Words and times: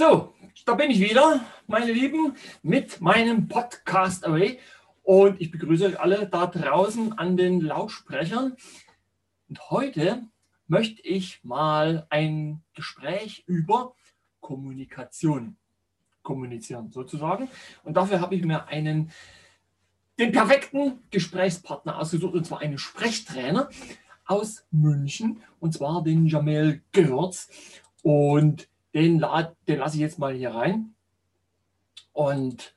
So, 0.00 0.32
da 0.64 0.72
bin 0.76 0.90
ich 0.90 0.98
wieder, 0.98 1.44
meine 1.66 1.92
Lieben, 1.92 2.34
mit 2.62 3.02
meinem 3.02 3.48
Podcast 3.48 4.26
Away. 4.26 4.58
Und 5.02 5.38
ich 5.42 5.50
begrüße 5.50 5.84
euch 5.84 6.00
alle 6.00 6.26
da 6.26 6.46
draußen 6.46 7.18
an 7.18 7.36
den 7.36 7.60
Lautsprechern. 7.60 8.56
Und 9.50 9.70
heute 9.70 10.22
möchte 10.68 11.02
ich 11.02 11.44
mal 11.44 12.06
ein 12.08 12.62
Gespräch 12.72 13.44
über 13.46 13.94
Kommunikation 14.40 15.58
kommunizieren, 16.22 16.90
sozusagen. 16.90 17.50
Und 17.84 17.98
dafür 17.98 18.22
habe 18.22 18.36
ich 18.36 18.42
mir 18.42 18.68
einen, 18.68 19.10
den 20.18 20.32
perfekten 20.32 21.00
Gesprächspartner 21.10 21.98
ausgesucht, 21.98 22.32
und 22.32 22.46
zwar 22.46 22.60
einen 22.60 22.78
Sprechtrainer 22.78 23.68
aus 24.24 24.64
München, 24.70 25.42
und 25.58 25.74
zwar 25.74 26.02
den 26.02 26.24
Jamel 26.24 26.80
Görz. 26.92 27.50
Und 28.02 28.69
den, 28.94 29.24
den 29.68 29.78
lasse 29.78 29.96
ich 29.96 30.00
jetzt 30.00 30.18
mal 30.18 30.34
hier 30.34 30.54
rein. 30.54 30.94
Und 32.12 32.74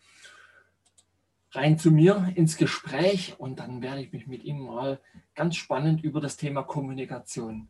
rein 1.51 1.77
zu 1.77 1.91
mir 1.91 2.31
ins 2.35 2.57
Gespräch 2.57 3.35
und 3.37 3.59
dann 3.59 3.81
werde 3.81 4.01
ich 4.01 4.11
mich 4.11 4.27
mit 4.27 4.43
ihm 4.43 4.59
mal 4.59 4.99
ganz 5.35 5.55
spannend 5.55 6.03
über 6.03 6.19
das 6.19 6.37
Thema 6.37 6.63
Kommunikation 6.63 7.67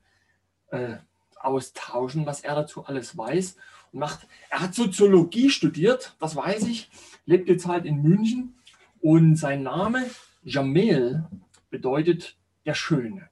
äh, 0.68 0.98
austauschen, 1.40 2.26
was 2.26 2.42
er 2.42 2.56
dazu 2.56 2.86
alles 2.86 3.18
weiß 3.18 3.58
und 3.92 4.00
macht. 4.00 4.28
Er 4.50 4.62
hat 4.62 4.74
Soziologie 4.74 5.50
studiert, 5.50 6.16
das 6.20 6.36
weiß 6.36 6.64
ich, 6.68 6.90
lebt 7.26 7.50
jetzt 7.50 7.68
halt 7.68 7.86
in 7.86 8.02
München 8.02 8.56
und 9.02 9.36
sein 9.36 9.64
Name 9.64 10.06
Jamel 10.44 11.26
bedeutet 11.70 12.38
der 12.66 12.74
Schöne. 12.74 13.30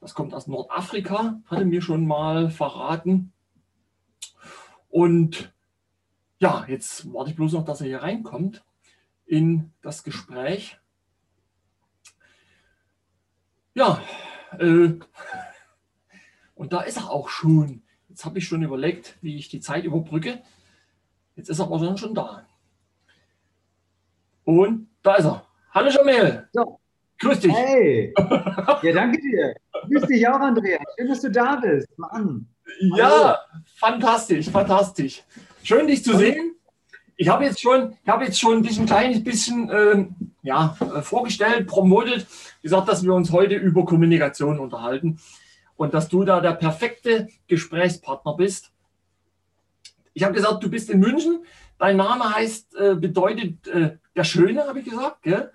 Das 0.00 0.14
kommt 0.14 0.34
aus 0.34 0.46
Nordafrika, 0.46 1.40
hatte 1.46 1.64
mir 1.64 1.82
schon 1.82 2.06
mal 2.06 2.50
verraten. 2.50 3.32
Und 4.94 5.52
ja, 6.38 6.64
jetzt 6.68 7.12
warte 7.12 7.28
ich 7.28 7.34
bloß 7.34 7.54
noch, 7.54 7.64
dass 7.64 7.80
er 7.80 7.88
hier 7.88 8.02
reinkommt 8.04 8.64
in 9.26 9.72
das 9.82 10.04
Gespräch. 10.04 10.78
Ja, 13.74 14.00
äh, 14.56 14.94
und 16.54 16.72
da 16.72 16.82
ist 16.82 16.98
er 16.98 17.10
auch 17.10 17.28
schon. 17.28 17.82
Jetzt 18.08 18.24
habe 18.24 18.38
ich 18.38 18.46
schon 18.46 18.62
überlegt, 18.62 19.18
wie 19.20 19.34
ich 19.34 19.48
die 19.48 19.58
Zeit 19.58 19.82
überbrücke. 19.82 20.44
Jetzt 21.34 21.48
ist 21.48 21.58
er 21.58 21.64
aber 21.64 21.98
schon 21.98 22.14
da. 22.14 22.46
Und 24.44 24.90
da 25.02 25.16
ist 25.16 25.24
er. 25.24 25.44
Hallo 25.72 25.90
Jamel. 25.90 26.48
So. 26.52 26.78
Grüß 27.18 27.40
dich. 27.40 27.52
Hey. 27.52 28.14
Ja, 28.82 28.92
danke 28.92 29.20
dir. 29.20 29.56
Grüß 29.88 30.06
dich 30.06 30.28
auch, 30.28 30.38
Andreas. 30.38 30.84
Schön, 30.96 31.08
dass 31.08 31.20
du 31.20 31.32
da 31.32 31.56
bist. 31.56 31.88
Mann. 31.98 32.53
Ja, 32.80 33.38
fantastisch, 33.76 34.48
fantastisch. 34.48 35.22
Schön, 35.62 35.86
dich 35.86 36.04
zu 36.04 36.16
sehen. 36.16 36.54
Ich 37.16 37.28
habe 37.28 37.44
jetzt 37.44 37.60
schon, 37.60 37.96
ich 38.02 38.08
habe 38.08 38.24
jetzt 38.24 38.40
schon 38.40 38.56
ein 38.56 38.62
bisschen 38.62 38.86
kleines 38.86 39.22
bisschen 39.22 39.70
äh, 39.70 40.06
ja, 40.42 40.76
äh, 40.80 41.00
vorgestellt, 41.00 41.66
promotet, 41.66 42.26
gesagt, 42.62 42.88
dass 42.88 43.04
wir 43.04 43.14
uns 43.14 43.30
heute 43.30 43.54
über 43.54 43.84
Kommunikation 43.84 44.58
unterhalten 44.58 45.20
und 45.76 45.94
dass 45.94 46.08
du 46.08 46.24
da 46.24 46.40
der 46.40 46.52
perfekte 46.52 47.28
Gesprächspartner 47.46 48.34
bist. 48.34 48.72
Ich 50.12 50.22
habe 50.22 50.34
gesagt, 50.34 50.62
du 50.62 50.70
bist 50.70 50.90
in 50.90 51.00
München. 51.00 51.44
Dein 51.78 51.96
Name 51.96 52.34
heißt, 52.34 52.76
äh, 52.76 52.94
bedeutet 52.94 53.66
äh, 53.68 53.96
der 54.16 54.24
Schöne, 54.24 54.66
habe 54.66 54.80
ich 54.80 54.84
gesagt. 54.84 55.22
Gell? 55.22 55.52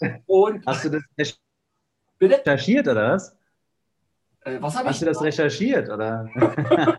Und 0.26 0.66
Hast 0.66 0.84
du 0.84 0.90
das 0.90 1.02
recherchiert 2.20 2.88
oder 2.88 3.12
was? 3.14 3.36
Äh, 4.46 4.62
was 4.62 4.76
Hast 4.76 4.90
ich 4.90 4.98
du 5.00 5.06
das 5.06 5.22
recherchiert? 5.22 5.90
Oder? 5.90 6.30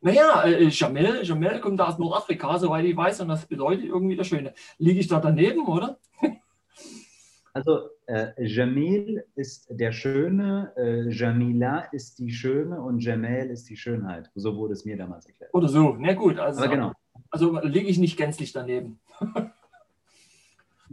naja, 0.00 0.44
äh, 0.44 0.68
Jamel, 0.68 1.24
Jamel 1.24 1.60
kommt 1.60 1.80
aus 1.80 1.98
Nordafrika, 1.98 2.58
soweit 2.58 2.84
ich 2.84 2.96
weiß, 2.96 3.20
und 3.22 3.28
das 3.28 3.44
bedeutet 3.46 3.86
irgendwie 3.86 4.16
der 4.16 4.24
Schöne. 4.24 4.54
Liege 4.78 5.00
ich 5.00 5.08
da 5.08 5.18
daneben, 5.18 5.66
oder? 5.66 5.98
also, 7.52 7.88
äh, 8.06 8.28
Jamil 8.38 9.24
ist 9.34 9.66
der 9.68 9.90
Schöne, 9.90 10.72
äh, 10.76 11.10
Jamila 11.10 11.80
ist 11.90 12.20
die 12.20 12.30
Schöne 12.30 12.80
und 12.80 13.00
Jamel 13.00 13.50
ist 13.50 13.68
die 13.68 13.76
Schönheit. 13.76 14.30
So 14.36 14.56
wurde 14.56 14.74
es 14.74 14.84
mir 14.84 14.96
damals 14.96 15.26
erklärt. 15.26 15.52
Oder 15.52 15.68
so, 15.68 15.96
na 15.98 16.14
gut. 16.14 16.38
Also, 16.38 16.68
genau. 16.68 16.92
also 17.30 17.58
liege 17.62 17.88
ich 17.88 17.98
nicht 17.98 18.16
gänzlich 18.16 18.52
daneben. 18.52 19.00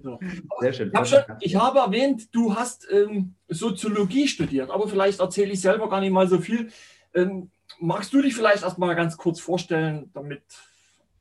So. 0.01 0.19
Sehr 0.59 0.73
schön. 0.73 0.89
Ich, 0.89 0.95
hab 0.95 1.07
schon, 1.07 1.19
ich 1.41 1.55
habe 1.55 1.79
erwähnt, 1.79 2.33
du 2.33 2.55
hast 2.55 2.87
ähm, 2.91 3.35
Soziologie 3.47 4.27
studiert, 4.27 4.69
aber 4.69 4.87
vielleicht 4.87 5.19
erzähle 5.19 5.51
ich 5.51 5.61
selber 5.61 5.89
gar 5.89 5.99
nicht 5.99 6.11
mal 6.11 6.27
so 6.27 6.39
viel. 6.39 6.69
Ähm, 7.13 7.49
magst 7.79 8.13
du 8.13 8.21
dich 8.21 8.35
vielleicht 8.35 8.63
erstmal 8.63 8.95
ganz 8.95 9.17
kurz 9.17 9.39
vorstellen, 9.39 10.09
damit 10.13 10.43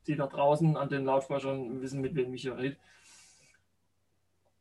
die 0.07 0.15
da 0.15 0.27
draußen 0.27 0.77
an 0.77 0.89
den 0.89 1.05
Lautsprechern 1.05 1.81
wissen, 1.81 2.01
mit 2.01 2.15
wem 2.15 2.33
ich 2.33 2.43
hier 2.43 2.57
rede? 2.57 2.77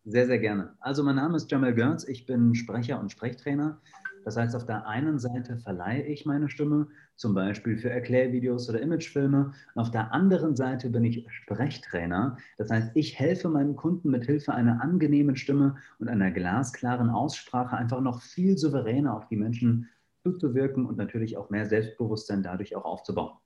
Sehr, 0.04 0.26
sehr 0.26 0.38
gerne. 0.38 0.74
Also 0.80 1.02
mein 1.02 1.16
Name 1.16 1.36
ist 1.36 1.50
Jamal 1.50 1.74
Görz, 1.74 2.04
ich 2.04 2.26
bin 2.26 2.54
Sprecher 2.54 3.00
und 3.00 3.10
Sprechtrainer 3.10 3.80
das 4.26 4.36
heißt, 4.36 4.56
auf 4.56 4.66
der 4.66 4.88
einen 4.88 5.20
Seite 5.20 5.56
verleihe 5.56 6.02
ich 6.02 6.26
meine 6.26 6.50
Stimme, 6.50 6.88
zum 7.14 7.32
Beispiel 7.32 7.78
für 7.78 7.90
Erklärvideos 7.90 8.68
oder 8.68 8.82
Imagefilme. 8.82 9.52
Und 9.72 9.80
auf 9.80 9.92
der 9.92 10.12
anderen 10.12 10.56
Seite 10.56 10.90
bin 10.90 11.04
ich 11.04 11.24
Sprechtrainer. 11.30 12.36
Das 12.58 12.68
heißt, 12.68 12.90
ich 12.96 13.16
helfe 13.20 13.48
meinem 13.48 13.76
Kunden 13.76 14.10
mit 14.10 14.26
Hilfe 14.26 14.52
einer 14.52 14.82
angenehmen 14.82 15.36
Stimme 15.36 15.76
und 16.00 16.08
einer 16.08 16.32
glasklaren 16.32 17.08
Aussprache 17.08 17.76
einfach 17.76 18.00
noch 18.00 18.20
viel 18.20 18.58
souveräner 18.58 19.16
auf 19.16 19.28
die 19.28 19.36
Menschen 19.36 19.88
zuzuwirken 20.24 20.86
und 20.86 20.98
natürlich 20.98 21.36
auch 21.36 21.48
mehr 21.50 21.66
Selbstbewusstsein 21.66 22.42
dadurch 22.42 22.74
auch 22.74 22.84
aufzubauen. 22.84 23.38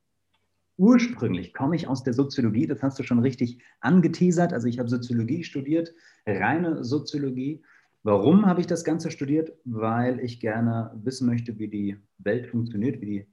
Ursprünglich 0.79 1.53
komme 1.53 1.77
ich 1.77 1.89
aus 1.89 2.05
der 2.05 2.15
Soziologie, 2.15 2.67
das 2.67 2.83
hast 2.83 2.99
du 2.99 3.03
schon 3.03 3.19
richtig 3.19 3.63
angeteasert. 3.81 4.55
Also 4.55 4.67
ich 4.67 4.79
habe 4.79 4.89
Soziologie 4.89 5.45
studiert, 5.45 5.93
reine 6.25 6.85
Soziologie 6.85 7.63
Warum 8.03 8.47
habe 8.47 8.61
ich 8.61 8.67
das 8.67 8.85
Ganze 8.85 9.11
studiert? 9.11 9.53
Weil 9.65 10.21
ich 10.21 10.41
gerne 10.41 10.91
wissen 11.03 11.27
möchte, 11.27 11.59
wie 11.59 11.69
die 11.69 11.97
Welt 12.19 12.47
funktioniert, 12.47 13.01
wie 13.01 13.07
die 13.07 13.27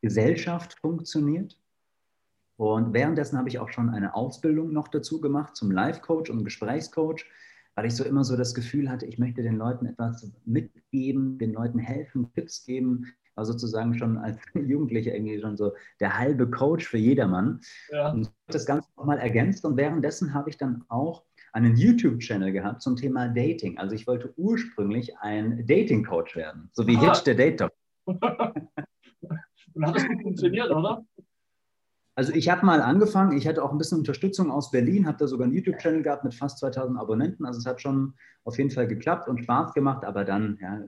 Gesellschaft 0.00 0.78
funktioniert. 0.78 1.58
Und 2.56 2.92
währenddessen 2.92 3.38
habe 3.38 3.48
ich 3.48 3.58
auch 3.58 3.70
schon 3.70 3.90
eine 3.90 4.14
Ausbildung 4.14 4.72
noch 4.72 4.88
dazu 4.88 5.20
gemacht 5.20 5.56
zum 5.56 5.72
Life-Coach 5.72 6.30
und 6.30 6.44
Gesprächscoach, 6.44 7.26
weil 7.74 7.86
ich 7.86 7.96
so 7.96 8.04
immer 8.04 8.22
so 8.22 8.36
das 8.36 8.54
Gefühl 8.54 8.88
hatte, 8.88 9.06
ich 9.06 9.18
möchte 9.18 9.42
den 9.42 9.56
Leuten 9.56 9.86
etwas 9.86 10.30
mitgeben, 10.44 11.38
den 11.38 11.54
Leuten 11.54 11.78
helfen, 11.78 12.32
Tipps 12.34 12.64
geben. 12.64 13.06
War 13.34 13.46
sozusagen 13.46 13.94
schon 13.94 14.18
als 14.18 14.38
Jugendlicher 14.54 15.14
irgendwie 15.14 15.40
schon 15.40 15.56
so 15.56 15.72
der 15.98 16.18
halbe 16.18 16.48
Coach 16.50 16.86
für 16.86 16.98
jedermann. 16.98 17.60
Ja. 17.90 18.12
Und 18.12 18.30
das 18.46 18.66
Ganze 18.66 18.88
nochmal 18.96 19.18
ergänzt. 19.18 19.64
Und 19.64 19.76
währenddessen 19.76 20.34
habe 20.34 20.50
ich 20.50 20.58
dann 20.58 20.84
auch 20.88 21.24
einen 21.52 21.76
YouTube-Channel 21.76 22.52
gehabt 22.52 22.82
zum 22.82 22.96
Thema 22.96 23.28
Dating. 23.28 23.78
Also 23.78 23.94
ich 23.94 24.06
wollte 24.06 24.32
ursprünglich 24.36 25.16
ein 25.18 25.66
Dating-Coach 25.66 26.34
werden, 26.36 26.70
so 26.72 26.86
wie 26.86 26.96
ah. 26.96 27.00
Hitch 27.00 27.22
der 27.24 27.34
Date 27.34 27.58
Talk. 27.58 27.72
Und 29.74 29.86
hat 29.86 29.96
das 29.96 30.06
gut 30.06 30.22
funktioniert, 30.22 30.70
oder? 30.70 31.04
Also 32.14 32.32
ich 32.34 32.50
habe 32.50 32.66
mal 32.66 32.82
angefangen, 32.82 33.36
ich 33.36 33.46
hatte 33.46 33.62
auch 33.62 33.72
ein 33.72 33.78
bisschen 33.78 33.98
Unterstützung 33.98 34.50
aus 34.50 34.70
Berlin, 34.70 35.06
habe 35.06 35.16
da 35.16 35.26
sogar 35.26 35.46
einen 35.46 35.54
YouTube-Channel 35.54 36.02
gehabt 36.02 36.24
mit 36.24 36.34
fast 36.34 36.58
2000 36.58 36.98
Abonnenten. 36.98 37.46
Also 37.46 37.58
es 37.58 37.66
hat 37.66 37.80
schon 37.80 38.14
auf 38.44 38.58
jeden 38.58 38.70
Fall 38.70 38.86
geklappt 38.86 39.28
und 39.28 39.42
Spaß 39.42 39.72
gemacht, 39.72 40.04
aber 40.04 40.24
dann 40.24 40.58
ja, 40.60 40.82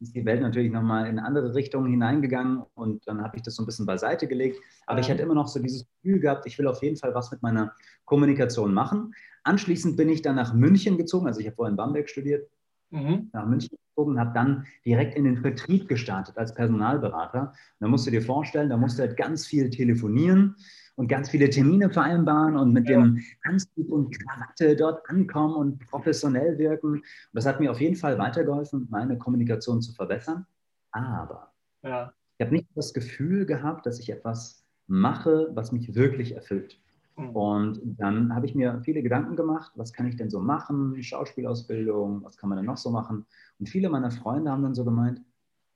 ist 0.00 0.14
die 0.14 0.24
Welt 0.24 0.42
natürlich 0.42 0.70
nochmal 0.70 1.06
in 1.08 1.18
andere 1.18 1.54
Richtungen 1.54 1.90
hineingegangen 1.90 2.62
und 2.74 3.06
dann 3.08 3.22
habe 3.22 3.36
ich 3.36 3.42
das 3.42 3.54
so 3.56 3.62
ein 3.62 3.66
bisschen 3.66 3.86
beiseite 3.86 4.26
gelegt. 4.26 4.58
Aber 4.86 5.00
ich 5.00 5.10
hatte 5.10 5.22
immer 5.22 5.34
noch 5.34 5.48
so 5.48 5.60
dieses 5.60 5.86
Gefühl 5.86 6.20
gehabt, 6.20 6.46
ich 6.46 6.58
will 6.58 6.66
auf 6.66 6.82
jeden 6.82 6.96
Fall 6.96 7.14
was 7.14 7.30
mit 7.30 7.42
meiner 7.42 7.72
Kommunikation 8.04 8.74
machen. 8.74 9.14
Anschließend 9.44 9.96
bin 9.96 10.08
ich 10.08 10.22
dann 10.22 10.36
nach 10.36 10.52
München 10.52 10.98
gezogen, 10.98 11.26
also 11.26 11.40
ich 11.40 11.46
habe 11.46 11.56
vorher 11.56 11.70
in 11.70 11.76
Bamberg 11.76 12.08
studiert, 12.10 12.48
mhm. 12.90 13.30
nach 13.32 13.46
München 13.46 13.78
gezogen, 13.88 14.20
habe 14.20 14.32
dann 14.34 14.66
direkt 14.84 15.16
in 15.16 15.24
den 15.24 15.38
Vertrieb 15.38 15.88
gestartet 15.88 16.36
als 16.36 16.52
Personalberater. 16.54 17.40
Und 17.42 17.54
da 17.80 17.88
musst 17.88 18.06
du 18.06 18.10
dir 18.10 18.22
vorstellen, 18.22 18.68
da 18.68 18.76
musst 18.76 18.98
du 18.98 19.02
halt 19.02 19.16
ganz 19.16 19.46
viel 19.46 19.70
telefonieren 19.70 20.56
und 20.96 21.08
ganz 21.08 21.30
viele 21.30 21.48
Termine 21.50 21.90
vereinbaren 21.90 22.56
und 22.56 22.72
mit 22.72 22.88
ja. 22.88 23.00
dem 23.00 23.22
Anzug 23.42 23.88
und 23.90 24.18
Krawatte 24.18 24.74
dort 24.76 25.08
ankommen 25.08 25.54
und 25.54 25.86
professionell 25.86 26.58
wirken. 26.58 26.94
Und 26.94 27.04
das 27.32 27.46
hat 27.46 27.60
mir 27.60 27.70
auf 27.70 27.80
jeden 27.80 27.96
Fall 27.96 28.18
weitergeholfen, 28.18 28.88
meine 28.90 29.16
Kommunikation 29.18 29.80
zu 29.80 29.92
verbessern. 29.92 30.46
Aber 30.92 31.52
ja. 31.82 32.12
ich 32.38 32.46
habe 32.46 32.56
nicht 32.56 32.66
das 32.74 32.94
Gefühl 32.94 33.46
gehabt, 33.46 33.86
dass 33.86 34.00
ich 34.00 34.10
etwas 34.10 34.64
mache, 34.86 35.50
was 35.54 35.70
mich 35.70 35.94
wirklich 35.94 36.34
erfüllt. 36.34 36.80
Mhm. 37.16 37.30
Und 37.30 37.80
dann 37.98 38.34
habe 38.34 38.46
ich 38.46 38.54
mir 38.54 38.80
viele 38.82 39.02
Gedanken 39.02 39.36
gemacht, 39.36 39.72
was 39.76 39.92
kann 39.92 40.06
ich 40.06 40.16
denn 40.16 40.30
so 40.30 40.40
machen? 40.40 41.02
Schauspielausbildung, 41.02 42.24
was 42.24 42.38
kann 42.38 42.48
man 42.48 42.56
denn 42.56 42.66
noch 42.66 42.76
so 42.78 42.90
machen? 42.90 43.26
Und 43.58 43.68
viele 43.68 43.90
meiner 43.90 44.10
Freunde 44.10 44.50
haben 44.50 44.62
dann 44.62 44.74
so 44.74 44.84
gemeint, 44.84 45.20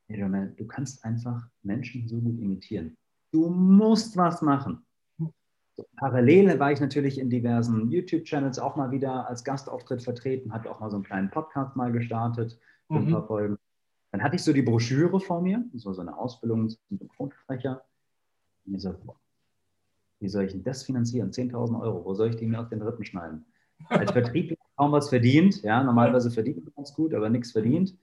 hey, 0.09 0.49
du 0.57 0.67
kannst 0.67 1.05
einfach 1.05 1.47
Menschen 1.63 2.09
so 2.09 2.21
gut 2.21 2.39
imitieren. 2.41 2.97
Du 3.33 3.49
musst 3.49 4.17
was 4.17 4.43
machen. 4.43 4.85
So, 5.81 5.87
parallel 5.97 6.59
war 6.59 6.73
ich 6.73 6.81
natürlich 6.81 7.19
in 7.19 7.31
diversen 7.31 7.91
YouTube-Channels 7.91 8.59
auch 8.59 8.77
mal 8.77 8.91
wieder 8.91 9.27
als 9.27 9.45
Gastauftritt 9.45 10.03
vertreten, 10.03 10.53
hatte 10.53 10.71
auch 10.71 10.79
mal 10.79 10.91
so 10.91 10.97
einen 10.97 11.05
kleinen 11.05 11.31
Podcast 11.31 11.75
mal 11.75 11.91
gestartet, 11.91 12.59
mhm. 12.91 12.99
ein 12.99 13.11
paar 13.11 13.27
Folgen. 13.27 13.59
Dann 14.13 14.23
hatte 14.23 14.37
ich 14.37 14.45
so 14.45 14.53
die 14.53 14.61
Broschüre 14.61 15.19
vor 15.21 15.41
mir, 15.41 15.65
so, 15.73 15.95
so 15.95 16.03
eine 16.03 16.19
Ausbildung 16.19 16.69
zum 16.69 16.99
Synchronsprecher. 16.99 17.83
Und 18.67 18.75
ich 18.75 18.83
so, 18.83 18.95
wie 20.19 20.29
soll 20.29 20.45
ich 20.45 20.53
denn 20.53 20.65
das 20.65 20.83
finanzieren? 20.83 21.31
10.000 21.31 21.81
Euro, 21.81 22.05
wo 22.05 22.13
soll 22.13 22.29
ich 22.29 22.37
die 22.37 22.47
mir 22.47 22.61
aus 22.61 22.69
den 22.69 22.83
Rippen 22.83 23.07
schneiden? 23.07 23.47
Als 23.89 24.11
Vertrieb 24.11 24.59
kaum 24.77 24.93
was 24.93 25.09
verdient, 25.09 25.63
ja, 25.63 25.83
normalerweise 25.83 26.31
verdient 26.31 26.63
man 26.63 26.75
ganz 26.75 26.93
gut, 26.93 27.15
aber 27.15 27.31
nichts 27.31 27.53
verdient. 27.53 27.97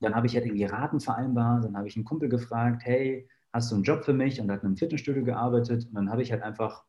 Dann 0.00 0.14
habe 0.14 0.26
ich 0.26 0.34
halt 0.34 0.44
irgendwie 0.44 0.64
Raten 0.64 1.00
vereinbart, 1.00 1.64
dann 1.64 1.76
habe 1.76 1.88
ich 1.88 1.96
einen 1.96 2.04
Kumpel 2.04 2.28
gefragt, 2.28 2.82
hey, 2.84 3.26
hast 3.52 3.70
du 3.70 3.76
einen 3.76 3.84
Job 3.84 4.04
für 4.04 4.12
mich? 4.12 4.40
Und 4.40 4.50
hat 4.50 4.62
in 4.62 4.66
einem 4.66 4.76
Fitnessstudio 4.76 5.24
gearbeitet. 5.24 5.86
Und 5.86 5.94
dann 5.94 6.10
habe 6.10 6.22
ich 6.22 6.32
halt 6.32 6.42
einfach 6.42 6.84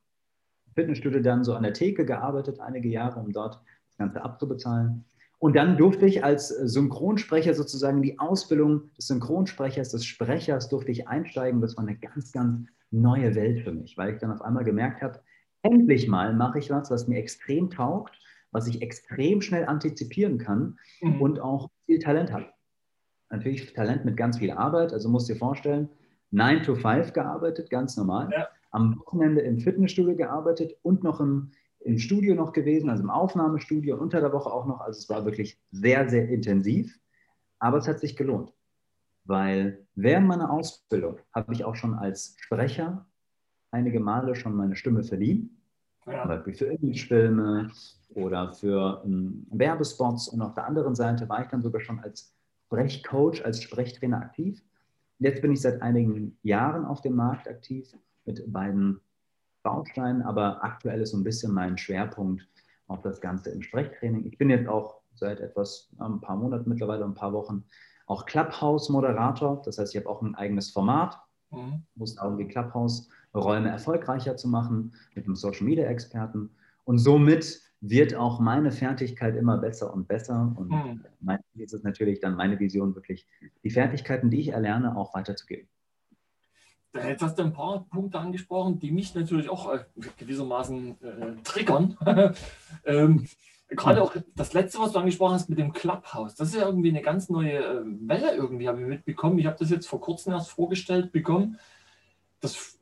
im 0.68 0.74
Fitnessstudio 0.74 1.22
dann 1.22 1.44
so 1.44 1.54
an 1.54 1.64
der 1.64 1.74
Theke 1.74 2.06
gearbeitet, 2.06 2.60
einige 2.60 2.90
Jahre, 2.90 3.20
um 3.20 3.32
dort 3.32 3.62
das 3.88 3.98
Ganze 3.98 4.22
abzubezahlen. 4.22 5.06
Und 5.40 5.56
dann 5.56 5.78
durfte 5.78 6.06
ich 6.06 6.24
als 6.24 6.50
Synchronsprecher 6.50 7.54
sozusagen 7.54 8.02
die 8.02 8.20
Ausbildung 8.20 8.94
des 8.98 9.08
Synchronsprechers, 9.08 9.90
des 9.90 10.06
Sprechers, 10.06 10.68
durfte 10.68 10.92
ich 10.92 11.08
einsteigen. 11.08 11.62
Das 11.62 11.78
war 11.78 11.88
eine 11.88 11.98
ganz, 11.98 12.34
ganz 12.34 12.68
neue 12.92 13.36
Welt 13.36 13.64
für 13.64 13.72
mich, 13.72 13.98
weil 13.98 14.14
ich 14.14 14.20
dann 14.20 14.32
auf 14.32 14.42
einmal 14.42 14.66
gemerkt 14.66 15.02
habe, 15.02 15.22
endlich 15.62 16.08
mal 16.08 16.34
mache 16.34 16.60
ich 16.60 16.70
was, 16.70 16.92
was 16.92 17.08
mir 17.08 17.18
extrem 17.18 17.70
taugt, 17.70 18.20
was 18.52 18.68
ich 18.68 18.82
extrem 18.82 19.42
schnell 19.42 19.66
antizipieren 19.66 20.38
kann 20.38 20.78
mhm. 21.02 21.22
und 21.22 21.40
auch 21.40 21.70
viel 21.86 22.00
Talent 22.00 22.32
habe. 22.32 22.48
Natürlich 23.30 23.74
Talent 23.74 24.06
mit 24.06 24.18
ganz 24.18 24.40
viel 24.40 24.52
Arbeit, 24.52 24.92
also 24.92 25.08
musst 25.08 25.30
dir 25.30 25.36
vorstellen, 25.36 25.90
9 26.32 26.64
to 26.64 26.76
5 26.76 27.14
gearbeitet, 27.14 27.70
ganz 27.70 27.98
normal. 27.98 28.30
Ja. 28.32 28.48
Am 28.72 29.00
Wochenende 29.00 29.42
im 29.42 29.60
Fitnessstudio 29.60 30.16
gearbeitet 30.16 30.78
und 30.84 31.04
noch 31.04 31.20
im, 31.20 31.52
im 31.80 31.98
Studio 31.98 32.36
noch 32.36 32.54
gewesen, 32.54 32.90
also 32.90 33.04
im 33.04 33.10
Aufnahmestudio, 33.10 33.98
unter 33.98 34.22
der 34.22 34.32
Woche 34.32 34.52
auch 34.52 34.66
noch. 34.66 34.82
Also 34.82 35.00
es 35.00 35.10
war 35.10 35.26
wirklich 35.26 35.60
sehr, 35.72 36.08
sehr 36.10 36.30
intensiv, 36.30 37.00
aber 37.58 37.78
es 37.78 37.88
hat 37.88 38.00
sich 38.00 38.16
gelohnt, 38.16 38.54
weil 39.26 39.86
während 39.96 40.28
meiner 40.28 40.52
Ausbildung 40.52 41.18
habe 41.34 41.54
ich 41.54 41.66
auch 41.66 41.76
schon 41.76 41.96
als 41.96 42.36
Sprecher 42.40 43.08
einige 43.72 44.00
Male 44.00 44.36
schon 44.36 44.56
meine 44.56 44.76
Stimme 44.76 45.04
verliehen. 45.04 45.62
Ja. 46.06 46.22
Zum 46.22 46.30
Beispiel 46.30 46.54
für 46.54 46.66
Imagefilme 46.66 47.72
oder 48.16 48.54
für 48.54 49.04
um, 49.04 49.12
ähm, 49.12 49.48
Werbespots. 49.52 50.30
Und 50.30 50.42
auf 50.42 50.54
der 50.54 50.66
anderen 50.66 50.96
Seite 50.96 51.30
war 51.30 51.42
ich 51.42 51.48
dann 51.50 51.62
sogar 51.62 51.82
schon 51.82 52.00
als 52.00 52.34
Sprechcoach, 52.66 53.46
als 53.46 53.62
Sprechtrainer 53.62 54.18
aktiv. 54.18 54.62
Jetzt 55.20 55.42
bin 55.42 55.52
ich 55.52 55.62
seit 55.62 55.82
einigen 55.82 56.38
Jahren 56.44 56.86
auf 56.86 57.02
dem 57.02 57.16
Markt 57.16 57.48
aktiv 57.48 57.94
mit 58.26 58.52
beiden 58.52 59.02
Bausteinen, 59.64 60.22
aber 60.22 60.64
aktuell 60.64 61.02
ist 61.02 61.12
so 61.12 61.18
ein 61.18 61.24
bisschen 61.24 61.54
mein 61.54 61.78
Schwerpunkt 61.78 62.48
auf 62.88 63.02
das 63.02 63.20
Ganze 63.20 63.52
im 63.52 63.62
Sprechtraining. 63.62 64.26
Ich 64.26 64.38
bin 64.38 64.50
jetzt 64.50 64.68
auch 64.68 65.02
seit 65.14 65.42
etwas, 65.42 65.90
ein 66.00 66.22
paar 66.22 66.38
Monaten 66.38 66.70
mittlerweile, 66.70 67.04
ein 67.04 67.14
paar 67.14 67.34
Wochen, 67.34 67.66
auch 68.08 68.26
Clubhouse-Moderator. 68.26 69.62
Das 69.64 69.78
heißt, 69.78 69.94
ich 69.94 70.02
habe 70.02 70.10
auch 70.10 70.22
ein 70.22 70.36
eigenes 70.36 70.72
Format, 70.72 71.20
mhm. 71.52 71.84
muss 71.96 72.16
darum, 72.16 72.38
die 72.38 72.48
Clubhouse-Räume 72.48 73.70
erfolgreicher 73.70 74.38
zu 74.38 74.48
machen 74.48 74.96
mit 75.16 75.26
einem 75.26 75.36
Social-Media-Experten. 75.36 76.50
Und 76.86 76.98
somit 76.98 77.62
wird 77.82 78.16
auch 78.16 78.40
meine 78.40 78.72
Fertigkeit 78.72 79.36
immer 79.36 79.58
besser 79.58 79.94
und 79.94 80.08
besser. 80.08 80.54
Und 80.56 80.70
mhm. 80.70 81.06
mein 81.22 81.40
ist 81.56 81.74
es 81.74 81.84
natürlich 81.84 82.20
dann 82.20 82.36
meine 82.36 82.60
Vision, 82.60 82.96
wirklich 82.96 83.26
die 83.64 83.70
Fertigkeiten, 83.70 84.30
die 84.30 84.40
ich 84.40 84.50
erlerne, 84.50 84.98
auch 84.98 85.14
weiterzugeben. 85.14 85.68
Jetzt 86.94 87.22
hast 87.22 87.38
du 87.38 87.44
ein 87.44 87.54
paar 87.54 87.86
Punkte 87.86 88.20
angesprochen, 88.20 88.80
die 88.80 88.92
mich 88.92 89.14
natürlich 89.14 89.48
auch 89.48 89.72
äh, 89.72 89.84
gewissermaßen 90.18 91.02
äh, 91.02 91.44
triggern. 91.44 91.96
ähm, 92.86 93.28
Gerade 93.70 94.02
auch 94.02 94.16
das 94.36 94.54
letzte, 94.54 94.80
was 94.80 94.94
du 94.94 95.00
angesprochen 95.00 95.36
hast 95.36 95.50
mit 95.50 95.60
dem 95.60 95.72
Clubhouse, 95.72 96.34
das 96.34 96.50
ist 96.50 96.56
ja 96.56 96.66
irgendwie 96.66 96.90
eine 96.90 97.04
ganz 97.04 97.30
neue 97.30 97.60
äh, 97.60 97.84
Welle 97.86 98.34
irgendwie, 98.34 98.68
habe 98.68 98.82
ich 98.82 98.88
mitbekommen. 98.88 99.38
Ich 99.38 99.46
habe 99.46 99.58
das 99.60 99.70
jetzt 99.70 99.88
vor 99.88 100.02
kurzem 100.02 100.34
erst 100.34 100.50
vorgestellt 100.50 101.12
bekommen. 101.12 101.60
Das 102.40 102.80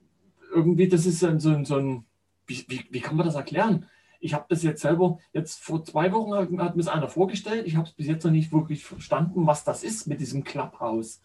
irgendwie, 0.54 0.88
das 0.88 1.06
ist 1.06 1.20
so, 1.20 1.38
so, 1.40 1.62
so 1.66 1.76
ein, 1.76 2.06
wie, 2.46 2.66
wie, 2.70 2.86
wie 2.90 3.02
kann 3.02 3.18
man 3.18 3.26
das 3.26 3.36
erklären? 3.36 3.88
Ich 4.20 4.34
habe 4.34 4.46
das 4.50 4.64
jetzt 4.64 4.82
selber, 4.82 5.20
jetzt 5.34 5.60
vor 5.64 5.84
zwei 5.84 6.12
Wochen 6.12 6.34
hat, 6.34 6.50
hat 6.66 6.76
mir 6.76 6.82
es 6.82 6.88
einer 6.88 7.10
vorgestellt. 7.10 7.68
Ich 7.68 7.76
habe 7.76 7.88
es 7.88 7.94
bis 7.94 8.08
jetzt 8.08 8.24
noch 8.24 8.32
nicht 8.32 8.52
wirklich 8.52 8.86
verstanden, 8.86 9.48
was 9.48 9.64
das 9.64 9.84
ist 9.84 10.08
mit 10.08 10.20
diesem 10.20 10.44
Clubhouse. 10.44 11.22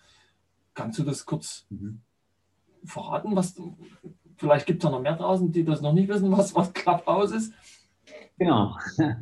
Kannst 0.74 0.98
du 0.98 1.02
das 1.02 1.26
kurz 1.26 1.66
mhm. 1.70 2.00
verraten? 2.84 3.36
Was, 3.36 3.60
vielleicht 4.36 4.66
gibt 4.66 4.84
es 4.84 4.90
noch 4.90 5.00
mehr 5.00 5.16
draußen, 5.16 5.52
die 5.52 5.64
das 5.64 5.80
noch 5.80 5.92
nicht 5.92 6.08
wissen, 6.08 6.32
was, 6.32 6.54
was 6.54 6.72
Clubhouse 6.72 7.32
ist. 7.32 7.52
Genau. 8.38 8.76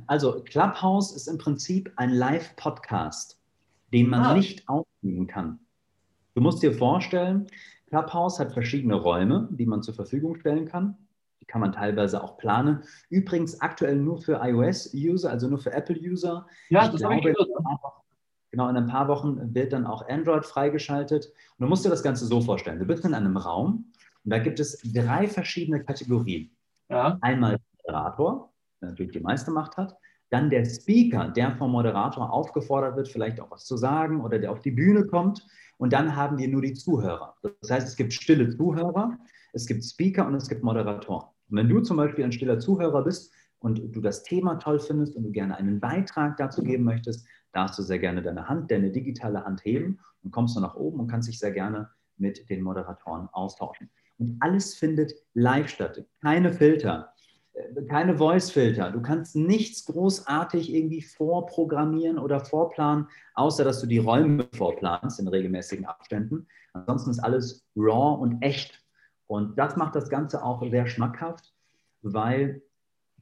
Also 0.06 0.42
Clubhouse 0.44 1.12
ist 1.12 1.26
im 1.26 1.38
Prinzip 1.38 1.92
ein 1.96 2.10
Live-Podcast, 2.10 3.38
den 3.92 4.08
man 4.08 4.20
ah. 4.20 4.34
nicht 4.34 4.68
aufnehmen 4.68 5.26
kann. 5.26 5.60
Du 6.34 6.40
musst 6.40 6.62
dir 6.62 6.72
vorstellen, 6.72 7.48
Clubhouse 7.88 8.38
hat 8.38 8.52
verschiedene 8.52 8.94
Räume, 8.94 9.48
die 9.50 9.66
man 9.66 9.82
zur 9.82 9.94
Verfügung 9.94 10.36
stellen 10.36 10.66
kann. 10.66 10.96
Kann 11.50 11.60
man 11.60 11.72
teilweise 11.72 12.22
auch 12.22 12.38
planen. 12.38 12.84
Übrigens 13.08 13.60
aktuell 13.60 13.96
nur 13.96 14.18
für 14.18 14.40
iOS-User, 14.40 15.30
also 15.30 15.48
nur 15.48 15.58
für 15.58 15.72
Apple-User. 15.72 16.46
Ja, 16.68 16.84
ich 16.84 16.92
das 16.92 17.00
glaube, 17.00 17.16
ich 17.16 17.22
gehört. 17.22 17.48
Genau, 18.52 18.68
in 18.68 18.76
ein 18.76 18.86
paar 18.86 19.08
Wochen 19.08 19.52
wird 19.52 19.72
dann 19.72 19.84
auch 19.84 20.08
Android 20.08 20.46
freigeschaltet. 20.46 21.26
Und 21.26 21.64
du 21.64 21.66
musst 21.66 21.84
dir 21.84 21.90
das 21.90 22.04
Ganze 22.04 22.26
so 22.26 22.40
vorstellen. 22.40 22.78
Du 22.78 22.84
bist 22.84 23.04
in 23.04 23.14
einem 23.14 23.36
Raum 23.36 23.92
und 24.24 24.30
da 24.30 24.38
gibt 24.38 24.60
es 24.60 24.80
drei 24.82 25.26
verschiedene 25.26 25.82
Kategorien. 25.82 26.56
Ja. 26.88 27.18
Einmal 27.20 27.58
der 27.58 27.60
Moderator, 27.78 28.52
der 28.80 28.90
natürlich 28.90 29.12
die 29.12 29.20
meiste 29.20 29.50
Macht 29.50 29.76
hat. 29.76 29.96
Dann 30.30 30.50
der 30.50 30.64
Speaker, 30.64 31.28
der 31.28 31.56
vom 31.56 31.72
Moderator 31.72 32.32
aufgefordert 32.32 32.96
wird, 32.96 33.08
vielleicht 33.08 33.40
auch 33.40 33.50
was 33.50 33.64
zu 33.64 33.76
sagen 33.76 34.20
oder 34.20 34.38
der 34.38 34.52
auf 34.52 34.60
die 34.60 34.70
Bühne 34.70 35.04
kommt. 35.06 35.44
Und 35.78 35.92
dann 35.92 36.14
haben 36.14 36.38
wir 36.38 36.46
nur 36.46 36.62
die 36.62 36.74
Zuhörer. 36.74 37.34
Das 37.60 37.70
heißt, 37.70 37.88
es 37.88 37.96
gibt 37.96 38.12
stille 38.12 38.48
Zuhörer, 38.56 39.18
es 39.52 39.66
gibt 39.66 39.84
Speaker 39.84 40.26
und 40.26 40.34
es 40.34 40.48
gibt 40.48 40.62
Moderatoren. 40.62 41.26
Und 41.50 41.56
wenn 41.56 41.68
du 41.68 41.80
zum 41.80 41.96
Beispiel 41.96 42.24
ein 42.24 42.32
stiller 42.32 42.58
Zuhörer 42.58 43.02
bist 43.02 43.32
und 43.58 43.94
du 43.94 44.00
das 44.00 44.22
Thema 44.22 44.56
toll 44.56 44.78
findest 44.78 45.16
und 45.16 45.24
du 45.24 45.30
gerne 45.30 45.56
einen 45.56 45.80
Beitrag 45.80 46.36
dazu 46.36 46.62
geben 46.62 46.84
möchtest, 46.84 47.26
darfst 47.52 47.78
du 47.78 47.82
sehr 47.82 47.98
gerne 47.98 48.22
deine 48.22 48.48
Hand, 48.48 48.70
deine 48.70 48.90
digitale 48.90 49.44
Hand 49.44 49.64
heben 49.64 49.98
und 50.22 50.30
kommst 50.30 50.56
du 50.56 50.60
nach 50.60 50.74
oben 50.74 51.00
und 51.00 51.08
kannst 51.08 51.28
dich 51.28 51.38
sehr 51.38 51.52
gerne 51.52 51.90
mit 52.16 52.48
den 52.50 52.62
Moderatoren 52.62 53.28
austauschen. 53.32 53.90
Und 54.18 54.36
alles 54.40 54.74
findet 54.74 55.14
live 55.34 55.68
statt. 55.68 56.04
Keine 56.20 56.52
Filter, 56.52 57.12
äh, 57.54 57.82
keine 57.86 58.18
Voice-Filter. 58.18 58.92
Du 58.92 59.00
kannst 59.00 59.34
nichts 59.34 59.86
großartig 59.86 60.72
irgendwie 60.72 61.02
vorprogrammieren 61.02 62.18
oder 62.18 62.40
vorplanen, 62.40 63.08
außer 63.34 63.64
dass 63.64 63.80
du 63.80 63.86
die 63.86 63.98
Räume 63.98 64.46
vorplanst 64.54 65.18
in 65.18 65.28
regelmäßigen 65.28 65.86
Abständen. 65.86 66.46
Ansonsten 66.74 67.10
ist 67.10 67.20
alles 67.20 67.66
raw 67.74 68.20
und 68.20 68.42
echt. 68.42 68.79
Und 69.30 69.56
das 69.56 69.76
macht 69.76 69.94
das 69.94 70.10
Ganze 70.10 70.42
auch 70.42 70.60
sehr 70.68 70.88
schmackhaft, 70.88 71.54
weil 72.02 72.62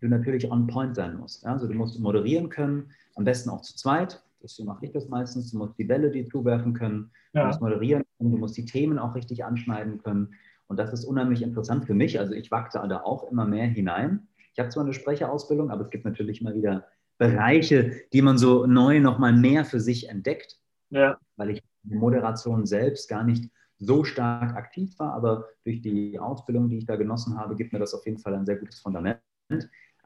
du 0.00 0.08
natürlich 0.08 0.50
on 0.50 0.66
point 0.66 0.96
sein 0.96 1.18
musst. 1.18 1.44
Also 1.44 1.68
du 1.68 1.74
musst 1.74 2.00
moderieren 2.00 2.48
können, 2.48 2.92
am 3.16 3.24
besten 3.24 3.50
auch 3.50 3.60
zu 3.60 3.76
zweit. 3.76 4.22
So 4.42 4.64
mache 4.64 4.86
ich 4.86 4.92
das 4.92 5.06
meistens. 5.10 5.50
Du 5.50 5.58
musst 5.58 5.76
die 5.76 5.84
Bälle 5.84 6.10
die 6.10 6.24
zuwerfen 6.24 6.72
können, 6.72 7.10
ja. 7.34 7.42
du 7.42 7.46
musst 7.48 7.60
moderieren 7.60 8.04
können, 8.16 8.32
du 8.32 8.38
musst 8.38 8.56
die 8.56 8.64
Themen 8.64 8.98
auch 8.98 9.14
richtig 9.14 9.44
anschneiden 9.44 10.02
können. 10.02 10.32
Und 10.66 10.78
das 10.78 10.94
ist 10.94 11.04
unheimlich 11.04 11.42
interessant 11.42 11.84
für 11.84 11.94
mich. 11.94 12.18
Also 12.18 12.32
ich 12.32 12.50
wachse 12.50 12.82
da 12.88 13.02
auch 13.02 13.30
immer 13.30 13.44
mehr 13.44 13.66
hinein. 13.66 14.28
Ich 14.54 14.58
habe 14.60 14.70
zwar 14.70 14.84
eine 14.84 14.94
Sprecherausbildung, 14.94 15.70
aber 15.70 15.82
es 15.82 15.90
gibt 15.90 16.06
natürlich 16.06 16.40
immer 16.40 16.54
wieder 16.54 16.86
Bereiche, 17.18 17.92
die 18.14 18.22
man 18.22 18.38
so 18.38 18.64
neu 18.64 19.00
nochmal 19.00 19.34
mehr 19.34 19.66
für 19.66 19.80
sich 19.80 20.08
entdeckt, 20.08 20.56
ja. 20.88 21.18
weil 21.36 21.50
ich 21.50 21.62
die 21.82 21.96
Moderation 21.96 22.64
selbst 22.64 23.10
gar 23.10 23.24
nicht 23.24 23.50
so 23.78 24.04
stark 24.04 24.56
aktiv 24.56 24.98
war, 24.98 25.14
aber 25.14 25.46
durch 25.64 25.80
die 25.80 26.18
Ausbildung, 26.18 26.68
die 26.68 26.78
ich 26.78 26.86
da 26.86 26.96
genossen 26.96 27.38
habe, 27.38 27.56
gibt 27.56 27.72
mir 27.72 27.78
das 27.78 27.94
auf 27.94 28.04
jeden 28.06 28.18
Fall 28.18 28.34
ein 28.34 28.46
sehr 28.46 28.56
gutes 28.56 28.80
Fundament. 28.80 29.20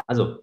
Also 0.07 0.41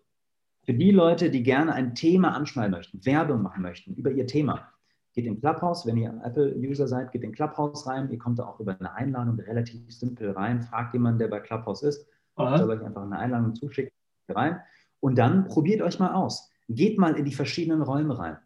für 0.64 0.74
die 0.74 0.92
Leute, 0.92 1.30
die 1.30 1.44
gerne 1.44 1.74
ein 1.74 1.96
Thema 1.96 2.36
anschneiden 2.36 2.72
möchten, 2.72 3.06
Werbung 3.06 3.42
machen 3.42 3.62
möchten 3.62 3.94
über 3.96 4.12
ihr 4.12 4.28
Thema, 4.28 4.70
geht 5.14 5.26
in 5.26 5.40
Clubhouse. 5.40 5.86
Wenn 5.86 5.98
ihr 5.98 6.22
Apple-User 6.24 6.88
seid, 6.88 7.12
geht 7.12 7.24
in 7.24 7.32
Clubhouse 7.32 7.88
rein. 7.88 8.10
Ihr 8.12 8.20
kommt 8.20 8.40
da 8.40 8.46
auch 8.46 8.60
über 8.60 8.80
eine 8.80 8.94
Einladung 8.94 9.40
relativ 9.40 9.92
simpel 9.92 10.32
rein. 10.32 10.62
Fragt 10.62 10.94
jemanden, 10.94 11.20
der 11.20 11.28
bei 11.28 11.40
Clubhouse 11.40 11.84
ist, 11.84 12.08
Aha. 12.36 12.58
soll 12.58 12.70
euch 12.70 12.84
einfach 12.84 13.04
eine 13.04 13.18
Einladung 13.18 13.56
zuschicken, 13.56 13.92
rein. 14.30 14.60
Und 15.00 15.18
dann 15.18 15.48
probiert 15.48 15.82
euch 15.82 16.00
mal 16.00 16.14
aus. 16.14 16.52
Geht 16.68 16.98
mal 16.98 17.16
in 17.16 17.26
die 17.26 17.34
verschiedenen 17.34 17.82
Räume 17.82 18.18
rein. 18.18 18.38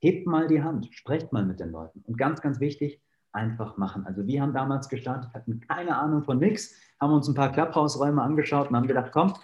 Hebt 0.00 0.26
mal 0.26 0.46
die 0.46 0.62
Hand, 0.62 0.88
sprecht 0.92 1.32
mal 1.32 1.46
mit 1.46 1.60
den 1.60 1.70
Leuten. 1.70 2.02
Und 2.06 2.18
ganz, 2.18 2.42
ganz 2.42 2.60
wichtig, 2.60 3.00
einfach 3.34 3.76
machen. 3.76 4.06
Also 4.06 4.26
wir 4.26 4.40
haben 4.40 4.54
damals 4.54 4.88
gestartet, 4.88 5.32
hatten 5.34 5.60
keine 5.60 5.96
Ahnung 5.96 6.22
von 6.22 6.38
nichts, 6.38 6.74
haben 7.00 7.12
uns 7.12 7.28
ein 7.28 7.34
paar 7.34 7.52
Clubhouse-Räume 7.52 8.22
angeschaut 8.22 8.70
und 8.70 8.76
haben 8.76 8.86
gedacht, 8.86 9.10
komm, 9.12 9.34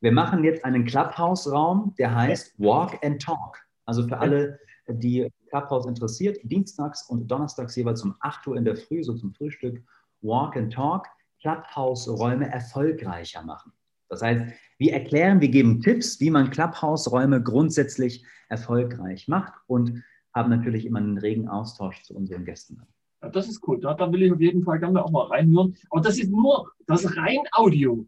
wir 0.00 0.12
machen 0.12 0.44
jetzt 0.44 0.64
einen 0.64 0.84
Clubhouse-Raum, 0.84 1.94
der 1.98 2.14
heißt 2.14 2.58
Walk 2.60 3.04
and 3.04 3.20
Talk. 3.20 3.58
Also 3.84 4.06
für 4.06 4.18
alle, 4.18 4.60
die 4.86 5.28
Clubhouse 5.48 5.86
interessiert, 5.86 6.38
dienstags 6.44 7.08
und 7.08 7.26
donnerstags 7.28 7.74
jeweils 7.74 8.02
um 8.02 8.14
8 8.20 8.46
Uhr 8.46 8.56
in 8.56 8.64
der 8.64 8.76
Früh, 8.76 9.02
so 9.02 9.14
zum 9.14 9.32
Frühstück, 9.32 9.82
Walk 10.20 10.56
and 10.56 10.72
Talk, 10.72 11.06
Clubhouse-Räume 11.40 12.50
erfolgreicher 12.50 13.42
machen. 13.42 13.72
Das 14.08 14.22
heißt, 14.22 14.42
wir 14.78 14.92
erklären, 14.92 15.40
wir 15.40 15.48
geben 15.48 15.80
Tipps, 15.80 16.20
wie 16.20 16.30
man 16.30 16.50
Clubhouse-Räume 16.50 17.42
grundsätzlich 17.42 18.24
erfolgreich 18.48 19.28
macht 19.28 19.52
und 19.66 20.02
haben 20.34 20.50
natürlich 20.50 20.86
immer 20.86 20.98
einen 20.98 21.18
regen 21.18 21.48
Austausch 21.48 22.02
zu 22.02 22.14
unseren 22.14 22.44
Gästen. 22.44 22.82
Ja, 23.22 23.28
das 23.28 23.48
ist 23.48 23.66
cool. 23.66 23.80
Da, 23.80 23.94
da 23.94 24.12
will 24.12 24.22
ich 24.22 24.32
auf 24.32 24.40
jeden 24.40 24.62
Fall 24.62 24.78
gerne 24.78 25.04
auch 25.04 25.10
mal 25.10 25.26
reinhören. 25.26 25.76
Aber 25.90 26.00
das 26.00 26.18
ist 26.18 26.30
nur, 26.30 26.70
das 26.86 27.04
ist 27.04 27.16
rein 27.16 27.40
Audio. 27.52 28.06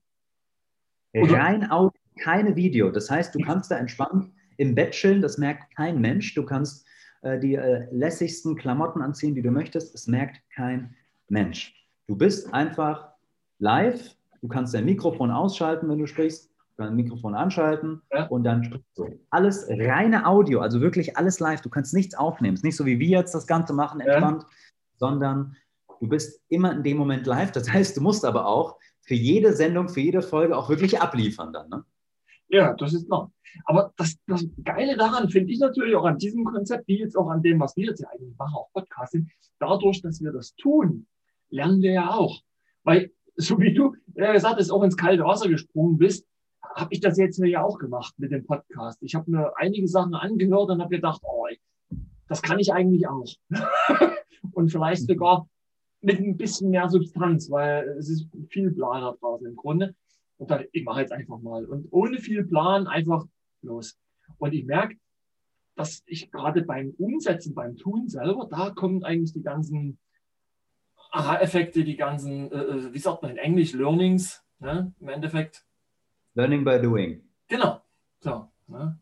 Oder? 1.14 1.34
Rein 1.34 1.70
Audio, 1.70 1.98
keine 2.20 2.54
Video. 2.54 2.90
Das 2.90 3.10
heißt, 3.10 3.34
du 3.34 3.40
kannst 3.40 3.70
da 3.70 3.78
entspannt 3.78 4.30
im 4.56 4.74
Bett 4.74 4.92
chillen, 4.92 5.22
das 5.22 5.38
merkt 5.38 5.74
kein 5.74 6.00
Mensch. 6.00 6.34
Du 6.34 6.44
kannst 6.44 6.86
äh, 7.22 7.38
die 7.38 7.54
äh, 7.54 7.86
lässigsten 7.90 8.56
Klamotten 8.56 9.02
anziehen, 9.02 9.34
die 9.34 9.42
du 9.42 9.50
möchtest. 9.50 9.94
Es 9.94 10.06
merkt 10.06 10.40
kein 10.54 10.94
Mensch. 11.28 11.74
Du 12.06 12.16
bist 12.16 12.52
einfach 12.52 13.08
live. 13.58 14.16
Du 14.40 14.48
kannst 14.48 14.74
dein 14.74 14.84
Mikrofon 14.84 15.30
ausschalten, 15.30 15.88
wenn 15.88 15.98
du 15.98 16.06
sprichst, 16.06 16.50
dein 16.76 16.96
Mikrofon 16.96 17.34
anschalten 17.34 18.00
ja. 18.12 18.26
und 18.26 18.44
dann 18.44 18.64
sprichst 18.64 18.96
du. 18.96 19.20
Alles 19.28 19.66
reine 19.68 20.26
Audio, 20.26 20.60
also 20.60 20.80
wirklich 20.80 21.16
alles 21.16 21.40
live. 21.40 21.60
Du 21.60 21.68
kannst 21.68 21.92
nichts 21.92 22.14
aufnehmen. 22.14 22.54
Es 22.54 22.60
ist 22.60 22.64
nicht 22.64 22.76
so 22.76 22.86
wie 22.86 22.98
wir 22.98 23.18
jetzt 23.18 23.34
das 23.34 23.46
Ganze 23.46 23.74
machen, 23.74 24.00
entspannt, 24.00 24.42
ja. 24.42 24.48
Sondern 25.00 25.56
du 25.98 26.08
bist 26.08 26.40
immer 26.48 26.72
in 26.72 26.84
dem 26.84 26.98
Moment 26.98 27.26
live. 27.26 27.50
Das 27.50 27.72
heißt, 27.72 27.96
du 27.96 28.00
musst 28.00 28.24
aber 28.24 28.46
auch 28.46 28.78
für 29.00 29.14
jede 29.14 29.52
Sendung, 29.54 29.88
für 29.88 30.00
jede 30.00 30.22
Folge 30.22 30.56
auch 30.56 30.68
wirklich 30.68 31.00
abliefern 31.00 31.52
dann. 31.52 31.68
Ne? 31.68 31.84
Ja, 32.48 32.74
das 32.74 32.92
ist 32.92 33.08
noch. 33.08 33.30
Aber 33.64 33.92
das, 33.96 34.16
das 34.28 34.46
Geile 34.62 34.96
daran 34.96 35.28
finde 35.28 35.52
ich 35.52 35.58
natürlich 35.58 35.96
auch 35.96 36.04
an 36.04 36.18
diesem 36.18 36.44
Konzept, 36.44 36.86
wie 36.86 37.00
jetzt 37.00 37.16
auch 37.16 37.28
an 37.28 37.42
dem, 37.42 37.58
was 37.58 37.76
wir 37.76 37.86
jetzt 37.86 38.00
ja 38.00 38.08
eigentlich 38.10 38.36
machen, 38.38 38.54
auch 38.54 38.70
Podcasting, 38.72 39.28
dadurch, 39.58 40.02
dass 40.02 40.22
wir 40.22 40.30
das 40.30 40.54
tun, 40.54 41.06
lernen 41.48 41.82
wir 41.82 41.92
ja 41.92 42.10
auch. 42.10 42.40
Weil, 42.84 43.10
so 43.36 43.58
wie 43.58 43.74
du 43.74 43.96
ja, 44.14 44.32
gesagt 44.32 44.60
hast, 44.60 44.70
auch 44.70 44.82
ins 44.82 44.96
kalte 44.96 45.24
Wasser 45.24 45.48
gesprungen 45.48 45.98
bist, 45.98 46.26
habe 46.76 46.92
ich 46.92 47.00
das 47.00 47.16
jetzt 47.18 47.38
ja 47.38 47.64
auch 47.64 47.78
gemacht 47.78 48.14
mit 48.18 48.30
dem 48.30 48.44
Podcast. 48.44 49.02
Ich 49.02 49.14
habe 49.14 49.30
mir 49.30 49.52
einige 49.56 49.88
Sachen 49.88 50.14
angehört 50.14 50.70
und 50.70 50.80
habe 50.80 50.94
gedacht, 50.94 51.20
oh, 51.24 51.46
das 52.28 52.42
kann 52.42 52.60
ich 52.60 52.72
eigentlich 52.72 53.08
auch. 53.08 53.26
und 54.52 54.70
vielleicht 54.70 55.06
sogar 55.06 55.48
mit 56.00 56.18
ein 56.18 56.36
bisschen 56.36 56.70
mehr 56.70 56.88
Substanz, 56.88 57.50
weil 57.50 57.88
es 57.98 58.08
ist 58.08 58.26
viel 58.48 58.70
Plan 58.72 59.02
da 59.02 59.14
draußen 59.20 59.46
im 59.46 59.56
Grunde. 59.56 59.94
Und 60.38 60.50
dann, 60.50 60.64
ich 60.72 60.84
mache 60.84 61.00
jetzt 61.00 61.12
einfach 61.12 61.38
mal. 61.38 61.66
Und 61.66 61.88
ohne 61.90 62.18
viel 62.18 62.44
Plan 62.44 62.86
einfach 62.86 63.26
los. 63.62 63.98
Und 64.38 64.54
ich 64.54 64.64
merke, 64.64 64.96
dass 65.76 66.02
ich 66.06 66.30
gerade 66.30 66.62
beim 66.62 66.94
Umsetzen, 66.98 67.54
beim 67.54 67.76
Tun 67.76 68.08
selber, 68.08 68.48
da 68.50 68.70
kommen 68.70 69.04
eigentlich 69.04 69.32
die 69.32 69.42
ganzen 69.42 69.98
Aha-Effekte, 71.10 71.84
die 71.84 71.96
ganzen, 71.96 72.50
äh, 72.52 72.56
äh, 72.56 72.94
wie 72.94 72.98
sagt 72.98 73.22
man 73.22 73.32
in 73.32 73.38
Englisch, 73.38 73.72
Learnings, 73.72 74.42
ne, 74.60 74.92
im 75.00 75.08
Endeffekt. 75.08 75.64
Learning 76.34 76.64
by 76.64 76.80
doing. 76.80 77.22
Genau. 77.48 77.80
So, 78.20 78.48
ne? 78.68 78.98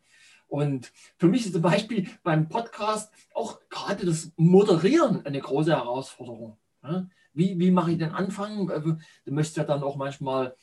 Und 0.48 0.92
für 1.18 1.28
mich 1.28 1.46
ist 1.46 1.52
zum 1.52 1.62
Beispiel 1.62 2.08
beim 2.22 2.48
Podcast 2.48 3.12
auch 3.34 3.60
gerade 3.68 4.06
das 4.06 4.32
Moderieren 4.36 5.24
eine 5.24 5.40
große 5.40 5.70
Herausforderung. 5.70 6.56
Ne? 6.82 7.10
Wie, 7.34 7.58
wie 7.58 7.70
mache 7.70 7.92
ich 7.92 7.98
den 7.98 8.10
Anfang? 8.10 8.68
Äh, 8.70 8.80
du 8.80 8.98
möchtest 9.26 9.58
ja 9.58 9.64
dann 9.64 9.82
auch 9.82 9.96
manchmal 9.96 10.56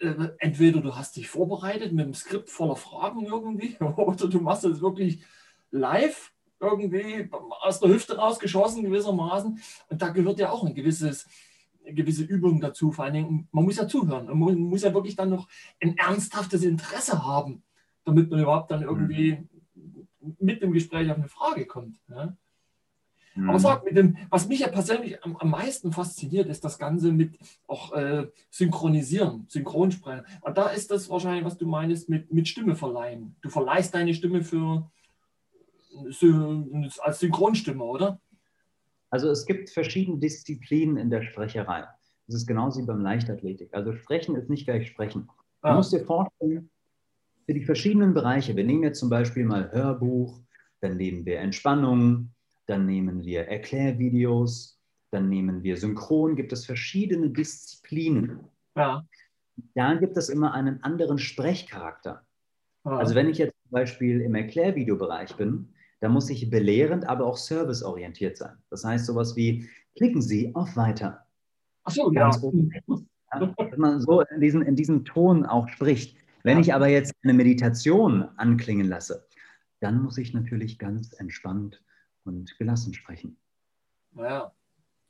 äh, 0.00 0.28
entweder 0.38 0.80
du 0.80 0.94
hast 0.94 1.16
dich 1.16 1.28
vorbereitet 1.28 1.92
mit 1.92 2.04
einem 2.04 2.14
Skript 2.14 2.50
voller 2.50 2.76
Fragen 2.76 3.24
irgendwie 3.24 3.76
oder 3.80 4.28
du 4.28 4.40
machst 4.40 4.64
es 4.64 4.80
wirklich 4.80 5.22
live 5.70 6.32
irgendwie 6.60 7.28
aus 7.60 7.80
der 7.80 7.90
Hüfte 7.90 8.16
rausgeschossen 8.16 8.82
gewissermaßen. 8.82 9.60
Und 9.88 10.02
da 10.02 10.08
gehört 10.08 10.38
ja 10.38 10.50
auch 10.50 10.64
ein 10.64 10.74
gewisses, 10.74 11.26
gewisse 11.84 12.24
Übung 12.24 12.60
dazu. 12.60 12.90
Vor 12.90 13.04
allen 13.04 13.14
Dingen, 13.14 13.48
man 13.52 13.64
muss 13.64 13.76
ja 13.76 13.86
zuhören. 13.86 14.26
Man 14.26 14.54
muss 14.54 14.82
ja 14.82 14.92
wirklich 14.92 15.16
dann 15.16 15.30
noch 15.30 15.48
ein 15.80 15.96
ernsthaftes 15.96 16.64
Interesse 16.64 17.24
haben, 17.24 17.62
damit 18.08 18.30
man 18.30 18.40
überhaupt 18.40 18.70
dann 18.70 18.82
irgendwie 18.82 19.38
mit 20.38 20.62
dem 20.62 20.72
Gespräch 20.72 21.10
auf 21.10 21.16
eine 21.16 21.28
Frage 21.28 21.66
kommt. 21.66 21.96
Ja? 22.08 22.36
Mhm. 23.34 23.50
Aber 23.50 23.58
sag, 23.58 23.84
mit 23.84 23.96
dem, 23.96 24.16
was 24.30 24.48
mich 24.48 24.60
ja 24.60 24.68
persönlich 24.68 25.22
am, 25.24 25.36
am 25.36 25.50
meisten 25.50 25.92
fasziniert, 25.92 26.48
ist 26.48 26.64
das 26.64 26.78
Ganze 26.78 27.12
mit 27.12 27.38
auch 27.66 27.92
äh, 27.92 28.26
Synchronisieren, 28.50 29.46
Synchronsprechen. 29.48 30.24
Und 30.40 30.58
da 30.58 30.68
ist 30.68 30.90
das 30.90 31.08
wahrscheinlich, 31.08 31.44
was 31.44 31.56
du 31.56 31.66
meinst, 31.66 32.08
mit, 32.08 32.32
mit 32.32 32.48
Stimme 32.48 32.74
verleihen. 32.74 33.36
Du 33.42 33.48
verleihst 33.48 33.94
deine 33.94 34.14
Stimme 34.14 34.42
für 34.42 34.90
als 37.00 37.20
Synchronstimme, 37.20 37.82
oder? 37.82 38.20
Also 39.10 39.30
es 39.30 39.46
gibt 39.46 39.70
verschiedene 39.70 40.18
Disziplinen 40.18 40.96
in 40.96 41.10
der 41.10 41.22
Sprecherei. 41.22 41.86
Das 42.26 42.36
ist 42.36 42.46
genauso 42.46 42.80
wie 42.80 42.86
beim 42.86 43.00
Leichtathletik. 43.00 43.72
Also 43.72 43.94
Sprechen 43.94 44.36
ist 44.36 44.50
nicht 44.50 44.66
gleich 44.66 44.86
Sprechen. 44.86 45.28
Du 45.62 45.68
ah. 45.68 45.74
musst 45.74 45.92
dir 45.92 46.04
vorstellen, 46.04 46.70
für 47.48 47.54
die 47.54 47.64
verschiedenen 47.64 48.12
Bereiche, 48.12 48.54
wir 48.56 48.64
nehmen 48.64 48.82
jetzt 48.82 48.98
zum 48.98 49.08
Beispiel 49.08 49.42
mal 49.42 49.72
Hörbuch, 49.72 50.38
dann 50.82 50.98
nehmen 50.98 51.24
wir 51.24 51.38
Entspannung, 51.38 52.34
dann 52.66 52.84
nehmen 52.84 53.24
wir 53.24 53.48
Erklärvideos, 53.48 54.78
dann 55.10 55.30
nehmen 55.30 55.62
wir 55.62 55.78
Synchron, 55.78 56.36
gibt 56.36 56.52
es 56.52 56.66
verschiedene 56.66 57.30
Disziplinen. 57.30 58.40
Ja. 58.76 59.02
Da 59.74 59.94
gibt 59.94 60.18
es 60.18 60.28
immer 60.28 60.52
einen 60.52 60.82
anderen 60.82 61.18
Sprechcharakter. 61.18 62.22
Ja. 62.84 62.98
Also 62.98 63.14
wenn 63.14 63.30
ich 63.30 63.38
jetzt 63.38 63.54
zum 63.62 63.70
Beispiel 63.70 64.20
im 64.20 64.34
Erklärvideobereich 64.34 65.34
bin, 65.36 65.72
dann 66.00 66.12
muss 66.12 66.28
ich 66.28 66.50
belehrend, 66.50 67.08
aber 67.08 67.24
auch 67.24 67.38
serviceorientiert 67.38 68.36
sein. 68.36 68.58
Das 68.68 68.84
heißt 68.84 69.06
sowas 69.06 69.36
wie, 69.36 69.66
klicken 69.96 70.20
Sie 70.20 70.54
auf 70.54 70.76
Weiter. 70.76 71.24
Ach 71.84 71.92
so, 71.92 72.10
Ganz 72.10 72.36
ja. 72.36 72.42
Oben. 72.42 72.70
ja. 72.86 73.54
Wenn 73.56 73.80
man 73.80 74.00
so 74.02 74.20
in, 74.20 74.42
diesen, 74.42 74.60
in 74.60 74.76
diesem 74.76 75.06
Ton 75.06 75.46
auch 75.46 75.66
spricht. 75.68 76.18
Wenn 76.48 76.60
ich 76.60 76.72
aber 76.72 76.88
jetzt 76.88 77.14
eine 77.22 77.34
Meditation 77.34 78.22
anklingen 78.36 78.88
lasse, 78.88 79.26
dann 79.80 80.02
muss 80.02 80.16
ich 80.16 80.32
natürlich 80.32 80.78
ganz 80.78 81.12
entspannt 81.12 81.82
und 82.24 82.56
gelassen 82.58 82.94
sprechen. 82.94 83.36
Ja. 84.16 84.50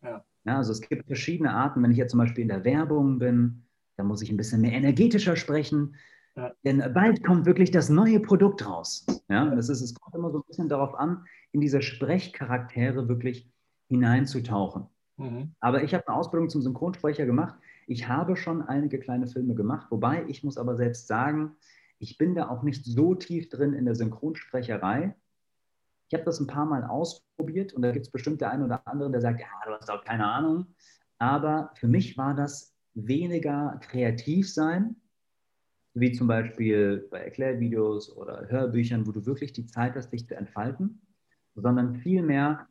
ja. 0.03 0.25
ja. 0.45 0.57
Also 0.57 0.73
es 0.73 0.81
gibt 0.81 1.07
verschiedene 1.07 1.53
Arten. 1.53 1.81
Wenn 1.83 1.93
ich 1.93 1.97
jetzt 1.97 2.11
zum 2.11 2.19
Beispiel 2.19 2.43
in 2.43 2.49
der 2.49 2.65
Werbung 2.65 3.21
bin, 3.21 3.63
dann 3.97 4.07
muss 4.07 4.21
ich 4.21 4.31
ein 4.31 4.37
bisschen 4.37 4.63
mehr 4.63 4.73
energetischer 4.73 5.37
sprechen. 5.37 5.95
Ja. 6.35 6.53
Denn 6.65 6.83
bald 6.93 7.23
kommt 7.25 7.47
wirklich 7.47 7.71
das 7.71 7.89
neue 7.89 8.19
Produkt 8.19 8.67
raus. 8.67 9.07
Ja, 9.29 9.55
das 9.55 9.69
ist, 9.69 9.81
es 9.81 9.95
kommt 9.95 10.17
immer 10.17 10.33
so 10.33 10.39
ein 10.39 10.45
bisschen 10.49 10.69
darauf 10.69 10.95
an, 10.97 11.25
in 11.53 11.61
diese 11.61 11.83
Sprechcharaktere 11.83 13.09
wirklich 13.09 13.49
hineinzutauchen. 13.87 14.87
Mhm. 15.19 15.55
Aber 15.61 15.85
ich 15.85 15.95
habe 15.95 16.07
eine 16.09 16.17
Ausbildung 16.17 16.49
zum 16.49 16.63
Synchronsprecher 16.63 17.27
gemacht. 17.27 17.55
Ich 17.89 18.07
habe 18.07 18.37
schon 18.37 18.61
einige 18.61 18.99
kleine 18.99 19.27
Filme 19.27 19.55
gemacht, 19.55 19.87
wobei 19.91 20.25
ich 20.29 20.45
muss 20.45 20.59
aber 20.59 20.77
selbst 20.77 21.07
sagen, 21.07 21.57
ich 21.99 22.19
bin 22.19 22.35
da 22.35 22.51
auch 22.51 22.63
nicht 22.63 22.85
so 22.85 23.15
tief 23.15 23.49
drin 23.49 23.73
in 23.73 23.87
der 23.87 23.95
Synchronsprecherei, 23.95 25.15
ich 26.09 26.15
habe 26.15 26.25
das 26.25 26.39
ein 26.39 26.47
paar 26.47 26.67
Mal 26.67 26.85
ausprobiert 26.85 27.73
und 27.73 27.83
da 27.83 27.91
gibt 27.91 28.07
es 28.07 28.13
bestimmt 28.13 28.43
der 28.43 28.51
eine 28.51 28.65
oder 28.65 28.87
andere, 28.87 29.11
der 29.11 29.21
sagt, 29.23 29.41
ja, 29.41 29.47
du 29.67 29.73
hast 29.73 29.89
doch 29.89 30.05
keine 30.05 30.27
Ahnung. 30.27 30.67
Aber 31.19 31.71
für 31.75 31.89
mich 31.89 32.17
war 32.17 32.35
das 32.35 32.75
weniger 32.95 33.79
kreativ 33.83 34.53
sein, 34.53 34.97
wie 35.95 36.13
zum 36.13 36.27
Beispiel 36.27 37.09
bei 37.11 37.21
Erklärvideos 37.21 38.15
oder 38.17 38.49
Hörbüchern, 38.49 39.07
wo 39.07 39.13
du 39.13 39.25
wirklich 39.27 39.53
die 39.55 39.67
Zeit 39.67 39.97
hast, 39.97 40.11
dich 40.11 40.27
zu 40.27 40.35
entfalten, 40.35 41.01
sondern 41.55 41.97
vielmehr 41.97 42.69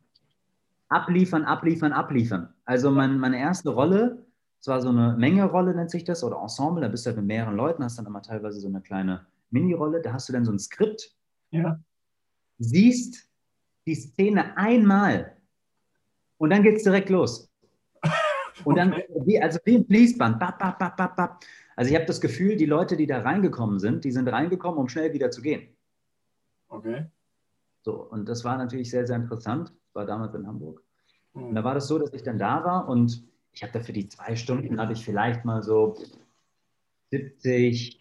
abliefern, 0.90 1.44
abliefern, 1.44 1.92
abliefern. 1.92 2.54
Also 2.66 2.92
mein, 2.92 3.20
meine 3.20 3.40
erste 3.40 3.70
Rolle, 3.70 4.27
es 4.60 4.68
war 4.68 4.82
so 4.82 4.90
eine 4.90 5.16
Menge-Rolle, 5.18 5.76
nennt 5.76 5.92
sich 5.92 6.04
das, 6.04 6.24
oder 6.24 6.42
Ensemble, 6.42 6.82
da 6.82 6.88
bist 6.88 7.06
du 7.06 7.10
halt 7.10 7.18
mit 7.18 7.28
mehreren 7.28 7.56
Leuten, 7.56 7.84
hast 7.84 7.98
dann 7.98 8.06
immer 8.06 8.22
teilweise 8.22 8.60
so 8.60 8.68
eine 8.68 8.82
kleine 8.82 9.26
Mini-Rolle, 9.52 10.02
da 10.02 10.14
hast 10.14 10.30
du 10.30 10.34
dann 10.34 10.46
so 10.46 10.52
ein 10.52 10.60
Skript, 10.60 11.16
ja. 11.52 11.80
siehst 12.58 13.30
die 13.86 13.96
Szene 13.96 14.58
einmal 14.58 15.38
und 16.38 16.50
dann 16.50 16.64
geht 16.64 16.78
es 16.78 16.84
direkt 16.84 17.10
los. 17.10 17.50
Und 18.66 18.76
dann, 18.76 18.96
wie, 19.26 19.42
also 19.42 19.60
wie 19.66 19.78
ein 19.78 19.86
Fließband. 19.86 20.40
Bap, 20.40 20.60
bap, 20.60 20.80
bap, 20.80 20.98
bap, 20.98 21.16
bap. 21.16 21.40
Also 21.76 21.92
ich 21.92 21.96
habe 21.96 22.06
das 22.06 22.20
Gefühl, 22.20 22.56
die 22.56 22.66
Leute, 22.66 22.98
die 22.98 23.08
da 23.08 23.20
reingekommen 23.20 23.80
sind, 23.80 24.04
die 24.04 24.12
sind 24.12 24.28
reingekommen, 24.28 24.80
um 24.80 24.90
schnell 24.90 25.14
wieder 25.14 25.32
zu 25.32 25.42
gehen. 25.42 25.76
Okay. 26.68 27.06
So, 27.84 27.94
und 27.94 28.28
das 28.28 28.44
war 28.44 28.58
natürlich 28.58 28.90
sehr, 28.90 29.06
sehr 29.06 29.16
interessant. 29.16 29.70
Das 29.70 29.96
war 29.96 30.06
damals 30.06 30.34
in 30.34 30.48
Hamburg. 30.48 30.84
Mhm. 31.34 31.44
Und 31.50 31.56
da 31.56 31.64
war 31.64 31.76
das 31.76 31.88
so, 31.88 32.00
dass 32.00 32.12
ich 32.14 32.24
dann 32.24 32.40
da 32.40 32.64
war 32.64 32.90
und 32.90 33.24
ich 33.58 33.64
habe 33.64 33.74
da 33.74 33.80
für 33.80 33.92
die 33.92 34.08
zwei 34.08 34.36
Stunden, 34.36 34.80
hatte 34.80 34.94
ich 34.94 35.04
vielleicht 35.04 35.44
mal 35.44 35.64
so 35.64 35.98
70, 37.10 38.00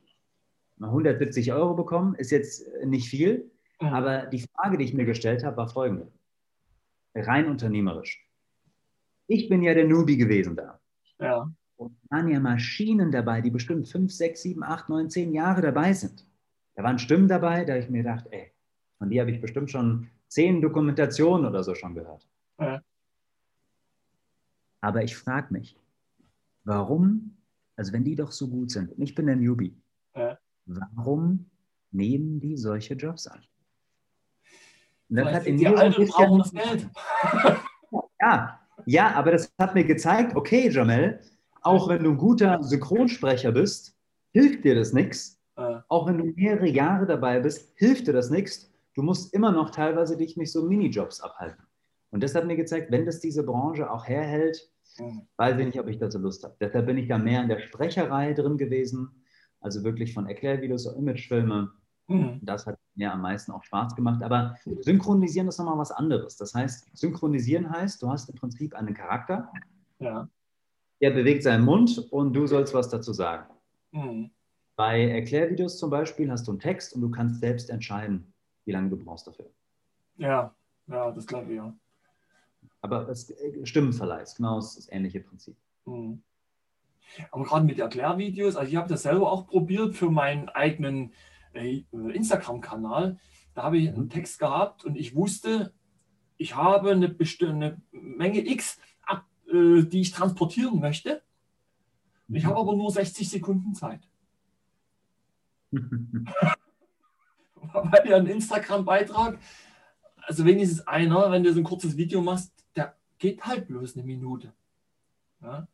170 0.78 1.50
Euro 1.54 1.74
bekommen. 1.74 2.14
Ist 2.16 2.30
jetzt 2.30 2.62
nicht 2.84 3.08
viel. 3.08 3.50
Aber 3.78 4.26
die 4.26 4.44
Frage, 4.52 4.76
die 4.76 4.84
ich 4.84 4.92
mir 4.92 5.06
gestellt 5.06 5.44
habe, 5.44 5.56
war 5.56 5.68
folgende. 5.70 6.12
Rein 7.14 7.46
unternehmerisch. 7.48 8.22
Ich 9.28 9.48
bin 9.48 9.62
ja 9.62 9.72
der 9.72 9.86
Newbie 9.86 10.18
gewesen 10.18 10.56
da. 10.56 10.78
Ja. 11.18 11.50
Und 11.76 11.96
waren 12.10 12.28
ja 12.28 12.38
Maschinen 12.38 13.10
dabei, 13.10 13.40
die 13.40 13.50
bestimmt 13.50 13.88
5, 13.88 14.12
6, 14.12 14.42
7, 14.42 14.62
8, 14.62 14.90
9, 14.90 15.08
10 15.08 15.32
Jahre 15.32 15.62
dabei 15.62 15.94
sind. 15.94 16.26
Da 16.74 16.82
waren 16.82 16.98
Stimmen 16.98 17.28
dabei, 17.28 17.64
da 17.64 17.72
habe 17.72 17.82
ich 17.82 17.88
mir 17.88 18.02
gedacht, 18.02 18.26
ey, 18.30 18.52
von 18.98 19.08
die 19.08 19.18
habe 19.18 19.30
ich 19.30 19.40
bestimmt 19.40 19.70
schon 19.70 20.10
zehn 20.28 20.60
Dokumentationen 20.60 21.46
oder 21.46 21.64
so 21.64 21.74
schon 21.74 21.94
gehört. 21.94 22.28
Ja. 22.60 22.82
Aber 24.80 25.02
ich 25.02 25.16
frage 25.16 25.52
mich, 25.52 25.78
warum, 26.64 27.36
also 27.76 27.92
wenn 27.92 28.04
die 28.04 28.16
doch 28.16 28.32
so 28.32 28.48
gut 28.48 28.70
sind, 28.70 28.92
und 28.92 29.02
ich 29.02 29.14
bin 29.14 29.26
der 29.26 29.36
Newbie, 29.36 29.76
ja. 30.14 30.38
warum 30.66 31.46
nehmen 31.90 32.40
die 32.40 32.56
solche 32.56 32.94
Jobs 32.94 33.26
an? 33.26 33.40
Und 35.08 35.16
das 35.16 35.32
hat 35.32 35.46
in 35.46 35.56
mir 35.56 35.70
so 35.70 35.76
ein 35.76 35.94
bisschen, 35.94 36.90
Ja, 38.20 38.60
ja, 38.86 39.14
aber 39.14 39.32
das 39.32 39.52
hat 39.58 39.74
mir 39.74 39.84
gezeigt, 39.84 40.36
okay, 40.36 40.68
Jamel, 40.68 41.20
auch 41.62 41.88
wenn 41.88 42.04
du 42.04 42.10
ein 42.10 42.16
guter 42.16 42.62
Synchronsprecher 42.62 43.52
bist, 43.52 43.96
hilft 44.32 44.64
dir 44.64 44.74
das 44.74 44.92
nichts. 44.92 45.40
Äh. 45.56 45.80
Auch 45.88 46.06
wenn 46.06 46.18
du 46.18 46.24
mehrere 46.24 46.68
Jahre 46.68 47.06
dabei 47.06 47.40
bist, 47.40 47.72
hilft 47.76 48.06
dir 48.06 48.12
das 48.12 48.30
nichts. 48.30 48.70
Du 48.94 49.02
musst 49.02 49.34
immer 49.34 49.52
noch 49.52 49.70
teilweise 49.70 50.16
dich 50.16 50.36
mit 50.36 50.48
so 50.48 50.64
Minijobs 50.64 51.20
abhalten. 51.20 51.64
Und 52.10 52.22
das 52.22 52.34
hat 52.34 52.46
mir 52.46 52.56
gezeigt, 52.56 52.90
wenn 52.90 53.04
das 53.04 53.20
diese 53.20 53.42
Branche 53.42 53.90
auch 53.90 54.06
herhält, 54.06 54.70
mhm. 54.98 55.22
weiß 55.36 55.58
ich 55.58 55.66
nicht, 55.66 55.80
ob 55.80 55.88
ich 55.88 55.98
dazu 55.98 56.18
Lust 56.18 56.44
habe. 56.44 56.56
Deshalb 56.60 56.86
bin 56.86 56.98
ich 56.98 57.08
da 57.08 57.18
mehr 57.18 57.42
in 57.42 57.48
der 57.48 57.58
Sprecherei 57.58 58.32
drin 58.32 58.56
gewesen, 58.56 59.24
also 59.60 59.82
wirklich 59.84 60.14
von 60.14 60.26
Erklärvideos, 60.26 60.86
Imagefilme. 60.86 61.72
Mhm. 62.08 62.38
Das 62.42 62.66
hat 62.66 62.78
mir 62.94 63.12
am 63.12 63.20
meisten 63.20 63.52
auch 63.52 63.64
Spaß 63.64 63.96
gemacht. 63.96 64.22
Aber 64.22 64.56
synchronisieren 64.80 65.48
ist 65.48 65.58
nochmal 65.58 65.78
was 65.78 65.90
anderes. 65.90 66.36
Das 66.36 66.54
heißt, 66.54 66.96
synchronisieren 66.96 67.70
heißt, 67.70 68.00
du 68.00 68.08
hast 68.08 68.28
im 68.28 68.36
Prinzip 68.36 68.74
einen 68.74 68.94
Charakter. 68.94 69.50
Ja. 69.98 70.28
Der 71.00 71.10
bewegt 71.10 71.42
seinen 71.42 71.64
Mund 71.64 71.98
und 72.10 72.32
du 72.32 72.46
sollst 72.46 72.72
was 72.72 72.88
dazu 72.88 73.12
sagen. 73.12 73.52
Mhm. 73.92 74.30
Bei 74.76 75.08
Erklärvideos 75.08 75.78
zum 75.78 75.90
Beispiel 75.90 76.30
hast 76.30 76.46
du 76.46 76.52
einen 76.52 76.60
Text 76.60 76.94
und 76.94 77.00
du 77.00 77.10
kannst 77.10 77.40
selbst 77.40 77.70
entscheiden, 77.70 78.32
wie 78.66 78.72
lange 78.72 78.90
du 78.90 78.96
brauchst 78.96 79.26
dafür. 79.26 79.50
Ja, 80.18 80.54
ja, 80.86 81.10
das 81.10 81.26
glaube 81.26 81.50
ich, 81.50 81.56
ja. 81.56 81.74
Aber 82.86 83.08
es, 83.08 83.30
äh, 83.30 83.66
Stimmenverleih 83.66 84.22
ist 84.22 84.36
genau 84.36 84.56
das, 84.56 84.76
das 84.76 84.90
ähnliche 84.90 85.20
Prinzip. 85.20 85.56
Mhm. 85.84 86.22
Aber 87.30 87.44
gerade 87.44 87.64
mit 87.64 87.78
Erklärvideos, 87.78 88.56
also 88.56 88.70
ich 88.70 88.76
habe 88.76 88.88
das 88.88 89.02
selber 89.02 89.30
auch 89.30 89.46
probiert 89.46 89.94
für 89.94 90.10
meinen 90.10 90.48
eigenen 90.48 91.12
äh, 91.52 91.84
Instagram-Kanal. 91.92 93.18
Da 93.54 93.62
habe 93.62 93.78
ich 93.78 93.88
einen 93.88 94.04
mhm. 94.04 94.10
Text 94.10 94.38
gehabt 94.38 94.84
und 94.84 94.96
ich 94.96 95.14
wusste, 95.14 95.72
ich 96.36 96.54
habe 96.54 96.90
eine 96.90 97.08
bestimmte 97.08 97.80
Menge 97.90 98.46
X, 98.46 98.78
ab, 99.02 99.24
äh, 99.48 99.82
die 99.82 100.00
ich 100.00 100.12
transportieren 100.12 100.80
möchte. 100.80 101.22
Ich 102.28 102.44
habe 102.44 102.56
aber 102.56 102.76
nur 102.76 102.90
60 102.90 103.28
Sekunden 103.28 103.74
Zeit. 103.74 104.00
Weil 107.72 108.08
ja 108.08 108.16
ein 108.16 108.26
Instagram-Beitrag, 108.26 109.38
also 110.22 110.44
wenigstens 110.44 110.86
einer, 110.86 111.30
wenn 111.30 111.42
du 111.44 111.52
so 111.52 111.60
ein 111.60 111.64
kurzes 111.64 111.96
Video 111.96 112.20
machst, 112.20 112.52
geht 113.18 113.44
halt 113.44 113.68
bloß 113.68 113.96
eine 113.96 114.04
Minute. 114.04 114.52
Ja? 115.42 115.68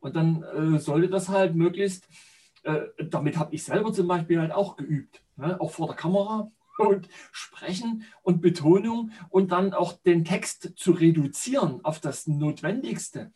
Und 0.00 0.16
dann 0.16 0.42
äh, 0.42 0.78
sollte 0.78 1.08
das 1.08 1.28
halt 1.28 1.54
möglichst, 1.54 2.08
äh, 2.62 2.82
damit 2.98 3.36
habe 3.36 3.54
ich 3.54 3.64
selber 3.64 3.92
zum 3.92 4.08
Beispiel 4.08 4.40
halt 4.40 4.52
auch 4.52 4.76
geübt, 4.76 5.22
ne? 5.36 5.60
auch 5.60 5.70
vor 5.70 5.88
der 5.88 5.96
Kamera 5.96 6.50
und 6.78 7.08
sprechen 7.32 8.04
und 8.22 8.40
Betonung 8.40 9.10
und 9.30 9.52
dann 9.52 9.74
auch 9.74 9.92
den 9.92 10.24
Text 10.24 10.72
zu 10.76 10.92
reduzieren 10.92 11.84
auf 11.84 12.00
das 12.00 12.26
Notwendigste. 12.26 13.32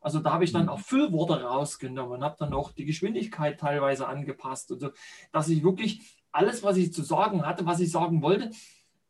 Also 0.00 0.20
da 0.20 0.32
habe 0.32 0.44
ich 0.44 0.52
dann 0.52 0.64
mhm. 0.64 0.68
auch 0.68 0.80
Füllworte 0.80 1.42
rausgenommen 1.42 2.12
und 2.18 2.24
habe 2.24 2.36
dann 2.38 2.54
auch 2.54 2.72
die 2.72 2.84
Geschwindigkeit 2.84 3.58
teilweise 3.58 4.06
angepasst. 4.06 4.70
Und 4.70 4.80
so, 4.80 4.90
dass 5.32 5.48
ich 5.48 5.64
wirklich 5.64 6.22
alles, 6.30 6.62
was 6.62 6.76
ich 6.76 6.92
zu 6.92 7.02
sagen 7.02 7.44
hatte, 7.44 7.66
was 7.66 7.80
ich 7.80 7.90
sagen 7.90 8.22
wollte, 8.22 8.50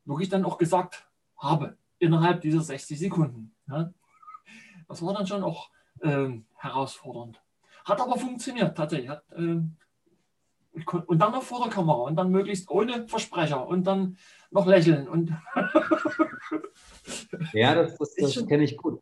wirklich 0.06 0.30
dann 0.30 0.44
auch 0.44 0.58
gesagt 0.58 1.06
habe 1.36 1.76
innerhalb 1.98 2.40
dieser 2.40 2.62
60 2.62 2.98
Sekunden. 2.98 3.55
Ja. 3.68 3.92
Das 4.88 5.02
war 5.02 5.14
dann 5.14 5.26
schon 5.26 5.42
auch 5.42 5.70
äh, 6.00 6.28
herausfordernd. 6.56 7.40
Hat 7.84 8.00
aber 8.00 8.18
funktioniert 8.18 8.76
tatsächlich. 8.76 9.10
Hat, 9.10 9.24
äh, 9.32 9.60
und 11.06 11.18
dann 11.18 11.32
noch 11.32 11.42
vor 11.42 11.64
der 11.64 11.72
Kamera 11.72 12.02
und 12.02 12.16
dann 12.16 12.30
möglichst 12.30 12.70
ohne 12.70 13.08
Versprecher 13.08 13.66
und 13.66 13.86
dann 13.86 14.18
noch 14.50 14.66
lächeln. 14.66 15.08
Und 15.08 15.32
ja, 17.52 17.74
das, 17.74 17.96
das, 17.96 18.14
das 18.14 18.46
kenne 18.46 18.64
ich 18.64 18.76
gut. 18.76 19.00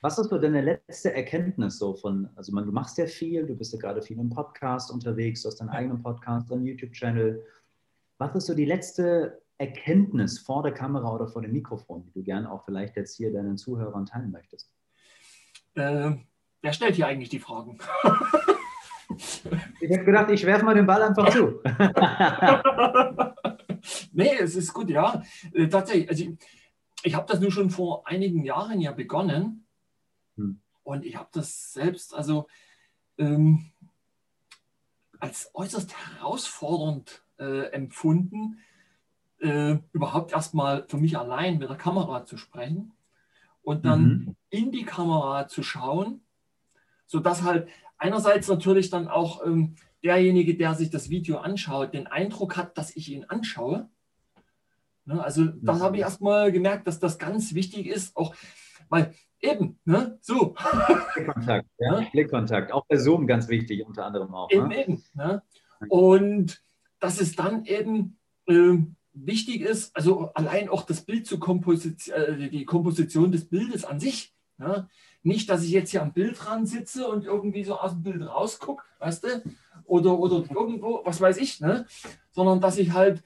Was 0.00 0.18
ist 0.18 0.28
so 0.28 0.36
deine 0.36 0.60
letzte 0.60 1.14
Erkenntnis 1.14 1.78
so 1.78 1.94
von, 1.94 2.28
also 2.36 2.52
man, 2.52 2.66
du 2.66 2.72
machst 2.72 2.98
ja 2.98 3.06
viel, 3.06 3.46
du 3.46 3.56
bist 3.56 3.72
ja 3.72 3.78
gerade 3.78 4.02
viel 4.02 4.18
im 4.18 4.28
Podcast 4.28 4.90
unterwegs, 4.90 5.40
du 5.42 5.48
hast 5.48 5.62
deinen 5.62 5.70
eigenen 5.70 6.02
Podcast, 6.02 6.50
deinen 6.50 6.66
YouTube-Channel. 6.66 7.42
Was 8.18 8.34
ist 8.34 8.46
so 8.46 8.54
die 8.54 8.66
letzte 8.66 9.40
Erkenntnis 9.58 10.38
vor 10.38 10.62
der 10.62 10.72
Kamera 10.72 11.14
oder 11.14 11.28
vor 11.28 11.42
dem 11.42 11.52
Mikrofon, 11.52 12.04
die 12.04 12.12
du 12.12 12.22
gerne 12.22 12.50
auch 12.50 12.64
vielleicht 12.64 12.96
jetzt 12.96 13.16
hier 13.16 13.32
deinen 13.32 13.56
Zuhörern 13.56 14.06
teilen 14.06 14.30
möchtest? 14.30 14.70
Äh, 15.74 16.12
wer 16.62 16.72
stellt 16.72 16.96
hier 16.96 17.06
eigentlich 17.06 17.28
die 17.28 17.38
Fragen? 17.38 17.78
ich 19.80 19.92
habe 19.92 20.04
gedacht, 20.04 20.30
ich 20.30 20.44
werfe 20.44 20.64
mal 20.64 20.74
den 20.74 20.86
Ball 20.86 21.02
einfach 21.02 21.30
zu. 21.30 21.60
nee, 24.12 24.34
es 24.40 24.56
ist 24.56 24.72
gut, 24.72 24.90
ja. 24.90 25.22
Äh, 25.52 25.68
tatsächlich, 25.68 26.08
also 26.08 26.24
ich, 26.24 26.38
ich 27.02 27.14
habe 27.14 27.30
das 27.30 27.40
nur 27.40 27.52
schon 27.52 27.70
vor 27.70 28.06
einigen 28.06 28.44
Jahren 28.44 28.80
ja 28.80 28.92
begonnen 28.92 29.64
hm. 30.36 30.60
Und 30.82 31.04
ich 31.04 31.16
habe 31.16 31.28
das 31.32 31.72
selbst 31.72 32.14
also 32.14 32.46
ähm, 33.18 33.72
als 35.18 35.50
äußerst 35.54 35.94
herausfordernd 35.96 37.24
äh, 37.38 37.70
empfunden, 37.72 38.58
äh, 39.44 39.78
überhaupt 39.92 40.32
erstmal 40.32 40.84
für 40.88 40.96
mich 40.96 41.18
allein 41.18 41.58
mit 41.58 41.68
der 41.68 41.76
Kamera 41.76 42.24
zu 42.24 42.36
sprechen 42.36 42.92
und 43.62 43.84
dann 43.84 44.02
mhm. 44.02 44.36
in 44.50 44.72
die 44.72 44.84
Kamera 44.84 45.48
zu 45.48 45.62
schauen, 45.62 46.22
sodass 47.06 47.42
halt 47.42 47.68
einerseits 47.98 48.48
natürlich 48.48 48.90
dann 48.90 49.08
auch 49.08 49.44
ähm, 49.44 49.76
derjenige, 50.02 50.56
der 50.56 50.74
sich 50.74 50.90
das 50.90 51.10
Video 51.10 51.38
anschaut, 51.38 51.94
den 51.94 52.06
Eindruck 52.06 52.56
hat, 52.56 52.76
dass 52.78 52.96
ich 52.96 53.10
ihn 53.10 53.24
anschaue. 53.24 53.88
Ne, 55.06 55.22
also 55.22 55.46
da 55.46 55.78
habe 55.80 55.96
ich 55.96 56.02
erstmal 56.02 56.50
gemerkt, 56.50 56.86
dass 56.86 56.98
das 56.98 57.18
ganz 57.18 57.54
wichtig 57.54 57.86
ist, 57.86 58.16
auch 58.16 58.34
weil 58.88 59.14
Eben, 59.44 59.78
ne? 59.84 60.18
so. 60.22 60.54
Blickkontakt, 61.14 61.68
ja? 61.78 62.00
ja? 62.00 62.08
Blickkontakt. 62.10 62.72
Auch 62.72 62.86
bei 62.86 62.96
Zoom 62.96 63.26
ganz 63.26 63.48
wichtig, 63.48 63.84
unter 63.84 64.06
anderem 64.06 64.34
auch. 64.34 64.50
Eben, 64.50 64.68
ne? 64.68 64.82
eben. 64.82 65.04
Ne? 65.12 65.42
Und 65.88 66.62
dass 66.98 67.20
es 67.20 67.36
dann 67.36 67.66
eben 67.66 68.18
äh, 68.46 68.78
wichtig 69.14 69.62
ist, 69.62 69.96
also 69.96 70.32
allein 70.34 70.68
auch 70.68 70.82
das 70.82 71.02
Bild 71.02 71.26
zu 71.26 71.38
Komposition, 71.38 72.14
äh, 72.14 72.50
die 72.50 72.64
Komposition 72.64 73.32
des 73.32 73.46
Bildes 73.46 73.84
an 73.84 74.00
sich. 74.00 74.34
Ne? 74.58 74.88
Nicht, 75.22 75.48
dass 75.48 75.62
ich 75.62 75.70
jetzt 75.70 75.90
hier 75.90 76.02
am 76.02 76.12
Bild 76.12 76.36
dran 76.38 76.66
sitze 76.66 77.08
und 77.08 77.24
irgendwie 77.24 77.64
so 77.64 77.78
aus 77.78 77.92
dem 77.92 78.02
Bild 78.02 78.22
rausgucke, 78.22 78.82
weißt 78.98 79.24
du? 79.24 79.42
Oder, 79.86 80.18
oder 80.18 80.44
irgendwo, 80.50 81.02
was 81.04 81.20
weiß 81.20 81.38
ich, 81.38 81.60
ne? 81.60 81.86
sondern 82.32 82.60
dass 82.60 82.78
ich 82.78 82.92
halt 82.92 83.22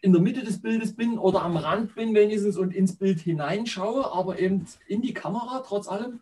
in 0.00 0.12
der 0.12 0.20
Mitte 0.20 0.42
des 0.42 0.60
Bildes 0.60 0.94
bin 0.94 1.18
oder 1.18 1.42
am 1.42 1.56
Rand 1.56 1.94
bin 1.94 2.14
wenigstens 2.14 2.56
und 2.56 2.74
ins 2.74 2.96
Bild 2.96 3.20
hineinschaue, 3.20 4.12
aber 4.12 4.38
eben 4.38 4.66
in 4.86 5.00
die 5.00 5.14
Kamera 5.14 5.62
trotz 5.66 5.88
allem 5.88 6.20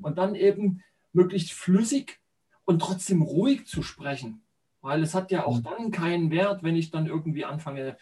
und 0.00 0.18
dann 0.18 0.34
eben 0.34 0.82
möglichst 1.12 1.52
flüssig 1.52 2.18
und 2.64 2.80
trotzdem 2.80 3.22
ruhig 3.22 3.66
zu 3.66 3.82
sprechen. 3.82 4.42
Weil 4.82 5.02
es 5.02 5.14
hat 5.14 5.30
ja 5.30 5.44
auch 5.44 5.58
mhm. 5.58 5.62
dann 5.62 5.90
keinen 5.90 6.30
Wert, 6.30 6.62
wenn 6.62 6.76
ich 6.76 6.90
dann 6.90 7.06
irgendwie 7.06 7.44
anfange, 7.44 7.96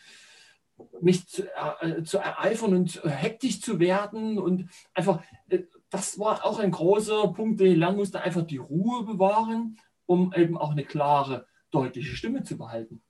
mich 1.00 1.26
zu, 1.28 1.44
äh, 1.80 2.02
zu 2.02 2.18
ereifern 2.18 2.74
und 2.74 3.02
hektisch 3.04 3.60
zu 3.60 3.78
werden. 3.78 4.38
Und 4.38 4.68
einfach, 4.94 5.22
äh, 5.48 5.64
das 5.90 6.18
war 6.18 6.44
auch 6.44 6.58
ein 6.58 6.70
großer 6.70 7.28
Punkt, 7.32 7.60
den 7.60 7.72
ich 7.72 7.78
lernen 7.78 7.96
musste, 7.96 8.20
einfach 8.20 8.42
die 8.42 8.58
Ruhe 8.58 9.04
bewahren, 9.04 9.78
um 10.06 10.32
eben 10.34 10.56
auch 10.56 10.72
eine 10.72 10.84
klare, 10.84 11.46
deutliche 11.70 12.16
Stimme 12.16 12.42
zu 12.42 12.56
behalten. 12.56 13.02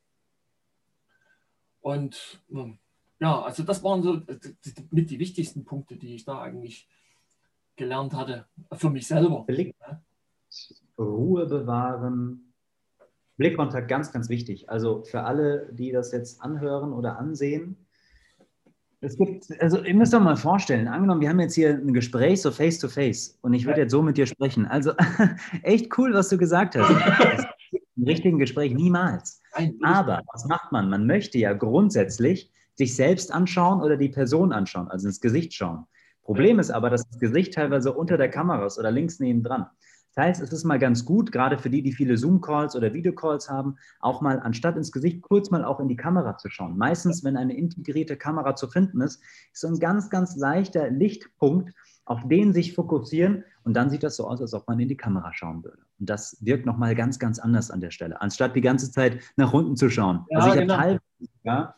Und 1.81 2.43
hm, 2.49 2.79
ja, 3.21 3.43
also 3.43 3.63
das 3.63 3.83
waren 3.83 4.03
so 4.03 4.21
mit 4.91 5.11
die 5.11 5.19
wichtigsten 5.19 5.65
Punkte, 5.65 5.97
die 5.97 6.15
ich 6.15 6.25
da 6.25 6.41
eigentlich 6.41 6.89
gelernt 7.77 8.15
hatte, 8.15 8.47
für 8.73 8.91
mich 8.91 9.07
selber. 9.07 9.45
Blick, 9.45 9.75
Ruhe 10.99 11.47
bewahren, 11.47 12.48
Blickkontakt 13.39 13.89
ganz, 13.89 14.13
ganz 14.13 14.29
wichtig. 14.29 14.69
Also 14.69 15.05
für 15.05 15.23
alle, 15.23 15.71
die 15.73 15.91
das 15.91 16.13
jetzt 16.13 16.43
anhören 16.43 16.93
oder 16.93 17.19
ansehen, 17.19 17.77
es 19.01 19.17
gibt, 19.17 19.47
also 19.61 19.83
ihr 19.85 19.95
müsst 19.95 20.13
doch 20.13 20.21
mal 20.21 20.37
vorstellen, 20.37 20.89
angenommen, 20.89 21.21
wir 21.21 21.29
haben 21.29 21.39
jetzt 21.39 21.55
hier 21.55 21.71
ein 21.71 21.95
Gespräch 21.95 22.43
so 22.43 22.51
face 22.51 22.81
to 22.81 22.89
face 22.89 23.39
und 23.43 23.55
ich 23.55 23.65
würde 23.65 23.83
jetzt 23.83 23.93
so 23.93 24.03
mit 24.03 24.17
dir 24.17 24.27
sprechen. 24.27 24.67
Also 24.67 24.93
echt 25.63 25.97
cool, 25.97 26.13
was 26.15 26.29
du 26.29 26.37
gesagt 26.37 26.77
hast. 26.77 27.47
Im 27.97 28.05
richtigen 28.05 28.41
Gespräch 28.41 28.75
niemals. 28.75 29.41
Aber 29.83 30.23
was 30.33 30.45
macht 30.47 30.73
man? 30.73 30.91
Man 30.91 31.07
möchte 31.07 31.39
ja 31.39 31.53
grundsätzlich 31.53 32.51
sich 32.75 32.97
selbst 32.97 33.33
anschauen 33.33 33.81
oder 33.83 33.97
die 33.97 34.09
Person 34.09 34.53
anschauen, 34.53 34.89
also 34.89 35.07
ins 35.07 35.21
Gesicht 35.21 35.55
schauen. 35.55 35.87
Problem 36.23 36.59
ist 36.59 36.71
aber, 36.71 36.91
dass 36.91 37.09
das 37.09 37.19
Gesicht 37.21 37.55
teilweise 37.55 37.93
unter 37.93 38.17
der 38.17 38.29
Kamera 38.29 38.67
ist 38.67 38.79
oder 38.79 38.91
links 38.91 39.21
neben 39.21 39.43
dran. 39.45 39.67
Das 40.19 40.27
heißt, 40.27 40.43
es 40.43 40.53
ist 40.53 40.65
mal 40.65 40.81
ganz 40.81 41.05
gut, 41.05 41.31
gerade 41.31 41.59
für 41.59 41.71
die, 41.71 41.81
die 41.81 41.93
viele 41.93 42.17
Zoom-Calls 42.17 42.75
oder 42.75 42.93
Videocalls 42.93 43.49
haben, 43.49 43.77
auch 44.01 44.21
mal 44.21 44.41
anstatt 44.41 44.77
ins 44.77 44.91
Gesicht 44.91 45.23
kurz 45.23 45.53
mal 45.53 45.65
auch 45.65 45.79
in 45.79 45.87
die 45.87 45.95
Kamera 45.95 46.37
zu 46.37 46.51
schauen. 46.51 46.77
Meistens, 46.77 47.23
wenn 47.23 47.37
eine 47.37 47.57
integrierte 47.57 48.17
Kamera 48.17 48.57
zu 48.57 48.67
finden 48.67 49.01
ist, 49.01 49.23
ist 49.53 49.61
so 49.61 49.69
ein 49.69 49.79
ganz, 49.79 50.11
ganz 50.11 50.35
leichter 50.35 50.91
Lichtpunkt, 50.91 51.73
auf 52.05 52.27
den 52.27 52.53
sich 52.53 52.75
fokussieren 52.75 53.45
und 53.63 53.75
dann 53.75 53.91
sieht 53.91 54.03
das 54.03 54.17
so 54.17 54.27
aus, 54.27 54.41
als 54.41 54.55
ob 54.55 54.67
man 54.67 54.81
in 54.81 54.89
die 54.89 54.97
Kamera 54.97 55.33
schauen 55.33 55.63
würde. 55.63 55.83
Und 56.01 56.11
das 56.11 56.37
wirkt 56.41 56.67
nochmal 56.67 56.97
ganz, 56.97 57.21
ganz 57.21 57.39
anders 57.39 57.71
an 57.71 57.81
der 57.81 57.93
Stelle, 57.93 58.21
anstatt 58.21 58.57
die 58.57 58.61
ganze 58.61 58.91
Zeit 58.91 59.21
nach 59.37 59.53
unten 59.53 59.77
zu 59.77 59.89
schauen. 59.89 60.27
Ja, 60.31 60.39
also 60.39 60.49
ich 60.49 60.61
genau. 60.63 60.79
habe 60.79 61.01
teilweise 61.45 61.75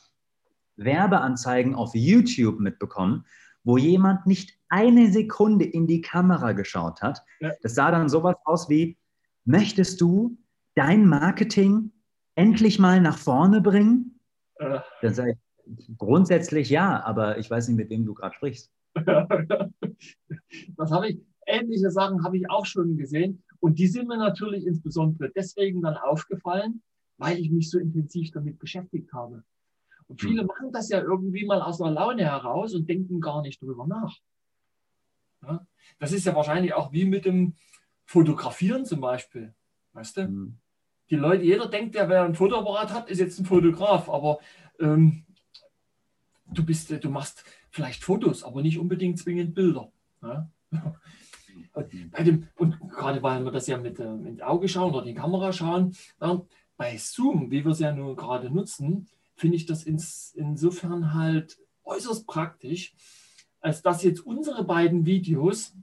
Werbeanzeigen 0.76 1.74
auf 1.74 1.94
YouTube 1.94 2.58
mitbekommen, 2.58 3.26
wo 3.64 3.76
jemand 3.76 4.26
nicht 4.26 4.59
eine 4.70 5.10
Sekunde 5.12 5.64
in 5.64 5.86
die 5.86 6.00
Kamera 6.00 6.52
geschaut 6.52 7.02
hat. 7.02 7.22
Ja. 7.40 7.50
Das 7.62 7.74
sah 7.74 7.90
dann 7.90 8.08
sowas 8.08 8.36
aus 8.44 8.68
wie, 8.70 8.96
möchtest 9.44 10.00
du 10.00 10.38
dein 10.74 11.06
Marketing 11.06 11.92
endlich 12.36 12.78
mal 12.78 13.00
nach 13.00 13.18
vorne 13.18 13.60
bringen? 13.60 14.20
Äh, 14.54 14.78
Dann 15.02 15.14
sage 15.14 15.32
ich, 15.32 15.98
grundsätzlich 15.98 16.70
ja, 16.70 17.02
aber 17.04 17.38
ich 17.38 17.50
weiß 17.50 17.68
nicht, 17.68 17.76
mit 17.76 17.90
wem 17.90 18.06
du 18.06 18.14
gerade 18.14 18.34
sprichst. 18.34 18.72
das 18.94 20.90
habe 20.90 21.08
ich, 21.08 21.20
ähnliche 21.46 21.90
Sachen 21.90 22.24
habe 22.24 22.36
ich 22.38 22.48
auch 22.48 22.66
schon 22.66 22.96
gesehen. 22.96 23.42
Und 23.60 23.78
die 23.78 23.88
sind 23.88 24.08
mir 24.08 24.16
natürlich 24.16 24.66
insbesondere 24.66 25.30
deswegen 25.34 25.82
dann 25.82 25.96
aufgefallen, 25.96 26.82
weil 27.18 27.38
ich 27.38 27.50
mich 27.50 27.70
so 27.70 27.78
intensiv 27.78 28.30
damit 28.30 28.58
beschäftigt 28.58 29.12
habe. 29.12 29.44
Und 30.06 30.20
viele 30.20 30.44
machen 30.44 30.72
das 30.72 30.88
ja 30.88 31.00
irgendwie 31.02 31.44
mal 31.44 31.60
aus 31.60 31.80
einer 31.80 31.92
Laune 31.92 32.24
heraus 32.24 32.74
und 32.74 32.88
denken 32.88 33.20
gar 33.20 33.42
nicht 33.42 33.62
drüber 33.62 33.86
nach. 33.86 34.16
Ja? 35.42 35.66
Das 35.98 36.12
ist 36.12 36.24
ja 36.26 36.34
wahrscheinlich 36.34 36.74
auch 36.74 36.92
wie 36.92 37.04
mit 37.04 37.24
dem 37.24 37.54
Fotografieren 38.04 38.84
zum 38.84 39.00
Beispiel. 39.00 39.54
Weißt 39.92 40.16
du? 40.16 40.28
Mhm. 40.28 40.58
Die 41.10 41.16
Leute, 41.16 41.44
jeder 41.44 41.68
denkt, 41.68 41.94
der 41.94 42.08
wer 42.08 42.24
ein 42.24 42.34
Fotoapparat 42.34 42.92
hat, 42.92 43.10
ist 43.10 43.18
jetzt 43.18 43.38
ein 43.38 43.46
Fotograf, 43.46 44.08
aber 44.08 44.38
ähm, 44.78 45.24
du 46.46 46.64
bist, 46.64 46.90
äh, 46.90 47.00
du 47.00 47.10
machst 47.10 47.44
vielleicht 47.70 48.04
Fotos, 48.04 48.44
aber 48.44 48.62
nicht 48.62 48.78
unbedingt 48.78 49.18
zwingend 49.18 49.54
Bilder. 49.54 49.90
Ja? 50.22 50.50
Und, 51.72 52.10
bei 52.10 52.24
dem, 52.24 52.48
und 52.56 52.80
gerade 52.90 53.22
weil 53.22 53.44
wir 53.44 53.52
das 53.52 53.68
ja 53.68 53.78
mit 53.78 53.98
dem 53.98 54.26
ins 54.26 54.40
Auge 54.40 54.68
schauen 54.68 54.92
oder 54.92 55.04
die 55.04 55.14
Kamera 55.14 55.52
schauen, 55.52 55.94
ja, 56.20 56.40
bei 56.76 56.96
Zoom, 56.96 57.50
wie 57.50 57.64
wir 57.64 57.72
es 57.72 57.78
ja 57.78 57.92
nun 57.92 58.16
gerade 58.16 58.50
nutzen, 58.50 59.06
finde 59.36 59.56
ich 59.56 59.66
das 59.66 59.84
ins, 59.84 60.32
insofern 60.34 61.14
halt 61.14 61.58
äußerst 61.84 62.26
praktisch, 62.26 62.94
als 63.60 63.82
dass 63.82 64.02
jetzt 64.02 64.20
unsere 64.20 64.64
beiden 64.64 65.06
Videos, 65.06 65.74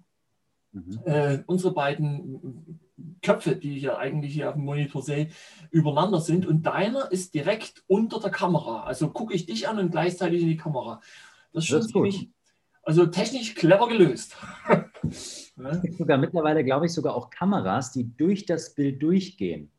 Mhm. 0.73 0.99
äh, 1.05 1.39
unsere 1.47 1.73
beiden 1.73 2.79
Köpfe, 3.21 3.55
die 3.55 3.77
ich 3.77 3.83
ja 3.83 3.97
eigentlich 3.97 4.33
hier 4.33 4.49
auf 4.49 4.55
dem 4.55 4.65
Monitor 4.65 5.01
sehe, 5.01 5.29
übereinander 5.71 6.19
sind 6.19 6.45
und 6.45 6.63
deiner 6.63 7.11
ist 7.11 7.33
direkt 7.33 7.83
unter 7.87 8.19
der 8.19 8.31
Kamera. 8.31 8.83
Also 8.83 9.09
gucke 9.09 9.33
ich 9.33 9.45
dich 9.45 9.67
an 9.67 9.79
und 9.79 9.91
gleichzeitig 9.91 10.41
in 10.41 10.49
die 10.49 10.57
Kamera. 10.57 11.01
Das 11.53 11.63
ist 11.63 11.69
schon 11.69 11.77
Das 11.79 11.85
ist 11.87 11.91
ziemlich, 11.93 12.29
also 12.83 13.05
technisch 13.05 13.55
clever 13.55 13.87
gelöst. 13.87 14.35
Es 15.09 15.81
gibt 15.81 15.97
sogar 15.97 16.17
mittlerweile, 16.17 16.63
glaube 16.63 16.85
ich, 16.85 16.93
sogar 16.93 17.15
auch 17.15 17.29
Kameras, 17.29 17.91
die 17.91 18.15
durch 18.15 18.45
das 18.45 18.75
Bild 18.75 19.01
durchgehen. 19.01 19.71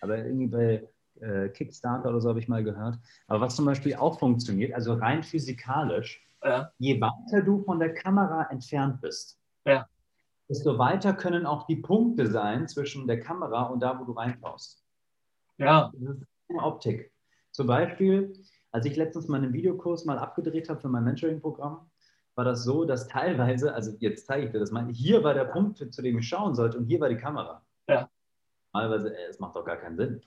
Aber 0.00 0.18
irgendwie 0.18 0.46
bei 0.46 0.88
äh, 1.20 1.48
Kickstarter 1.48 2.10
oder 2.10 2.20
so 2.20 2.28
habe 2.28 2.38
ich 2.38 2.46
mal 2.48 2.62
gehört. 2.62 2.98
Aber 3.26 3.40
was 3.40 3.56
zum 3.56 3.64
Beispiel 3.64 3.94
auch 3.96 4.18
funktioniert, 4.18 4.74
also 4.74 4.94
rein 4.94 5.22
physikalisch, 5.22 6.22
Ja. 6.44 6.70
je 6.78 7.00
weiter 7.00 7.42
du 7.42 7.62
von 7.64 7.78
der 7.78 7.94
Kamera 7.94 8.44
entfernt 8.50 9.00
bist, 9.00 9.38
Ja. 9.66 9.88
desto 10.48 10.78
weiter 10.78 11.14
können 11.14 11.46
auch 11.46 11.66
die 11.66 11.76
Punkte 11.76 12.26
sein 12.30 12.68
zwischen 12.68 13.06
der 13.06 13.20
Kamera 13.20 13.64
und 13.64 13.80
da, 13.80 13.98
wo 13.98 14.04
du 14.04 14.12
reinschaust. 14.12 14.84
ja, 15.58 15.90
Das 15.94 16.16
ist 16.16 16.26
eine 16.50 16.62
Optik. 16.62 17.10
Zum 17.52 17.66
Beispiel, 17.66 18.34
als 18.72 18.84
ich 18.84 18.96
letztens 18.96 19.28
mal 19.28 19.38
einen 19.38 19.52
Videokurs 19.52 20.04
mal 20.04 20.18
abgedreht 20.18 20.68
habe 20.68 20.80
für 20.80 20.88
mein 20.88 21.04
Mentoring-Programm, 21.04 21.88
war 22.34 22.44
das 22.44 22.64
so, 22.64 22.84
dass 22.84 23.06
teilweise, 23.06 23.72
also 23.72 23.92
jetzt 24.00 24.26
zeige 24.26 24.46
ich 24.46 24.52
dir 24.52 24.58
das 24.58 24.72
mal, 24.72 24.86
hier 24.88 25.22
war 25.22 25.34
der 25.34 25.44
Punkt, 25.44 25.78
zu 25.94 26.02
dem 26.02 26.18
ich 26.18 26.28
schauen 26.28 26.54
sollte 26.56 26.76
und 26.78 26.86
hier 26.86 27.00
war 27.00 27.08
die 27.08 27.16
Kamera. 27.16 27.64
Ja. 27.88 28.10
Normalerweise, 28.72 29.16
äh, 29.16 29.28
es 29.30 29.38
macht 29.38 29.54
doch 29.54 29.64
gar 29.64 29.76
keinen 29.76 29.96
Sinn. 29.96 30.20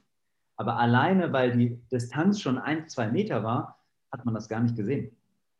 Aber 0.56 0.78
alleine, 0.78 1.34
weil 1.34 1.52
die 1.56 1.76
Distanz 1.92 2.40
schon 2.40 2.58
ein, 2.58 2.88
zwei 2.88 3.10
Meter 3.12 3.44
war, 3.44 3.78
hat 4.12 4.24
man 4.24 4.34
das 4.34 4.48
gar 4.48 4.62
nicht 4.62 4.76
gesehen. 4.78 5.12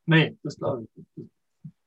Nee, 0.08 0.36
das 0.44 0.58
glaube 0.58 0.88
ich. 1.16 1.26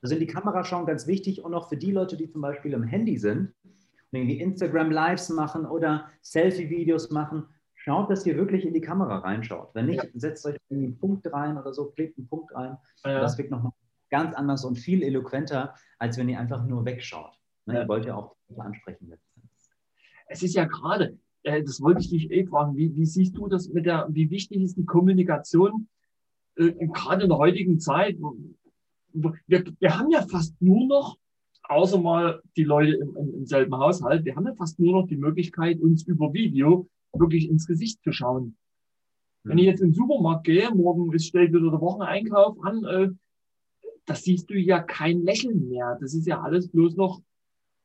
Also 0.03 0.15
in 0.15 0.21
die 0.21 0.27
Kamera 0.27 0.65
schauen 0.65 0.87
ganz 0.87 1.07
wichtig 1.07 1.43
und 1.45 1.53
auch 1.53 1.69
für 1.69 1.77
die 1.77 1.91
Leute, 1.93 2.17
die 2.17 2.31
zum 2.31 2.41
Beispiel 2.41 2.73
im 2.73 2.85
Handy 2.85 3.19
sind 3.19 3.53
und 3.65 4.19
irgendwie 4.19 4.41
Instagram 4.41 4.91
Lives 4.91 5.29
machen 5.29 5.67
oder 5.67 6.09
Selfie-Videos 6.23 7.11
machen, 7.11 7.45
schaut, 7.75 8.09
dass 8.11 8.25
ihr 8.25 8.37
wirklich 8.37 8.65
in 8.65 8.73
die 8.73 8.81
Kamera 8.81 9.19
reinschaut. 9.19 9.75
Wenn 9.75 9.87
nicht, 9.87 10.03
Ja. 10.05 10.11
setzt 10.15 10.47
euch 10.47 10.57
irgendwie 10.69 10.87
einen 10.89 10.99
Punkt 10.99 11.31
rein 11.33 11.59
oder 11.59 11.75
so, 11.75 11.87
klebt 11.91 12.17
einen 12.19 12.29
Punkt 12.29 12.55
rein. 12.55 12.77
Ja. 13.05 13.21
Das 13.21 13.37
wirkt 13.37 13.51
nochmal 13.51 13.73
ganz 14.11 14.35
anders 14.35 14.65
und 14.65 14.77
viel 14.77 15.03
eloquenter, 15.03 15.75
als 15.99 16.17
wenn 16.19 16.29
ihr 16.29 16.39
einfach 16.41 16.65
nur 16.67 16.85
wegschaut. 16.85 17.39
Ne, 17.67 17.75
Ja. 17.75 17.83
Ihr 17.83 17.89
wollt 17.89 18.07
ja 18.07 18.15
auch 18.17 18.35
ansprechen. 18.57 19.13
Es 20.27 20.43
ist 20.43 20.55
ja 20.55 20.65
gerade, 20.65 21.19
äh, 21.43 21.63
das 21.63 21.81
wollte 21.81 22.01
ich 22.01 22.11
dich 22.11 22.31
eh 22.31 22.47
fragen, 22.47 22.77
wie, 22.77 22.95
wie 22.97 23.07
siehst 23.07 23.37
du 23.37 23.49
das 23.49 23.69
mit 23.69 23.85
der, 23.87 24.07
wie 24.11 24.31
wichtig 24.31 24.63
ist 24.63 24.77
die 24.77 24.85
Kommunikation 24.87 25.89
äh, 26.61 26.87
gerade 26.89 27.25
in 27.25 27.29
der 27.29 27.39
heutigen 27.39 27.81
Zeit? 27.81 28.19
Wir, 29.13 29.65
wir 29.79 29.99
haben 29.99 30.11
ja 30.11 30.23
fast 30.23 30.61
nur 30.61 30.87
noch, 30.87 31.19
außer 31.65 31.99
mal 31.99 32.43
die 32.57 32.65
Leute 32.65 32.93
im, 32.93 33.17
im, 33.17 33.35
im 33.35 33.47
selben 33.47 33.77
Haushalt, 33.77 34.25
wir 34.25 34.37
haben 34.37 34.47
ja 34.47 34.55
fast 34.55 34.79
nur 34.79 35.01
noch 35.01 35.09
die 35.09 35.17
Möglichkeit, 35.17 35.81
uns 35.81 36.07
über 36.07 36.33
Video 36.33 36.89
wirklich 37.13 37.49
ins 37.49 37.67
Gesicht 37.67 38.03
zu 38.03 38.13
schauen. 38.13 38.57
Wenn 39.43 39.59
ich 39.59 39.65
jetzt 39.65 39.81
in 39.81 39.89
den 39.89 39.95
Supermarkt 39.95 40.45
gehe, 40.45 40.71
morgen 40.71 41.13
ist, 41.13 41.27
steht 41.27 41.53
wieder 41.53 41.71
der 41.71 41.81
Wocheneinkauf 41.81 42.57
an, 42.63 42.85
äh, 42.85 43.09
da 44.05 44.15
siehst 44.15 44.51
du 44.51 44.55
ja 44.55 44.81
kein 44.81 45.23
Lächeln 45.23 45.69
mehr. 45.69 45.97
Das 46.01 46.15
ist 46.15 46.27
ja 46.27 46.41
alles 46.41 46.69
bloß 46.69 46.97
noch, 46.97 47.23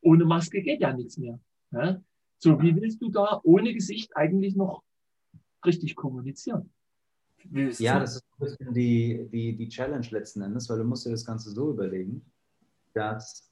ohne 0.01 0.25
Maske 0.25 0.61
geht 0.61 0.81
ja 0.81 0.93
nichts 0.93 1.17
mehr. 1.17 1.39
Ja? 1.71 2.01
So, 2.39 2.61
wie 2.61 2.75
willst 2.75 3.01
du 3.01 3.09
da 3.09 3.39
ohne 3.43 3.73
Gesicht 3.73 4.15
eigentlich 4.15 4.55
noch 4.55 4.83
richtig 5.65 5.95
kommunizieren? 5.95 6.71
Ja, 7.79 7.99
das 7.99 8.15
ist 8.17 8.23
ein 8.39 8.45
bisschen 8.45 8.73
die, 8.73 9.27
die, 9.31 9.55
die 9.55 9.69
Challenge 9.69 10.05
letzten 10.11 10.41
Endes, 10.41 10.69
weil 10.69 10.77
du 10.79 10.83
musst 10.83 11.05
dir 11.05 11.11
das 11.11 11.25
Ganze 11.25 11.51
so 11.51 11.71
überlegen, 11.71 12.21
dass 12.93 13.51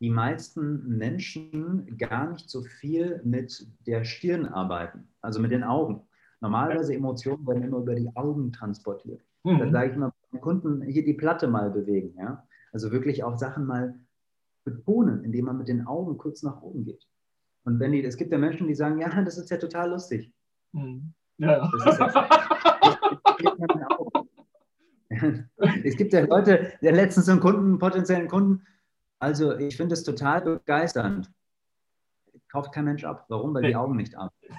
die 0.00 0.10
meisten 0.10 0.96
Menschen 0.98 1.96
gar 1.96 2.30
nicht 2.32 2.50
so 2.50 2.62
viel 2.62 3.20
mit 3.24 3.66
der 3.86 4.04
Stirn 4.04 4.46
arbeiten, 4.46 5.08
also 5.22 5.40
mit 5.40 5.52
den 5.52 5.64
Augen. 5.64 6.02
Normalerweise 6.40 6.94
Emotionen 6.94 7.46
werden 7.46 7.62
immer 7.62 7.78
über 7.78 7.94
die 7.94 8.14
Augen 8.14 8.52
transportiert. 8.52 9.22
Dann 9.42 9.68
Mhm. 9.68 9.72
sage 9.72 9.90
ich 9.92 9.96
mal 9.96 10.12
Kunden, 10.40 10.82
hier 10.82 11.04
die 11.04 11.14
Platte 11.14 11.48
mal 11.48 11.70
bewegen. 11.70 12.14
Ja? 12.18 12.46
Also 12.72 12.90
wirklich 12.92 13.24
auch 13.24 13.36
Sachen 13.38 13.64
mal 13.64 13.98
betonen, 14.64 15.24
indem 15.24 15.46
man 15.46 15.56
mit 15.56 15.68
den 15.68 15.86
Augen 15.86 16.18
kurz 16.18 16.42
nach 16.42 16.60
oben 16.60 16.84
geht. 16.84 17.06
Und 17.64 17.80
wenn 17.80 17.92
die, 17.92 18.04
es 18.04 18.16
gibt 18.16 18.32
ja 18.32 18.38
Menschen, 18.38 18.68
die 18.68 18.74
sagen, 18.74 19.00
ja, 19.00 19.08
das 19.24 19.38
ist 19.38 19.50
ja 19.50 19.56
total 19.56 19.90
lustig. 19.90 20.30
Mhm. 20.72 21.14
Ja, 21.38 21.70
Das 21.72 21.86
ist 21.86 22.00
Es 25.84 25.96
gibt 25.96 26.12
ja 26.12 26.24
Leute, 26.24 26.72
der 26.82 26.92
letztens 26.92 27.26
so 27.26 27.32
einen 27.32 27.40
Kunden, 27.40 27.78
potenziellen 27.78 28.28
Kunden, 28.28 28.66
also 29.18 29.56
ich 29.56 29.76
finde 29.76 29.94
es 29.94 30.02
total 30.02 30.42
begeisternd. 30.42 31.30
Kauft 32.48 32.72
kein 32.72 32.84
Mensch 32.84 33.04
ab. 33.04 33.24
Warum? 33.28 33.54
Weil 33.54 33.64
die 33.64 33.76
Augen 33.76 33.96
nicht 33.96 34.16
arbeiten. 34.16 34.54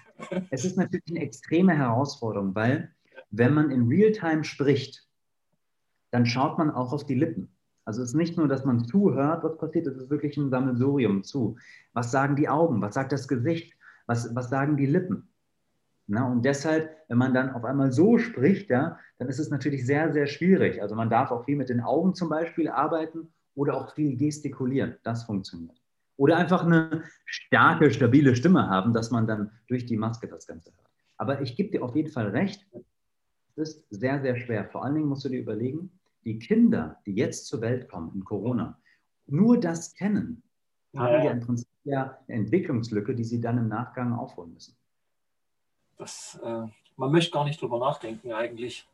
Es 0.49 0.65
ist 0.65 0.77
natürlich 0.77 1.09
eine 1.09 1.21
extreme 1.21 1.75
Herausforderung, 1.75 2.55
weil 2.55 2.93
wenn 3.29 3.53
man 3.53 3.71
in 3.71 3.87
Realtime 3.87 4.43
spricht, 4.43 5.07
dann 6.11 6.25
schaut 6.25 6.57
man 6.57 6.71
auch 6.71 6.93
auf 6.93 7.05
die 7.05 7.15
Lippen. 7.15 7.49
Also 7.85 8.01
es 8.01 8.09
ist 8.09 8.15
nicht 8.15 8.37
nur, 8.37 8.47
dass 8.47 8.65
man 8.65 8.83
zuhört, 8.83 9.43
was 9.43 9.57
passiert, 9.57 9.87
es 9.87 9.95
ist 9.95 10.09
wirklich 10.09 10.35
ein 10.37 10.49
Sammelsurium 10.49 11.23
zu. 11.23 11.57
Was 11.93 12.11
sagen 12.11 12.35
die 12.35 12.49
Augen? 12.49 12.81
Was 12.81 12.95
sagt 12.95 13.11
das 13.11 13.27
Gesicht? 13.27 13.73
Was, 14.07 14.33
was 14.35 14.49
sagen 14.49 14.75
die 14.77 14.85
Lippen? 14.85 15.29
Na, 16.07 16.31
und 16.31 16.43
deshalb, 16.45 16.95
wenn 17.09 17.17
man 17.17 17.33
dann 17.33 17.51
auf 17.51 17.65
einmal 17.65 17.91
so 17.91 18.17
spricht, 18.17 18.69
ja, 18.69 18.97
dann 19.17 19.27
ist 19.27 19.39
es 19.39 19.49
natürlich 19.49 19.85
sehr, 19.85 20.13
sehr 20.13 20.25
schwierig. 20.25 20.81
Also 20.81 20.95
man 20.95 21.09
darf 21.09 21.31
auch 21.31 21.43
viel 21.43 21.57
mit 21.57 21.67
den 21.69 21.81
Augen 21.81 22.15
zum 22.15 22.29
Beispiel 22.29 22.69
arbeiten 22.69 23.33
oder 23.55 23.75
auch 23.75 23.93
viel 23.93 24.15
gestikulieren. 24.15 24.95
Das 25.03 25.25
funktioniert. 25.25 25.81
Oder 26.15 26.37
einfach 26.37 26.63
eine 26.65 27.03
starke, 27.25 27.91
stabile 27.91 28.35
Stimme 28.35 28.69
haben, 28.69 28.93
dass 28.93 29.11
man 29.11 29.27
dann 29.27 29.51
durch 29.67 29.85
die 29.85 29.97
Maske 29.97 30.27
das 30.27 30.47
Ganze 30.47 30.71
hört. 30.71 30.87
Aber 31.17 31.41
ich 31.41 31.55
gebe 31.57 31.71
dir 31.71 31.83
auf 31.83 31.95
jeden 31.95 32.11
Fall 32.11 32.27
recht, 32.29 32.65
es 33.55 33.69
ist 33.69 33.85
sehr, 33.89 34.21
sehr 34.21 34.37
schwer. 34.37 34.65
Vor 34.69 34.85
allen 34.85 34.95
Dingen 34.95 35.07
musst 35.07 35.25
du 35.25 35.29
dir 35.29 35.41
überlegen, 35.41 35.91
die 36.23 36.39
Kinder, 36.39 36.97
die 37.05 37.15
jetzt 37.15 37.47
zur 37.47 37.61
Welt 37.61 37.89
kommen 37.89 38.11
in 38.15 38.23
Corona, 38.23 38.79
nur 39.25 39.59
das 39.59 39.93
kennen, 39.93 40.41
haben 40.95 41.13
Ja. 41.15 41.23
ja 41.25 41.31
im 41.31 41.39
Prinzip 41.41 41.67
ja 41.83 42.17
eine 42.27 42.37
Entwicklungslücke, 42.37 43.13
die 43.15 43.23
sie 43.25 43.41
dann 43.41 43.57
im 43.57 43.67
Nachgang 43.67 44.13
aufholen 44.13 44.53
müssen. 44.53 44.76
Das, 45.97 46.39
äh, 46.43 46.63
man 46.95 47.11
möchte 47.11 47.31
gar 47.31 47.45
nicht 47.45 47.61
drüber 47.61 47.79
nachdenken 47.79 48.31
eigentlich. 48.31 48.87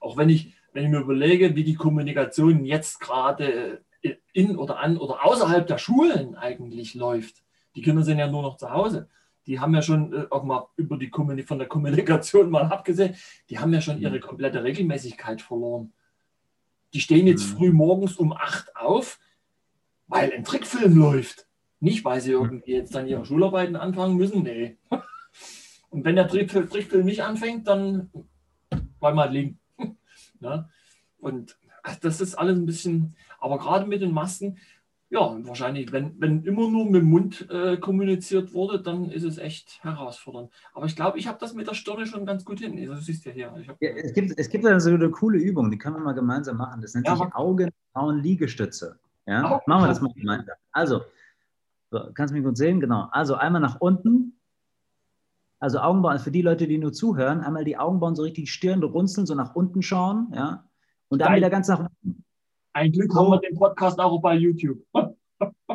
Auch 0.00 0.16
wenn 0.16 0.28
ich, 0.28 0.52
wenn 0.72 0.84
ich 0.84 0.90
mir 0.90 1.00
überlege, 1.00 1.54
wie 1.54 1.64
die 1.64 1.74
Kommunikation 1.74 2.64
jetzt 2.64 3.00
gerade 3.00 3.82
äh, 4.02 4.14
in 4.32 4.56
oder 4.56 4.78
an 4.78 4.96
oder 4.96 5.24
außerhalb 5.24 5.66
der 5.66 5.78
Schulen 5.78 6.34
eigentlich 6.36 6.94
läuft. 6.94 7.42
Die 7.74 7.82
Kinder 7.82 8.02
sind 8.02 8.18
ja 8.18 8.26
nur 8.26 8.42
noch 8.42 8.56
zu 8.56 8.70
Hause. 8.70 9.08
Die 9.46 9.60
haben 9.60 9.74
ja 9.74 9.82
schon 9.82 10.12
äh, 10.12 10.26
auch 10.30 10.44
mal 10.44 10.66
über 10.76 10.96
die 10.96 11.10
von 11.10 11.58
der 11.58 11.68
Kommunikation 11.68 12.50
mal 12.50 12.64
abgesehen, 12.64 13.14
die 13.48 13.58
haben 13.58 13.72
ja 13.72 13.80
schon 13.80 14.00
ihre 14.00 14.20
komplette 14.20 14.62
Regelmäßigkeit 14.62 15.42
verloren. 15.42 15.92
Die 16.92 17.00
stehen 17.00 17.26
jetzt 17.26 17.52
Mhm. 17.52 17.56
früh 17.56 17.72
morgens 17.72 18.16
um 18.16 18.32
8 18.32 18.76
auf, 18.76 19.18
weil 20.08 20.32
ein 20.32 20.44
Trickfilm 20.44 20.96
läuft. 20.96 21.46
Nicht, 21.78 22.04
weil 22.04 22.20
sie 22.20 22.32
irgendwie 22.32 22.72
jetzt 22.72 22.94
dann 22.94 23.06
ihre 23.06 23.24
Schularbeiten 23.24 23.76
anfangen 23.76 24.16
müssen. 24.16 24.42
Nee. 24.42 24.76
Und 25.90 26.04
wenn 26.04 26.16
der 26.16 26.28
Trickfilm, 26.28 26.68
Trickfilm 26.68 27.04
nicht 27.04 27.22
anfängt, 27.22 27.66
dann 27.68 28.10
bleiben 29.00 29.16
wir 29.16 29.22
halt 29.22 29.32
liegen. 29.32 29.58
ne? 30.40 30.68
Und 31.18 31.58
ach, 31.82 31.96
das 31.96 32.20
ist 32.20 32.36
alles 32.36 32.56
ein 32.56 32.66
bisschen. 32.66 33.14
Aber 33.38 33.58
gerade 33.58 33.86
mit 33.86 34.00
den 34.00 34.12
Masken, 34.12 34.58
ja, 35.12 35.36
wahrscheinlich, 35.44 35.90
wenn, 35.90 36.20
wenn 36.20 36.44
immer 36.44 36.70
nur 36.70 36.84
mit 36.84 37.02
dem 37.02 37.10
Mund 37.10 37.50
äh, 37.50 37.76
kommuniziert 37.78 38.54
wurde, 38.54 38.80
dann 38.80 39.10
ist 39.10 39.24
es 39.24 39.38
echt 39.38 39.82
herausfordernd. 39.82 40.52
Aber 40.72 40.86
ich 40.86 40.94
glaube, 40.94 41.18
ich 41.18 41.26
habe 41.26 41.38
das 41.40 41.52
mit 41.52 41.66
der 41.66 41.74
Stirne 41.74 42.06
schon 42.06 42.24
ganz 42.24 42.44
gut 42.44 42.60
hin. 42.60 42.78
Also, 42.78 42.94
du 42.94 43.00
siehst 43.00 43.24
ja 43.24 43.32
hier. 43.32 43.52
Ja, 43.80 43.88
es, 43.90 44.12
gibt, 44.14 44.38
es 44.38 44.48
gibt 44.48 44.64
also 44.64 44.90
eine 44.90 45.10
coole 45.10 45.38
Übung, 45.38 45.70
die 45.72 45.78
können 45.78 45.96
wir 45.96 46.00
mal 46.00 46.12
gemeinsam 46.12 46.58
machen. 46.58 46.80
Das 46.80 46.94
nennt 46.94 47.08
ja, 47.08 47.16
sich 47.16 47.34
Augenbrauen-Liegestütze. 47.34 49.00
Ja? 49.26 49.60
Machen 49.66 49.82
wir 49.82 49.88
das 49.88 50.00
mal 50.00 50.12
gemeinsam. 50.14 50.54
Also, 50.70 51.02
so, 51.90 52.10
kannst 52.14 52.30
du 52.30 52.36
mich 52.36 52.44
gut 52.44 52.56
sehen? 52.56 52.78
Genau. 52.78 53.08
Also 53.10 53.34
einmal 53.34 53.60
nach 53.60 53.80
unten. 53.80 54.39
Also 55.60 55.78
Augenbrauen, 55.78 56.18
für 56.18 56.30
die 56.30 56.42
Leute, 56.42 56.66
die 56.66 56.78
nur 56.78 56.92
zuhören, 56.92 57.40
einmal 57.40 57.64
die 57.64 57.76
Augenbrauen 57.76 58.16
so 58.16 58.22
richtig 58.22 58.50
Stirn 58.50 58.82
runzeln, 58.82 59.26
so 59.26 59.34
nach 59.34 59.54
unten 59.54 59.82
schauen. 59.82 60.32
Ja? 60.34 60.64
Und 61.08 61.20
dann 61.20 61.36
wieder 61.36 61.50
ganz 61.50 61.68
nach 61.68 61.80
unten. 61.80 62.24
Ein 62.72 62.92
Glück 62.92 63.14
haben 63.14 63.30
wir 63.30 63.40
den 63.40 63.56
Podcast 63.56 63.98
auch 64.00 64.20
bei 64.20 64.34
YouTube. 64.34 64.78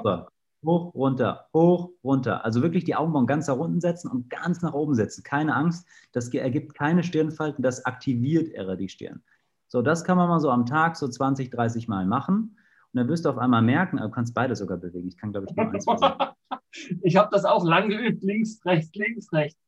so. 0.03 0.25
Hoch, 0.65 0.95
runter, 0.95 1.45
hoch, 1.53 1.91
runter. 2.03 2.43
Also 2.43 2.63
wirklich 2.63 2.85
die 2.85 2.95
Augenbrauen 2.95 3.27
ganz 3.27 3.47
nach 3.47 3.57
unten 3.57 3.79
setzen 3.79 4.09
und 4.09 4.31
ganz 4.31 4.63
nach 4.63 4.73
oben 4.73 4.95
setzen. 4.95 5.23
Keine 5.23 5.55
Angst, 5.55 5.87
das 6.11 6.33
ergibt 6.33 6.73
keine 6.73 7.03
Stirnfalten, 7.03 7.61
das 7.61 7.85
aktiviert 7.85 8.49
eher 8.49 8.75
die 8.75 8.89
Stirn. 8.89 9.21
So, 9.67 9.83
das 9.83 10.03
kann 10.03 10.17
man 10.17 10.27
mal 10.27 10.39
so 10.39 10.49
am 10.49 10.65
Tag 10.65 10.95
so 10.95 11.07
20, 11.07 11.51
30 11.51 11.87
Mal 11.87 12.07
machen. 12.07 12.57
Und 12.91 12.97
dann 12.97 13.07
wirst 13.07 13.25
du 13.25 13.29
auf 13.29 13.37
einmal 13.37 13.61
merken, 13.61 13.97
du 13.97 14.09
kannst 14.09 14.33
beide 14.33 14.55
sogar 14.55 14.77
bewegen. 14.77 15.07
Ich 15.07 15.17
kann, 15.17 15.31
glaube 15.31 15.45
ich, 15.47 15.55
nur 15.55 15.69
eins 15.69 15.85
Ich 17.03 17.15
habe 17.15 17.29
das 17.31 17.45
auch 17.45 17.63
lang 17.63 17.89
geübt, 17.89 18.23
links, 18.23 18.59
rechts, 18.65 18.95
links, 18.95 19.31
rechts. 19.31 19.64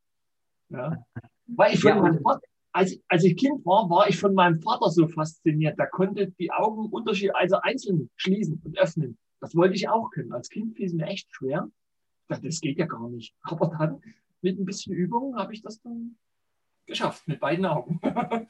Ja. 0.70 1.06
Weil 1.48 1.74
ich 1.74 1.84
ja, 1.84 2.20
als, 2.78 3.00
als 3.08 3.24
ich 3.24 3.36
Kind 3.36 3.66
war, 3.66 3.90
war 3.90 4.08
ich 4.08 4.18
von 4.20 4.34
meinem 4.34 4.60
Vater 4.62 4.90
so 4.90 5.08
fasziniert. 5.08 5.80
Der 5.80 5.88
konnte 5.88 6.32
die 6.40 6.52
Augen 6.52 6.90
unterschiedlich, 6.90 7.36
also 7.36 7.58
einzeln 7.62 8.10
schließen 8.16 8.62
und 8.64 8.78
öffnen. 8.78 9.18
Das 9.40 9.56
wollte 9.56 9.76
ich 9.76 9.90
auch 9.90 10.12
können. 10.12 10.34
Als 10.34 10.50
Kind 10.50 10.76
fiel 10.76 10.86
es 10.86 10.94
mir 10.94 11.08
echt 11.08 11.28
schwer. 11.34 11.70
Ich 12.22 12.28
dachte, 12.28 12.48
das 12.48 12.60
geht 12.60 12.78
ja 12.78 12.86
gar 12.86 13.10
nicht. 13.10 13.34
Aber 13.42 13.76
dann 13.78 14.02
mit 14.42 14.60
ein 14.60 14.66
bisschen 14.66 14.94
Übung 14.94 15.38
habe 15.38 15.54
ich 15.54 15.62
das 15.62 15.82
dann 15.82 16.18
geschafft, 16.86 17.28
mit 17.28 17.40
beiden 17.40 17.66
Augen. 17.66 18.00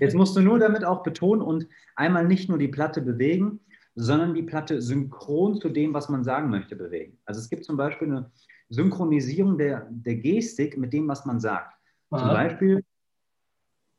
Jetzt 0.00 0.14
musst 0.14 0.36
du 0.36 0.40
nur 0.40 0.58
damit 0.58 0.84
auch 0.84 1.02
betonen 1.02 1.42
und 1.42 1.68
einmal 1.94 2.26
nicht 2.26 2.48
nur 2.48 2.58
die 2.58 2.68
Platte 2.68 3.00
bewegen, 3.00 3.60
sondern 3.94 4.34
die 4.34 4.42
Platte 4.42 4.82
synchron 4.82 5.60
zu 5.60 5.68
dem, 5.68 5.94
was 5.94 6.08
man 6.08 6.24
sagen 6.24 6.50
möchte, 6.50 6.74
bewegen. 6.74 7.18
Also 7.24 7.40
es 7.40 7.48
gibt 7.48 7.64
zum 7.64 7.76
Beispiel 7.76 8.08
eine 8.08 8.32
Synchronisierung 8.74 9.58
der, 9.58 9.86
der 9.90 10.16
Gestik 10.16 10.76
mit 10.76 10.92
dem, 10.92 11.08
was 11.08 11.24
man 11.24 11.40
sagt. 11.40 11.74
Aha. 12.10 12.18
Zum 12.18 12.28
Beispiel, 12.28 12.84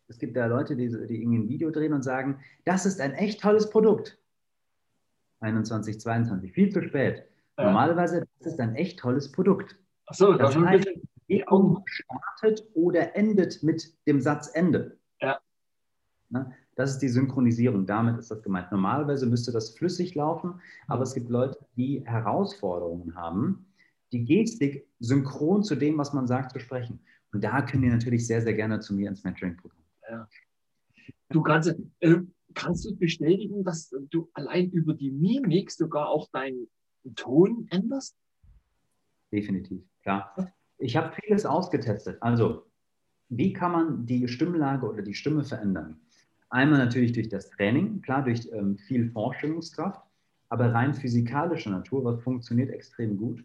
es 0.07 0.19
gibt 0.19 0.35
ja 0.35 0.45
Leute, 0.45 0.75
die, 0.75 0.89
die 0.89 1.21
irgendwie 1.21 1.39
ein 1.39 1.49
Video 1.49 1.71
drehen 1.71 1.93
und 1.93 2.03
sagen, 2.03 2.39
das 2.65 2.85
ist 2.85 3.01
ein 3.01 3.13
echt 3.13 3.41
tolles 3.41 3.69
Produkt. 3.69 4.17
21, 5.39 5.99
22, 5.99 6.51
viel 6.51 6.71
zu 6.71 6.81
spät. 6.83 7.25
Ja. 7.57 7.65
Normalerweise, 7.65 8.27
das 8.39 8.53
ist 8.53 8.59
ein 8.59 8.75
echt 8.75 8.99
tolles 8.99 9.31
Produkt. 9.31 9.77
Ach 10.07 10.13
so, 10.13 10.33
das 10.33 10.55
heißt, 10.55 10.85
die 10.85 11.01
Bewegung 11.27 11.83
startet 11.85 12.63
oder 12.73 13.15
endet 13.15 13.63
mit 13.63 13.93
dem 14.05 14.19
Satzende. 14.21 14.97
Ja. 15.21 15.39
Ne? 16.29 16.53
Das 16.75 16.91
ist 16.91 16.99
die 16.99 17.09
Synchronisierung, 17.09 17.85
damit 17.85 18.17
ist 18.17 18.29
das 18.29 18.43
gemeint. 18.43 18.71
Normalerweise 18.71 19.25
müsste 19.25 19.51
das 19.51 19.71
flüssig 19.71 20.13
laufen, 20.15 20.59
aber 20.87 21.03
es 21.03 21.13
gibt 21.13 21.29
Leute, 21.29 21.57
die 21.77 22.03
Herausforderungen 22.05 23.15
haben, 23.15 23.65
die 24.15 24.23
Gestik 24.23 24.87
synchron 24.99 25.63
zu 25.63 25.75
dem, 25.75 25.97
was 25.97 26.13
man 26.13 26.25
sagt, 26.25 26.53
zu 26.53 26.59
sprechen. 26.59 26.99
Und 27.33 27.43
da 27.43 27.61
können 27.61 27.83
die 27.83 27.89
natürlich 27.89 28.25
sehr, 28.25 28.41
sehr 28.41 28.53
gerne 28.53 28.79
zu 28.79 28.93
mir 28.93 29.09
ins 29.09 29.23
Mentoring-Programm. 29.25 29.83
Ja. 30.09 30.29
Du 31.29 31.41
kannst, 31.41 31.75
äh, 31.99 32.15
kannst 32.53 32.85
du 32.85 32.95
bestätigen, 32.95 33.65
dass 33.65 33.93
du 34.09 34.29
allein 34.33 34.71
über 34.71 34.93
die 34.93 35.11
Mimik 35.11 35.69
sogar 35.69 36.07
auch 36.07 36.29
deinen 36.31 36.67
Ton 37.15 37.67
änderst? 37.71 38.15
Definitiv, 39.33 39.83
klar. 40.01 40.33
Ich 40.77 40.95
habe 40.95 41.13
vieles 41.21 41.45
ausgetestet. 41.45 42.17
Also, 42.21 42.67
wie 43.27 43.51
kann 43.51 43.71
man 43.73 44.05
die 44.05 44.27
Stimmlage 44.29 44.87
oder 44.87 45.01
die 45.01 45.13
Stimme 45.13 45.43
verändern? 45.43 45.99
Einmal 46.49 46.79
natürlich 46.79 47.11
durch 47.11 47.27
das 47.27 47.49
Training, 47.49 48.01
klar 48.01 48.23
durch 48.23 48.47
ähm, 48.53 48.77
viel 48.77 49.11
Vorstellungskraft, 49.11 50.01
aber 50.47 50.73
rein 50.73 50.93
physikalischer 50.93 51.71
Natur, 51.71 52.05
was 52.05 52.23
funktioniert 52.23 52.69
extrem 52.69 53.17
gut. 53.17 53.43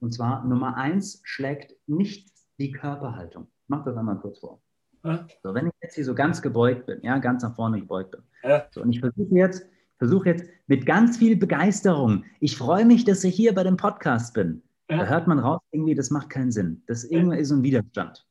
Und 0.00 0.12
zwar 0.12 0.44
Nummer 0.44 0.76
eins 0.76 1.20
schlägt 1.24 1.76
nicht 1.86 2.30
die 2.58 2.72
Körperhaltung. 2.72 3.48
Ich 3.62 3.68
mache 3.68 3.84
das 3.90 3.96
einmal 3.96 4.18
kurz 4.18 4.38
vor. 4.38 4.60
Ja. 5.04 5.26
So, 5.42 5.54
wenn 5.54 5.66
ich 5.66 5.72
jetzt 5.82 5.94
hier 5.94 6.04
so 6.04 6.14
ganz 6.14 6.42
gebeugt 6.42 6.86
bin, 6.86 7.00
ja, 7.02 7.18
ganz 7.18 7.42
nach 7.42 7.54
vorne 7.54 7.80
gebeugt 7.80 8.10
bin. 8.10 8.22
Ja. 8.42 8.66
So, 8.70 8.82
und 8.82 8.90
ich 8.90 9.00
versuche 9.00 9.34
jetzt, 9.34 9.66
versuche 9.98 10.28
jetzt 10.28 10.44
mit 10.66 10.84
ganz 10.84 11.16
viel 11.16 11.36
Begeisterung, 11.36 12.24
ich 12.40 12.56
freue 12.56 12.84
mich, 12.84 13.04
dass 13.04 13.24
ich 13.24 13.34
hier 13.34 13.54
bei 13.54 13.62
dem 13.62 13.76
Podcast 13.76 14.34
bin. 14.34 14.62
Ja. 14.90 14.98
Da 14.98 15.06
hört 15.06 15.26
man 15.26 15.38
raus, 15.38 15.60
irgendwie, 15.70 15.94
das 15.94 16.10
macht 16.10 16.30
keinen 16.30 16.50
Sinn. 16.50 16.82
Das 16.86 17.04
irgendwie 17.04 17.38
ist 17.38 17.50
ein 17.50 17.62
Widerstand. 17.62 18.26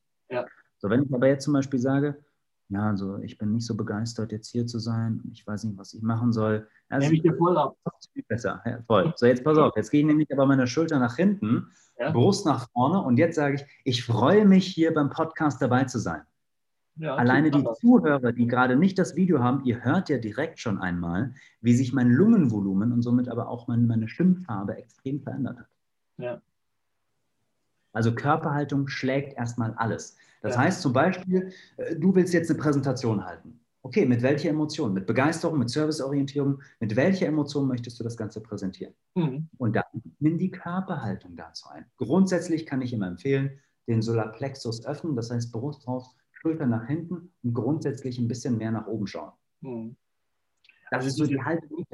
So, 0.78 0.88
wenn 0.88 1.02
ich 1.02 1.12
aber 1.12 1.28
jetzt 1.28 1.44
zum 1.44 1.52
Beispiel 1.52 1.78
sage, 1.78 2.24
ja, 2.70 2.88
also 2.88 3.18
ich 3.18 3.36
bin 3.36 3.52
nicht 3.52 3.66
so 3.66 3.76
begeistert, 3.76 4.32
jetzt 4.32 4.48
hier 4.48 4.66
zu 4.66 4.78
sein. 4.78 5.22
Ich 5.32 5.46
weiß 5.46 5.64
nicht, 5.64 5.76
was 5.76 5.92
ich 5.92 6.02
machen 6.02 6.32
soll. 6.32 6.66
Also, 6.90 7.06
Nehme 7.06 7.16
ich 7.16 7.22
dir 7.22 7.34
voll 7.36 7.56
ab. 7.56 7.76
Besser, 8.28 8.62
ja, 8.66 8.78
voll. 8.86 9.12
So, 9.16 9.26
jetzt 9.26 9.42
pass 9.42 9.58
auf, 9.58 9.74
jetzt 9.76 9.90
gehe 9.90 10.00
ich 10.00 10.06
nämlich 10.06 10.30
aber 10.32 10.46
meine 10.46 10.66
Schulter 10.66 10.98
nach 10.98 11.16
hinten, 11.16 11.68
ja. 11.98 12.10
Brust 12.10 12.46
nach 12.46 12.68
vorne 12.70 13.00
und 13.00 13.16
jetzt 13.16 13.36
sage 13.36 13.56
ich, 13.56 13.64
ich 13.84 14.04
freue 14.04 14.44
mich 14.44 14.66
hier 14.66 14.94
beim 14.94 15.10
Podcast 15.10 15.60
dabei 15.60 15.84
zu 15.84 15.98
sein. 15.98 16.22
Ja, 16.96 17.14
Alleine 17.14 17.50
die 17.50 17.64
Zuhörer, 17.80 18.32
die 18.32 18.46
gerade 18.46 18.76
nicht 18.76 18.98
das 18.98 19.16
Video 19.16 19.42
haben, 19.42 19.64
ihr 19.64 19.82
hört 19.84 20.08
ja 20.08 20.18
direkt 20.18 20.58
schon 20.58 20.78
einmal, 20.78 21.34
wie 21.60 21.74
sich 21.74 21.92
mein 21.92 22.10
Lungenvolumen 22.10 22.92
und 22.92 23.02
somit 23.02 23.28
aber 23.28 23.48
auch 23.48 23.68
meine, 23.68 23.86
meine 23.86 24.08
Stimmfarbe 24.08 24.76
extrem 24.76 25.20
verändert 25.20 25.58
hat. 25.58 25.68
Ja. 26.18 26.42
Also 27.92 28.14
Körperhaltung 28.14 28.88
schlägt 28.88 29.36
erstmal 29.36 29.74
alles. 29.74 30.16
Das 30.42 30.54
ja. 30.54 30.62
heißt 30.62 30.82
zum 30.82 30.92
Beispiel, 30.92 31.52
äh, 31.76 31.96
du 31.96 32.14
willst 32.14 32.34
jetzt 32.34 32.50
eine 32.50 32.58
Präsentation 32.58 33.24
halten. 33.24 33.60
Okay, 33.82 34.04
mit 34.04 34.22
welcher 34.22 34.50
Emotion? 34.50 34.92
Mit 34.92 35.06
Begeisterung, 35.06 35.58
mit 35.58 35.70
Serviceorientierung? 35.70 36.60
Mit 36.80 36.96
welcher 36.96 37.26
Emotion 37.26 37.66
möchtest 37.66 37.98
du 37.98 38.04
das 38.04 38.16
Ganze 38.16 38.42
präsentieren? 38.42 38.94
Mhm. 39.14 39.48
Und 39.56 39.74
dann 39.74 39.84
nimm 40.18 40.36
die 40.36 40.50
Körperhaltung 40.50 41.36
dazu 41.36 41.68
ein. 41.70 41.86
Grundsätzlich 41.96 42.66
kann 42.66 42.82
ich 42.82 42.92
immer 42.92 43.06
empfehlen, 43.06 43.58
den 43.88 44.02
Solarplexus 44.02 44.84
öffnen, 44.84 45.16
das 45.16 45.30
heißt 45.30 45.50
Brust 45.50 45.88
raus, 45.88 46.14
Schulter 46.32 46.66
nach 46.66 46.86
hinten 46.86 47.32
und 47.42 47.54
grundsätzlich 47.54 48.18
ein 48.18 48.28
bisschen 48.28 48.58
mehr 48.58 48.70
nach 48.70 48.86
oben 48.86 49.06
schauen. 49.06 49.32
Mhm. 49.60 49.96
Das 50.90 51.06
ist 51.06 51.16
so 51.16 51.24
die 51.24 51.40
Haltung. 51.40 51.84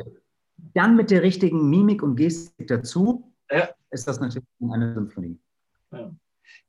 Dann 0.75 0.97
mit 0.97 1.11
der 1.11 1.23
richtigen 1.23 1.69
Mimik 1.69 2.03
und 2.03 2.17
Gestik 2.17 2.67
dazu 2.67 3.33
ja. 3.51 3.69
ist 3.91 4.09
das 4.09 4.21
natürlich 4.21 4.49
eine 4.61 4.95
Symphonie. 4.95 5.39
Ja. 5.93 6.15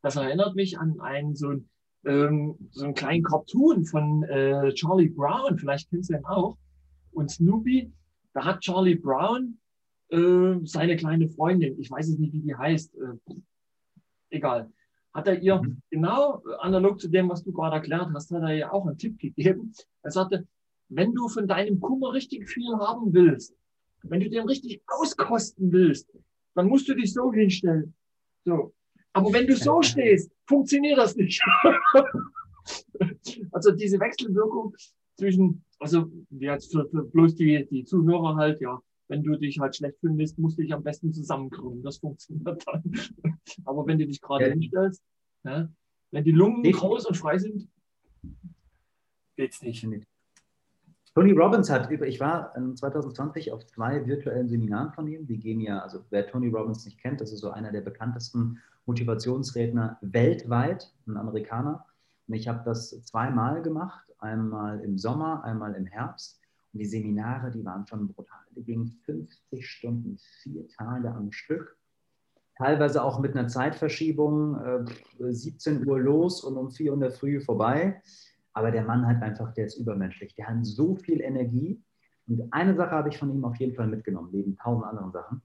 Das 0.02 0.16
erinnert 0.16 0.56
mich 0.56 0.78
an 0.78 1.00
einen 1.00 1.36
so, 1.36 1.56
ähm, 2.08 2.56
so 2.72 2.86
einen 2.86 2.94
kleinen 2.94 3.24
Cartoon 3.24 3.86
von 3.86 4.24
äh, 4.24 4.74
Charlie 4.74 5.10
Brown, 5.10 5.58
vielleicht 5.58 5.90
kennst 5.90 6.10
du 6.10 6.16
ihn 6.16 6.26
auch. 6.26 6.58
Und 7.12 7.30
Snoopy, 7.30 7.92
da 8.34 8.46
hat 8.46 8.62
Charlie 8.62 8.96
Brown 8.96 9.60
äh, 10.10 10.56
seine 10.64 10.96
kleine 10.96 11.30
Freundin, 11.30 11.80
ich 11.80 11.92
weiß 11.92 12.08
es 12.08 12.18
nicht, 12.18 12.34
wie 12.34 12.40
die 12.40 12.56
heißt, 12.56 12.96
äh, 12.96 13.34
egal, 14.30 14.72
hat 15.14 15.28
er 15.28 15.42
ihr 15.42 15.62
mhm. 15.62 15.82
genau 15.90 16.42
analog 16.60 17.02
zu 17.02 17.10
dem, 17.10 17.30
was 17.30 17.44
du 17.44 17.52
gerade 17.52 17.76
erklärt 17.76 18.10
hast, 18.14 18.32
hat 18.32 18.44
er 18.44 18.56
ihr 18.56 18.74
auch 18.74 18.86
einen 18.86 18.98
Tipp 18.98 19.20
gegeben. 19.20 19.74
Er 20.04 20.12
sagte, 20.12 20.48
wenn 20.90 21.14
du 21.14 21.28
von 21.28 21.48
deinem 21.48 21.82
Kummer 21.82 22.14
richtig 22.14 22.48
viel 22.48 22.74
haben 22.78 23.14
willst, 23.14 23.54
wenn 24.04 24.22
du 24.22 24.30
den 24.30 24.48
richtig 24.48 24.82
auskosten 24.88 25.72
willst, 25.72 26.10
dann 26.56 26.68
musst 26.68 26.88
du 26.88 26.96
dich 26.96 27.14
so 27.14 27.34
hinstellen. 27.34 27.94
So, 28.46 28.74
aber 29.18 29.34
wenn 29.34 29.48
du 29.48 29.56
so 29.56 29.82
stehst, 29.82 30.32
funktioniert 30.46 30.98
das 30.98 31.16
nicht. 31.16 31.42
also 33.52 33.72
diese 33.72 34.00
Wechselwirkung 34.00 34.76
zwischen, 35.18 35.64
also 35.80 36.12
jetzt 36.30 36.72
für, 36.72 36.88
für 36.90 37.04
bloß 37.04 37.36
die, 37.36 37.68
die 37.68 37.84
Zuhörer 37.84 38.36
halt, 38.36 38.62
ja, 38.62 38.80
wenn 39.08 39.24
du 39.24 39.36
dich 39.38 39.60
halt 39.60 39.76
schlecht 39.76 39.98
findest, 40.02 40.38
musst 40.38 40.58
du 40.58 40.62
dich 40.62 40.74
am 40.74 40.84
besten 40.84 41.12
zusammenkrümmen. 41.14 41.82
Das 41.82 41.98
funktioniert 41.98 42.64
dann. 42.68 42.84
Aber 43.66 43.88
wenn 43.88 43.98
du 43.98 44.06
dich 44.06 44.22
gerade 44.22 44.46
ja. 44.46 44.52
hinstellst, 44.52 45.02
ja, 45.44 45.68
wenn 46.12 46.24
die 46.24 46.32
Lungen 46.32 46.64
ich, 46.64 46.76
groß 46.76 47.08
und 47.08 47.16
frei 47.16 47.40
sind, 47.40 47.68
geht's 49.36 49.62
nicht. 49.62 49.88
Tony 51.18 51.32
Robbins 51.32 51.72
hat 51.72 51.90
über, 51.90 52.06
ich 52.06 52.20
war 52.20 52.54
2020 52.54 53.52
auf 53.52 53.66
zwei 53.66 54.06
virtuellen 54.06 54.48
Seminaren 54.48 54.92
von 54.92 55.08
ihm. 55.08 55.26
Die 55.26 55.40
gehen 55.40 55.60
ja, 55.60 55.80
also 55.80 56.06
wer 56.12 56.28
Tony 56.28 56.48
Robbins 56.50 56.86
nicht 56.86 57.00
kennt, 57.00 57.22
das 57.22 57.32
ist 57.32 57.40
so 57.40 57.50
einer 57.50 57.72
der 57.72 57.82
bekanntesten 57.82 58.60
Motivationsredner 58.86 59.98
weltweit, 60.02 60.94
ein 61.08 61.18
Amerikaner. 61.18 61.88
Und 62.28 62.36
ich 62.36 62.48
habe 62.48 62.62
das 62.64 63.04
zweimal 63.04 63.64
gemacht, 63.64 64.06
einmal 64.20 64.80
im 64.82 65.00
Sommer, 65.00 65.44
einmal 65.44 65.74
im 65.74 65.88
Herbst. 65.88 66.40
Und 66.72 66.82
die 66.82 66.86
Seminare, 66.86 67.50
die 67.50 67.66
waren 67.66 67.88
schon 67.88 68.10
brutal. 68.10 68.46
Die 68.56 68.64
gingen 68.64 69.00
50 69.06 69.68
Stunden, 69.68 70.20
vier 70.44 70.68
Tage 70.68 71.10
am 71.10 71.32
Stück. 71.32 71.78
Teilweise 72.60 73.04
auch 73.04 73.20
mit 73.20 73.36
einer 73.36 73.48
Zeitverschiebung, 73.48 74.86
äh, 75.18 75.34
17 75.34 75.88
Uhr 75.88 76.00
los 76.00 76.44
und 76.44 76.58
um 76.58 76.70
4 76.70 76.92
Uhr 76.92 76.94
in 76.94 77.02
der 77.02 77.12
Früh 77.12 77.42
vorbei. 77.42 78.04
Aber 78.58 78.72
der 78.72 78.84
Mann 78.84 79.06
hat 79.06 79.22
einfach, 79.22 79.54
der 79.54 79.68
ist 79.68 79.78
übermenschlich. 79.78 80.34
Der 80.34 80.48
hat 80.48 80.66
so 80.66 80.96
viel 80.96 81.22
Energie. 81.22 81.80
Und 82.28 82.52
eine 82.52 82.76
Sache 82.76 82.90
habe 82.90 83.10
ich 83.10 83.18
von 83.20 83.32
ihm 83.32 83.46
auf 83.46 83.56
jeden 83.58 83.76
Fall 83.76 83.86
mitgenommen, 83.86 84.30
neben 84.32 84.58
tausend 84.58 84.86
anderen 84.86 85.12
Sachen. 85.12 85.44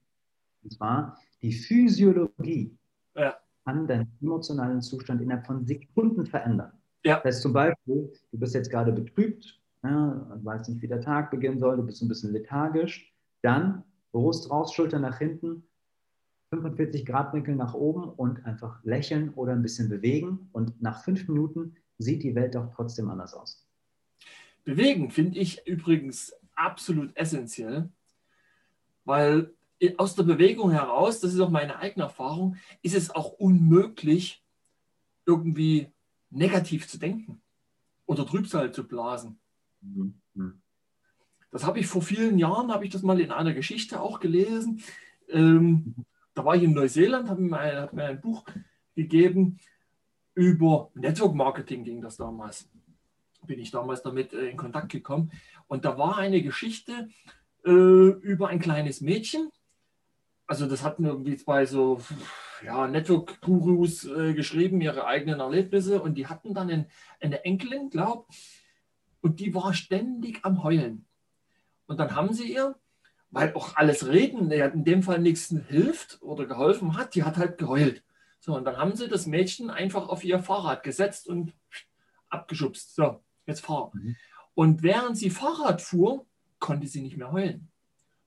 Und 0.63 0.73
zwar 0.73 1.19
die 1.43 1.53
Physiologie 1.53 2.75
ja. 3.15 3.37
kann 3.67 3.87
deinen 3.87 4.11
emotionalen 4.23 4.81
Zustand 4.81 5.21
innerhalb 5.21 5.47
von 5.47 5.67
Sekunden 5.67 6.25
verändern. 6.25 6.73
Ja. 7.05 7.17
Das 7.17 7.25
heißt 7.25 7.43
zum 7.43 7.53
Beispiel, 7.53 8.11
du 8.31 8.39
bist 8.39 8.55
jetzt 8.55 8.71
gerade 8.71 8.93
betrübt, 8.93 9.61
ja, 9.85 10.39
weißt 10.43 10.71
nicht, 10.71 10.81
wie 10.81 10.89
der 10.89 11.03
Tag 11.03 11.31
beginnen 11.31 11.59
soll, 11.59 11.77
du 11.77 11.83
bist 11.83 12.01
ein 12.01 12.09
bisschen 12.09 12.33
lethargisch, 12.33 13.15
dann 13.43 13.85
Brust 14.13 14.51
raus, 14.51 14.73
Schulter 14.73 15.01
nach 15.01 15.19
hinten, 15.19 15.65
45 16.49 17.05
Grad 17.05 17.35
Winkel 17.35 17.57
nach 17.57 17.75
oben 17.75 18.05
und 18.05 18.47
einfach 18.47 18.83
lächeln 18.85 19.35
oder 19.35 19.53
ein 19.53 19.63
bisschen 19.63 19.91
bewegen. 19.91 20.49
Und 20.53 20.81
nach 20.81 21.03
fünf 21.03 21.29
Minuten 21.29 21.75
sieht 22.03 22.23
die 22.23 22.35
Welt 22.35 22.57
auch 22.57 22.73
trotzdem 22.75 23.09
anders 23.11 23.35
aus. 23.35 23.65
Bewegen 24.65 25.11
finde 25.11 25.39
ich 25.39 25.67
übrigens 25.67 26.35
absolut 26.55 27.17
essentiell, 27.17 27.89
weil 29.05 29.53
aus 29.97 30.15
der 30.15 30.23
Bewegung 30.23 30.71
heraus, 30.71 31.21
das 31.21 31.35
ist 31.35 31.41
auch 31.41 31.51
meine 31.51 31.79
eigene 31.79 32.05
Erfahrung, 32.05 32.57
ist 32.83 32.95
es 32.95 33.11
auch 33.11 33.33
unmöglich, 33.33 34.45
irgendwie 35.27 35.89
negativ 36.31 36.89
zu 36.89 36.99
denken 36.99 37.41
oder 38.07 38.27
Trübsal 38.27 38.73
zu 38.73 38.87
blasen. 38.87 39.39
Mhm. 39.81 40.63
Das 41.51 41.65
habe 41.65 41.81
ich 41.81 41.87
vor 41.87 42.03
vielen 42.03 42.39
Jahren, 42.39 42.73
habe 42.73 42.85
ich 42.85 42.91
das 42.91 43.03
mal 43.03 43.21
in 43.21 43.31
einer 43.31 43.53
Geschichte 43.53 44.01
auch 44.01 44.21
gelesen. 44.21 44.83
Ähm, 45.29 45.95
da 46.35 46.45
war 46.45 46.57
ich 46.57 46.63
in 46.63 46.73
Neuseeland, 46.73 47.29
habe 47.29 47.43
mir, 47.43 47.83
hab 47.83 47.93
mir 47.93 48.05
ein 48.05 48.21
Buch 48.21 48.45
gegeben 48.95 49.59
über 50.35 50.91
Network 50.95 51.35
Marketing, 51.35 51.85
ging 51.85 52.01
das 52.01 52.17
damals. 52.17 52.69
Bin 53.47 53.59
ich 53.59 53.71
damals 53.71 54.03
damit 54.03 54.33
äh, 54.33 54.49
in 54.49 54.57
Kontakt 54.57 54.91
gekommen. 54.91 55.31
Und 55.67 55.85
da 55.85 55.99
war 55.99 56.19
eine 56.19 56.43
Geschichte 56.43 57.09
äh, 57.65 57.71
über 57.71 58.49
ein 58.49 58.61
kleines 58.61 59.01
Mädchen. 59.01 59.51
Also 60.47 60.67
das 60.67 60.83
hatten 60.83 61.05
irgendwie 61.05 61.37
zwei 61.37 61.67
so 61.67 62.01
ja, 62.65 62.87
Network-Gurus 62.87 64.05
äh, 64.05 64.35
geschrieben, 64.35 64.81
ihre 64.81 65.07
eigenen 65.07 65.41
Erlebnisse. 65.41 66.03
Und 66.03 66.15
die 66.15 66.27
hatten 66.27 66.55
dann 66.55 66.71
ein, 66.71 66.87
eine 67.21 67.45
Enkelin, 67.45 67.91
glaube 67.91 68.27
und 69.21 69.39
die 69.41 69.55
war 69.55 69.73
ständig 69.73 70.41
am 70.45 70.63
Heulen. 70.63 71.07
Und 71.87 72.01
dann 72.01 72.15
haben 72.15 72.33
sie 72.33 72.53
ihr 72.53 72.77
weil 73.33 73.55
auch 73.55 73.77
alles 73.77 74.07
Reden 74.07 74.51
in 74.51 74.85
dem 74.85 75.03
Fall 75.03 75.19
nichts 75.19 75.55
hilft 75.69 76.21
oder 76.23 76.47
geholfen 76.47 76.97
hat, 76.97 77.15
die 77.15 77.25
hat 77.25 77.39
halt 77.39 77.59
geheult. 77.59 78.05
So, 78.45 78.57
und 78.57 78.65
dann 78.65 78.77
haben 78.77 78.97
sie 78.97 79.07
das 79.07 79.27
Mädchen 79.27 79.71
einfach 79.71 80.09
auf 80.09 80.25
ihr 80.25 80.41
Fahrrad 80.41 80.83
gesetzt 80.83 81.29
und 81.29 81.53
abgeschubst. 82.29 82.97
So, 82.97 83.23
jetzt 83.47 83.61
fahr. 83.61 83.93
Mhm. 83.95 84.17
Und 84.55 84.83
während 84.83 85.17
sie 85.17 85.31
Fahrrad 85.31 85.81
fuhr, 85.81 86.27
konnte 86.59 86.89
sie 86.89 87.03
nicht 87.03 87.17
mehr 87.17 87.31
heulen. 87.31 87.69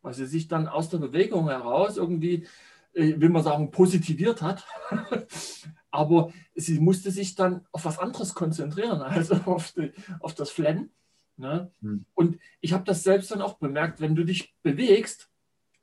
Weil 0.02 0.14
sie 0.14 0.26
sich 0.26 0.48
dann 0.48 0.70
aus 0.70 0.88
der 0.88 1.00
Bewegung 1.00 1.50
heraus 1.50 1.98
irgendwie, 1.98 2.48
äh, 2.94 3.20
will 3.20 3.28
man 3.28 3.44
sagen, 3.44 3.72
positiviert 3.72 4.42
hat. 4.42 4.66
Aber 5.92 6.32
sie 6.56 6.80
musste 6.80 7.12
sich 7.12 7.36
dann 7.36 7.66
auf 7.74 7.84
was 7.84 8.00
anderes 8.00 8.34
konzentrieren, 8.34 9.02
also 9.02 9.36
auf, 9.44 9.74
die, 9.74 9.92
auf 10.22 10.34
das 10.34 10.50
Flennen. 10.50 10.92
Ne? 11.36 11.74
Hm. 11.82 12.06
Und 12.14 12.40
ich 12.62 12.72
habe 12.72 12.86
das 12.86 13.04
selbst 13.04 13.32
dann 13.32 13.42
auch 13.42 13.56
bemerkt, 13.56 14.00
wenn 14.00 14.16
du 14.16 14.24
dich 14.24 14.56
bewegst, 14.64 15.30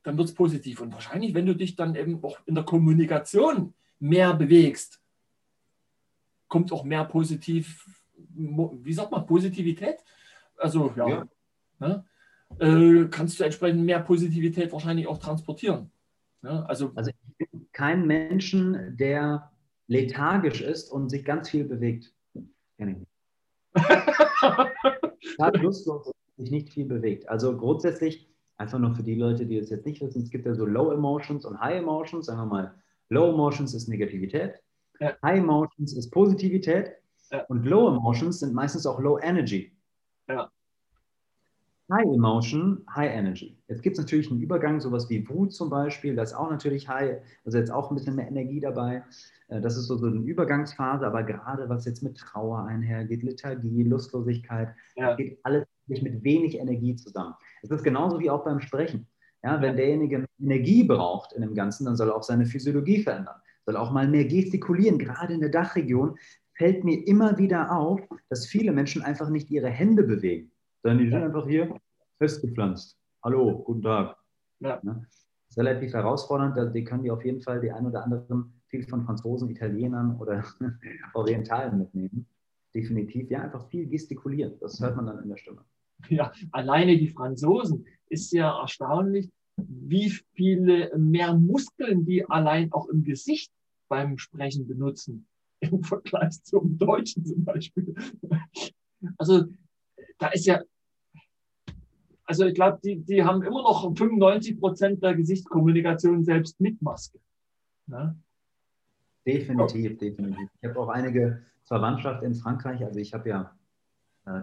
dann 0.01 0.17
wird 0.17 0.29
es 0.29 0.33
positiv. 0.33 0.81
Und 0.81 0.91
wahrscheinlich, 0.91 1.35
wenn 1.35 1.45
du 1.45 1.55
dich 1.55 1.75
dann 1.75 1.93
eben 1.93 2.23
auch 2.23 2.39
in 2.47 2.55
der 2.55 2.63
Kommunikation 2.63 3.75
mehr 4.03 4.33
bewegst, 4.33 5.01
kommt 6.49 6.73
auch 6.73 6.83
mehr 6.83 7.05
positiv, 7.05 7.87
wie 8.35 8.93
sagt 8.93 9.11
man, 9.11 9.25
Positivität? 9.25 10.03
Also 10.57 10.91
ja, 10.97 11.07
ja. 11.07 11.27
Ne? 11.79 12.05
Äh, 12.59 13.07
kannst 13.09 13.39
du 13.39 13.45
entsprechend 13.45 13.85
mehr 13.85 14.01
Positivität 14.01 14.73
wahrscheinlich 14.73 15.07
auch 15.07 15.19
transportieren. 15.19 15.89
Ne? 16.41 16.67
Also, 16.67 16.91
also 16.95 17.11
ich 17.11 17.37
bin 17.37 17.67
kein 17.71 18.05
Menschen, 18.05 18.97
der 18.97 19.49
lethargisch 19.87 20.61
ist 20.61 20.91
und 20.91 21.09
sich 21.09 21.23
ganz 21.23 21.49
viel 21.49 21.63
bewegt. 21.63 22.13
Ich 22.33 22.85
lustlos 25.61 26.07
und 26.07 26.13
sich 26.37 26.51
nicht 26.51 26.73
viel 26.73 26.85
bewegt. 26.85 27.29
Also 27.29 27.55
grundsätzlich, 27.55 28.29
einfach 28.57 28.79
nur 28.79 28.93
für 28.95 29.03
die 29.03 29.15
Leute, 29.15 29.45
die 29.45 29.57
es 29.57 29.69
jetzt 29.69 29.85
nicht 29.85 30.01
wissen, 30.01 30.23
es 30.23 30.29
gibt 30.29 30.45
ja 30.45 30.53
so 30.55 30.65
Low 30.65 30.91
Emotions 30.91 31.45
und 31.45 31.59
High 31.61 31.77
Emotions. 31.77 32.25
Sagen 32.25 32.39
wir 32.39 32.45
mal, 32.45 32.82
Low 33.09 33.31
Emotions 33.31 33.73
ist 33.73 33.87
Negativität, 33.87 34.55
ja. 34.99 35.13
High 35.23 35.39
Emotions 35.39 35.95
ist 35.95 36.11
Positivität 36.11 36.93
ja. 37.31 37.43
und 37.45 37.65
Low 37.65 37.89
Emotions 37.89 38.39
sind 38.39 38.53
meistens 38.53 38.85
auch 38.85 38.99
Low 38.99 39.19
Energy. 39.19 39.75
Ja. 40.27 40.49
High 41.91 42.05
Emotion, 42.05 42.85
High 42.95 43.11
Energy. 43.11 43.57
Jetzt 43.67 43.83
gibt 43.83 43.97
es 43.97 44.03
natürlich 44.03 44.31
einen 44.31 44.41
Übergang, 44.41 44.79
sowas 44.79 45.09
wie 45.09 45.27
Wut 45.27 45.53
zum 45.53 45.69
Beispiel, 45.69 46.15
da 46.15 46.23
ist 46.23 46.33
auch 46.33 46.49
natürlich 46.49 46.87
High, 46.87 47.21
also 47.45 47.57
jetzt 47.57 47.71
auch 47.71 47.91
ein 47.91 47.95
bisschen 47.95 48.15
mehr 48.15 48.27
Energie 48.27 48.59
dabei. 48.59 49.03
Äh, 49.49 49.61
das 49.61 49.77
ist 49.77 49.87
so, 49.87 49.97
so 49.97 50.07
eine 50.07 50.19
Übergangsphase, 50.19 51.05
aber 51.05 51.23
gerade 51.23 51.67
was 51.69 51.85
jetzt 51.85 52.01
mit 52.01 52.17
Trauer 52.17 52.65
einhergeht, 52.65 53.23
Lethargie, 53.23 53.83
Lustlosigkeit, 53.83 54.73
ja. 54.95 55.15
geht 55.15 55.39
alles 55.43 55.67
mit 55.87 56.23
wenig 56.23 56.57
Energie 56.57 56.95
zusammen. 56.95 57.35
Es 57.61 57.69
ist 57.69 57.83
genauso 57.83 58.19
wie 58.19 58.29
auch 58.29 58.45
beim 58.45 58.61
Sprechen. 58.61 59.07
Ja, 59.43 59.61
wenn 59.61 59.75
derjenige 59.75 60.25
Energie 60.39 60.85
braucht 60.85 61.33
in 61.33 61.41
dem 61.41 61.53
Ganzen, 61.53 61.85
dann 61.85 61.97
soll 61.97 62.09
er 62.09 62.15
auch 62.15 62.23
seine 62.23 62.45
Physiologie 62.45 63.03
verändern, 63.03 63.35
soll 63.65 63.75
auch 63.75 63.91
mal 63.91 64.07
mehr 64.07 64.25
gestikulieren. 64.25 64.97
Gerade 64.97 65.33
in 65.33 65.41
der 65.41 65.49
Dachregion 65.49 66.17
fällt 66.53 66.83
mir 66.85 67.05
immer 67.07 67.37
wieder 67.37 67.75
auf, 67.75 67.99
dass 68.29 68.45
viele 68.45 68.71
Menschen 68.71 69.01
einfach 69.01 69.29
nicht 69.29 69.51
ihre 69.51 69.69
Hände 69.69 70.03
bewegen, 70.03 70.51
sondern 70.81 70.99
die 70.99 71.09
sind 71.09 71.23
einfach 71.23 71.45
hier 71.45 71.75
festgepflanzt. 72.19 72.97
Hallo, 73.21 73.63
guten 73.63 73.81
Tag. 73.81 74.15
Ja. 74.59 74.79
Ne? 74.81 75.01
Das 75.01 75.25
ist 75.49 75.57
relativ 75.57 75.93
herausfordernd, 75.93 76.73
die 76.73 76.83
können 76.85 77.03
die 77.03 77.11
auf 77.11 77.25
jeden 77.25 77.41
Fall 77.41 77.59
die 77.59 77.71
ein 77.71 77.85
oder 77.85 78.03
anderen 78.03 78.53
viel 78.67 78.87
von 78.87 79.03
Franzosen, 79.03 79.49
Italienern 79.49 80.17
oder 80.19 80.43
Orientalen 81.13 81.77
mitnehmen. 81.79 82.25
Definitiv, 82.73 83.29
ja, 83.29 83.41
einfach 83.41 83.67
viel 83.67 83.87
gestikulieren. 83.87 84.53
Das 84.61 84.79
hört 84.79 84.95
man 84.95 85.05
dann 85.05 85.21
in 85.21 85.29
der 85.29 85.37
Stimme. 85.37 85.63
Ja, 86.09 86.31
alleine 86.51 86.97
die 86.97 87.09
Franzosen 87.09 87.85
ist 88.09 88.31
ja 88.33 88.59
erstaunlich, 88.61 89.29
wie 89.57 90.09
viele 90.33 90.95
mehr 90.97 91.33
Muskeln 91.33 92.05
die 92.05 92.25
allein 92.25 92.71
auch 92.71 92.87
im 92.89 93.03
Gesicht 93.03 93.51
beim 93.87 94.17
Sprechen 94.17 94.67
benutzen, 94.67 95.27
im 95.59 95.83
Vergleich 95.83 96.43
zum 96.43 96.77
Deutschen 96.77 97.25
zum 97.25 97.43
Beispiel. 97.43 97.93
Also 99.17 99.43
da 100.17 100.29
ist 100.29 100.45
ja, 100.45 100.61
also 102.23 102.45
ich 102.45 102.53
glaube, 102.53 102.79
die, 102.81 103.03
die 103.03 103.21
haben 103.21 103.43
immer 103.43 103.61
noch 103.63 103.93
95 103.93 104.57
Prozent 104.61 105.03
der 105.03 105.13
Gesichtskommunikation 105.13 106.23
selbst 106.23 106.57
mit 106.61 106.81
Maske. 106.81 107.19
Ne? 107.87 108.17
Definitiv, 109.27 109.97
definitiv. 109.97 110.49
Ich 110.61 110.69
habe 110.69 110.79
auch 110.79 110.87
einige 110.87 111.43
Verwandtschaft 111.65 112.23
in 112.23 112.33
Frankreich. 112.33 112.83
Also 112.85 112.99
ich 112.99 113.13
habe 113.13 113.27
ja 113.27 113.53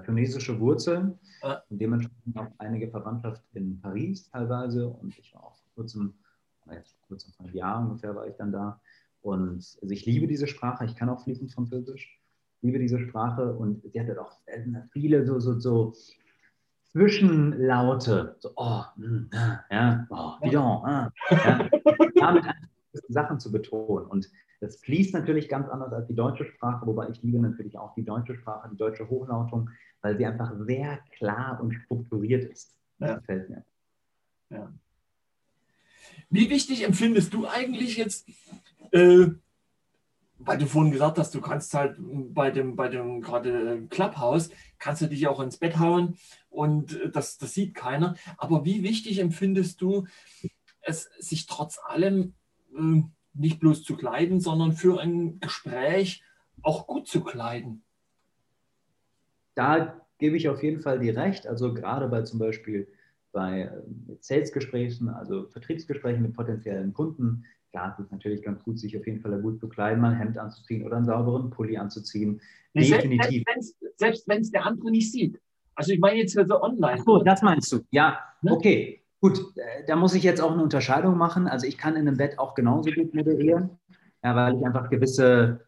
tunesische 0.05 0.59
Wurzeln 0.61 1.19
ah. 1.43 1.62
und 1.71 1.81
dementsprechend 1.81 2.37
auch 2.37 2.51
einige 2.59 2.88
Verwandtschaft 2.88 3.43
in 3.55 3.81
Paris 3.81 4.29
teilweise. 4.31 4.88
Und 4.88 5.19
ich 5.19 5.35
war 5.35 5.45
auch 5.45 5.57
vor 5.57 5.73
kurzem, 5.75 6.14
jetzt 6.71 6.97
vor 6.99 7.09
kurzem, 7.09 7.33
vor 7.33 7.47
einem 7.47 7.55
Jahr 7.55 7.81
ungefähr 7.81 8.14
war 8.14 8.27
ich 8.27 8.37
dann 8.37 8.53
da. 8.53 8.81
Und 9.23 9.79
also 9.83 9.90
ich 9.90 10.07
liebe 10.07 10.27
diese 10.27 10.47
Sprache. 10.47 10.85
Ich 10.85 10.97
kann 10.97 11.09
auch 11.09 11.23
fließend 11.23 11.53
Französisch. 11.53 12.21
Liebe 12.62 12.79
diese 12.79 12.99
Sprache 12.99 13.55
und 13.55 13.83
sie 13.90 14.01
hat 14.01 14.09
halt 14.09 14.19
auch 14.19 14.33
viele 14.93 15.25
so, 15.25 15.40
so, 15.40 15.59
so 15.59 15.95
Zwischenlaute. 16.93 18.37
So, 18.40 18.51
oh, 18.57 18.83
mm, 18.97 19.31
ja, 19.71 20.07
oh, 20.11 20.33
bidon, 20.43 20.85
ah, 20.85 21.12
ja. 21.31 21.69
Damit 22.16 22.45
Sachen 23.09 23.40
zu 23.40 23.53
betonen. 23.53 24.07
Und 24.07 24.31
das 24.61 24.76
fließt 24.76 25.14
natürlich 25.14 25.48
ganz 25.48 25.68
anders 25.68 25.92
als 25.92 26.07
die 26.07 26.14
deutsche 26.14 26.44
Sprache, 26.44 26.87
wobei 26.87 27.09
ich 27.09 27.22
liebe 27.22 27.38
natürlich 27.38 27.79
auch 27.79 27.94
die 27.94 28.05
deutsche 28.05 28.35
Sprache, 28.35 28.68
die 28.70 28.76
deutsche 28.76 29.09
Hochlautung, 29.09 29.70
weil 30.03 30.16
sie 30.16 30.26
einfach 30.26 30.53
sehr 30.66 30.98
klar 31.16 31.61
und 31.62 31.72
strukturiert 31.72 32.44
ist. 32.44 32.76
Das 32.98 33.11
ja. 33.11 33.16
gefällt 33.16 33.50
mir. 33.50 33.64
Ja. 34.51 34.72
Wie 36.28 36.51
wichtig 36.51 36.84
empfindest 36.84 37.32
du 37.32 37.47
eigentlich 37.47 37.97
jetzt, 37.97 38.28
äh, 38.93 39.28
weil 40.38 40.59
du 40.59 40.66
vorhin 40.66 40.93
gesagt 40.93 41.18
hast, 41.18 41.34
du 41.34 41.41
kannst 41.41 41.72
halt 41.74 41.97
bei 41.99 42.51
dem, 42.51 42.76
bei 42.76 42.88
dem 42.88 43.20
gerade 43.20 43.86
Clubhouse, 43.88 44.51
kannst 44.78 45.03
du 45.03 45.07
dich 45.07 45.26
auch 45.26 45.41
ins 45.41 45.59
Bett 45.59 45.78
hauen 45.78 46.16
und 46.49 46.99
das, 47.12 47.38
das 47.38 47.55
sieht 47.55 47.74
keiner. 47.74 48.14
Aber 48.36 48.64
wie 48.64 48.82
wichtig 48.82 49.18
empfindest 49.18 49.80
du 49.80 50.07
es, 50.82 51.11
sich 51.18 51.47
trotz 51.47 51.78
allem 51.84 52.34
nicht 53.35 53.61
bloß 53.61 53.85
zu 53.85 53.97
kleiden, 53.97 54.41
sondern 54.41 54.73
für 54.73 55.01
ein 55.01 55.41
Gespräch 55.41 56.23
auch 56.62 56.87
gut 56.87 57.09
zu 57.09 57.23
kleiden. 57.23 57.83
Da 59.55 60.07
gebe 60.18 60.37
ich 60.37 60.49
auf 60.49 60.62
jeden 60.62 60.81
Fall 60.81 61.01
dir 61.01 61.16
recht. 61.16 61.47
Also 61.47 61.75
gerade 61.75 62.09
bei 62.09 62.23
zum 62.23 62.39
Beispiel 62.39 62.89
bei 63.33 63.62
äh, 63.62 64.16
Sales-Gesprächen, 64.21 65.09
also 65.09 65.47
Vertriebsgesprächen 65.49 66.23
mit 66.23 66.35
potenziellen 66.35 66.93
Kunden, 66.93 67.45
da 67.73 67.91
ist 67.91 68.01
es 68.01 68.11
natürlich 68.11 68.43
ganz 68.43 68.62
gut, 68.64 68.79
sich 68.79 68.97
auf 68.99 69.07
jeden 69.07 69.21
Fall 69.21 69.41
gut 69.41 69.61
zu 69.61 69.68
kleiden, 69.68 70.01
mal 70.01 70.12
ein 70.12 70.18
Hemd 70.18 70.39
anzuziehen 70.39 70.85
oder 70.85 70.97
einen 70.97 71.07
sauberen 71.07 71.51
Pulli 71.51 71.77
anzuziehen. 71.77 72.41
Definitiv. 72.75 73.45
Selbst 73.97 74.27
wenn 74.27 74.41
es 74.41 74.51
der 74.51 74.66
andere 74.66 74.91
nicht 74.91 75.12
sieht. 75.12 75.41
Also 75.75 75.93
ich 75.93 76.01
meine 76.01 76.18
jetzt 76.18 76.33
so 76.33 76.62
online. 76.62 76.97
Ach 76.99 77.05
so, 77.05 77.23
das 77.23 77.43
meinst 77.43 77.71
du. 77.73 77.81
Ja, 77.91 78.18
ne? 78.43 78.53
okay. 78.53 79.03
Gut, 79.21 79.39
äh, 79.57 79.85
da 79.87 79.97
muss 79.97 80.14
ich 80.14 80.23
jetzt 80.23 80.41
auch 80.41 80.53
eine 80.53 80.62
Unterscheidung 80.62 81.16
machen. 81.16 81.47
Also 81.47 81.66
ich 81.66 81.79
kann 81.79 81.95
in 81.95 82.09
einem 82.09 82.16
Bett 82.16 82.39
auch 82.39 82.55
genauso 82.55 82.91
gut 82.91 83.14
moderieren, 83.14 83.79
ja, 84.23 84.35
weil 84.35 84.57
ich 84.57 84.64
einfach 84.64 84.89
gewisse 84.89 85.61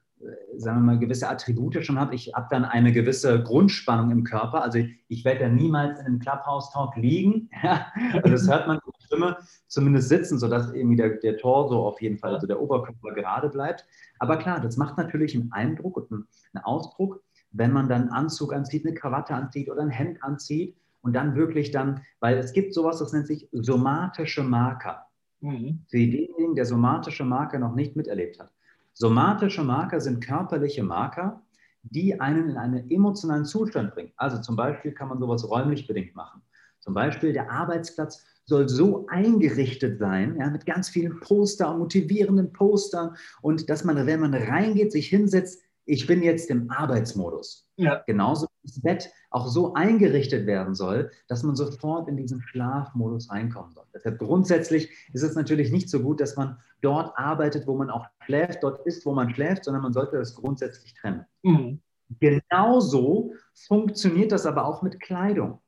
sagen 0.56 0.78
wir 0.78 0.92
mal, 0.92 0.98
gewisse 0.98 1.28
Attribute 1.28 1.84
schon 1.84 1.98
habe. 1.98 2.14
Ich 2.14 2.32
habe 2.34 2.46
dann 2.50 2.64
eine 2.64 2.92
gewisse 2.92 3.42
Grundspannung 3.42 4.10
im 4.10 4.24
Körper. 4.24 4.62
Also 4.62 4.78
ich, 5.08 5.24
werde 5.24 5.40
dann 5.40 5.56
niemals 5.56 5.98
in 6.00 6.06
einem 6.06 6.18
Clubhouse-Talk 6.18 6.96
liegen. 6.96 7.48
Ja? 7.62 7.86
Also 8.12 8.30
das 8.30 8.48
hört 8.48 8.66
man 8.66 8.76
in 8.76 8.82
der 8.86 9.06
Stimme, 9.06 9.36
zumindest 9.68 10.08
sitzen, 10.08 10.38
sodass 10.38 10.72
irgendwie 10.72 10.96
der, 10.96 11.10
der 11.16 11.36
Torso 11.36 11.86
auf 11.86 12.00
jeden 12.02 12.18
Fall, 12.18 12.34
also 12.34 12.46
der 12.46 12.60
Oberkörper 12.60 13.12
gerade 13.14 13.48
bleibt. 13.48 13.86
Aber 14.18 14.36
klar, 14.36 14.60
das 14.60 14.76
macht 14.76 14.98
natürlich 14.98 15.34
einen 15.34 15.52
Eindruck 15.52 15.96
und 15.96 16.10
einen 16.12 16.64
Ausdruck, 16.64 17.22
wenn 17.52 17.72
man 17.72 17.88
dann 17.88 18.02
einen 18.02 18.10
Anzug 18.10 18.52
anzieht, 18.52 18.84
eine 18.84 18.94
Krawatte 18.94 19.34
anzieht 19.34 19.70
oder 19.70 19.82
ein 19.82 19.90
Hemd 19.90 20.22
anzieht 20.24 20.76
und 21.02 21.12
dann 21.14 21.36
wirklich 21.36 21.70
dann, 21.70 22.02
weil 22.20 22.38
es 22.38 22.52
gibt 22.52 22.74
sowas, 22.74 22.98
das 22.98 23.12
nennt 23.12 23.26
sich 23.26 23.48
somatische 23.52 24.42
Marker. 24.42 25.06
Mhm. 25.40 25.84
Für 25.88 25.98
denjenigen, 25.98 26.54
der 26.54 26.64
somatische 26.64 27.24
Marker 27.24 27.58
noch 27.58 27.74
nicht 27.74 27.96
miterlebt 27.96 28.38
hat. 28.38 28.50
Somatische 28.94 29.64
Marker 29.64 30.00
sind 30.00 30.24
körperliche 30.24 30.82
Marker, 30.82 31.42
die 31.82 32.20
einen 32.20 32.50
in 32.50 32.56
einen 32.56 32.90
emotionalen 32.90 33.44
Zustand 33.44 33.94
bringen. 33.94 34.12
Also 34.16 34.40
zum 34.40 34.54
Beispiel 34.54 34.92
kann 34.92 35.08
man 35.08 35.18
sowas 35.18 35.48
räumlich 35.48 35.86
bedingt 35.86 36.14
machen. 36.14 36.42
Zum 36.78 36.94
Beispiel 36.94 37.32
der 37.32 37.50
Arbeitsplatz 37.50 38.24
soll 38.44 38.68
so 38.68 39.06
eingerichtet 39.06 39.98
sein, 39.98 40.36
ja, 40.36 40.50
mit 40.50 40.66
ganz 40.66 40.88
vielen 40.88 41.20
Poster, 41.20 41.76
motivierenden 41.76 42.52
Postern 42.52 43.16
und 43.40 43.68
dass 43.70 43.84
man, 43.84 44.06
wenn 44.06 44.20
man 44.20 44.34
reingeht, 44.34 44.92
sich 44.92 45.08
hinsetzt, 45.08 45.62
ich 45.84 46.06
bin 46.06 46.22
jetzt 46.22 46.50
im 46.50 46.70
Arbeitsmodus. 46.70 47.68
Ja. 47.76 48.02
Genauso 48.06 48.46
das 48.62 48.80
Bett 48.80 49.10
auch 49.30 49.48
so 49.48 49.74
eingerichtet 49.74 50.46
werden 50.46 50.74
soll, 50.74 51.10
dass 51.28 51.42
man 51.42 51.56
sofort 51.56 52.08
in 52.08 52.16
diesen 52.16 52.40
Schlafmodus 52.42 53.30
reinkommen 53.30 53.72
soll. 53.72 53.84
Deshalb 53.94 54.18
grundsätzlich 54.18 54.90
ist 55.12 55.22
es 55.22 55.34
natürlich 55.34 55.72
nicht 55.72 55.90
so 55.90 56.00
gut, 56.00 56.20
dass 56.20 56.36
man 56.36 56.58
dort 56.80 57.16
arbeitet, 57.16 57.66
wo 57.66 57.76
man 57.76 57.90
auch 57.90 58.06
schläft, 58.24 58.62
dort 58.62 58.86
ist, 58.86 59.04
wo 59.04 59.12
man 59.12 59.34
schläft, 59.34 59.64
sondern 59.64 59.82
man 59.82 59.92
sollte 59.92 60.16
das 60.16 60.34
grundsätzlich 60.34 60.94
trennen. 60.94 61.24
Mhm. 61.42 61.80
Genauso 62.20 63.32
funktioniert 63.66 64.32
das 64.32 64.46
aber 64.46 64.66
auch 64.66 64.82
mit 64.82 65.00
Kleidung. 65.00 65.60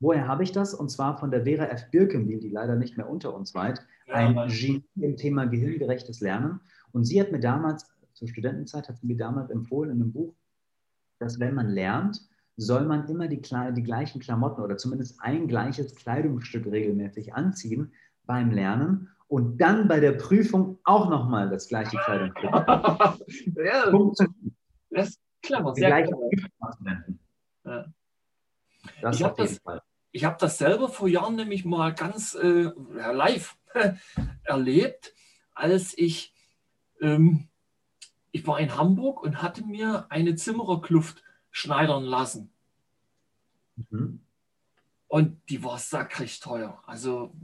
Woher 0.00 0.26
habe 0.26 0.42
ich 0.42 0.52
das? 0.52 0.72
Und 0.72 0.90
zwar 0.90 1.18
von 1.18 1.30
der 1.30 1.44
Vera 1.44 1.66
F. 1.66 1.90
Birkenbiel, 1.90 2.40
die 2.40 2.48
leider 2.48 2.74
nicht 2.74 2.96
mehr 2.96 3.08
unter 3.08 3.34
uns 3.34 3.54
weit, 3.54 3.80
ein 4.08 4.34
Genie 4.48 4.82
im 4.96 5.16
Thema 5.16 5.44
gehirngerechtes 5.44 6.20
Lernen. 6.20 6.60
Und 6.92 7.04
sie 7.04 7.20
hat 7.20 7.30
mir 7.30 7.40
damals 7.40 7.86
zur 8.20 8.28
Studentenzeit 8.28 8.86
hat 8.86 8.98
sie 8.98 9.06
mir 9.06 9.16
damals 9.16 9.50
empfohlen 9.50 9.92
in 9.92 10.02
einem 10.02 10.12
Buch, 10.12 10.34
dass 11.20 11.38
wenn 11.38 11.54
man 11.54 11.68
lernt, 11.68 12.20
soll 12.56 12.84
man 12.84 13.08
immer 13.08 13.28
die, 13.28 13.40
die 13.40 13.82
gleichen 13.82 14.20
Klamotten 14.20 14.60
oder 14.60 14.76
zumindest 14.76 15.20
ein 15.20 15.46
gleiches 15.46 15.94
Kleidungsstück 15.94 16.66
regelmäßig 16.66 17.34
anziehen 17.34 17.92
beim 18.26 18.50
Lernen 18.50 19.08
und 19.28 19.58
dann 19.58 19.86
bei 19.86 20.00
der 20.00 20.12
Prüfung 20.12 20.78
auch 20.84 21.08
nochmal 21.08 21.48
das 21.48 21.68
gleiche 21.68 21.96
Kleidungsstück. 21.98 22.50
ja, 23.64 23.90
das 24.90 25.08
ist 25.08 25.20
clever, 25.42 25.74
sehr 25.74 26.02
clever. 26.02 26.30
Ja. 27.64 27.84
Das 29.02 29.16
ich 29.16 29.24
habe 29.24 29.34
das, 29.36 29.60
hab 30.24 30.38
das 30.38 30.58
selber 30.58 30.88
vor 30.88 31.08
Jahren 31.08 31.36
nämlich 31.36 31.64
mal 31.64 31.94
ganz 31.94 32.34
äh, 32.34 32.70
live 33.12 33.56
erlebt, 34.44 35.14
als 35.54 35.96
ich 35.96 36.34
ähm, 37.00 37.49
ich 38.32 38.46
war 38.46 38.60
in 38.60 38.76
Hamburg 38.76 39.22
und 39.22 39.42
hatte 39.42 39.64
mir 39.64 40.06
eine 40.08 40.34
Zimmererkluft 40.36 41.22
schneidern 41.50 42.04
lassen. 42.04 42.52
Mhm. 43.76 44.20
Und 45.08 45.40
die 45.48 45.64
war 45.64 45.78
sakrisch 45.78 46.40
teuer. 46.40 46.82
Also 46.86 47.34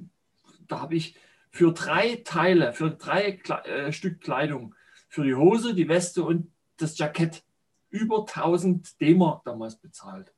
da 0.68 0.80
habe 0.80 0.94
ich 0.94 1.16
für 1.50 1.72
drei 1.72 2.22
Teile, 2.24 2.72
für 2.72 2.90
drei 2.90 3.32
Kle 3.32 3.64
äh, 3.64 3.92
Stück 3.92 4.20
Kleidung, 4.20 4.74
für 5.08 5.24
die 5.24 5.34
Hose, 5.34 5.74
die 5.74 5.88
Weste 5.88 6.22
und 6.22 6.52
das 6.76 6.98
Jackett 6.98 7.42
über 7.90 8.20
1000 8.20 9.00
D-Mark 9.00 9.44
damals 9.44 9.76
bezahlt. 9.76 10.32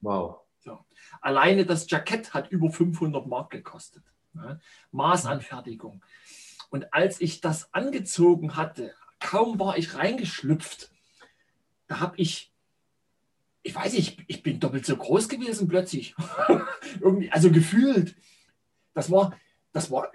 Wow. 0.00 0.40
So. 0.60 0.78
Alleine 1.20 1.66
das 1.66 1.88
Jackett 1.90 2.34
hat 2.34 2.50
über 2.50 2.70
500 2.70 3.26
Mark 3.26 3.50
gekostet. 3.50 4.04
Ne? 4.32 4.60
Maßanfertigung. 4.90 6.02
Und 6.70 6.92
als 6.92 7.20
ich 7.20 7.40
das 7.40 7.72
angezogen 7.72 8.56
hatte, 8.56 8.94
kaum 9.20 9.58
war 9.58 9.76
ich 9.78 9.94
reingeschlüpft, 9.94 10.90
da 11.86 12.00
habe 12.00 12.16
ich, 12.18 12.52
ich 13.62 13.74
weiß 13.74 13.94
nicht, 13.94 14.22
ich 14.26 14.42
bin 14.42 14.60
doppelt 14.60 14.86
so 14.86 14.96
groß 14.96 15.28
gewesen 15.28 15.68
plötzlich. 15.68 16.14
Irgendwie, 17.00 17.30
also 17.30 17.50
gefühlt. 17.50 18.14
Das 18.94 19.10
war, 19.10 19.36
das 19.72 19.90
war, 19.90 20.10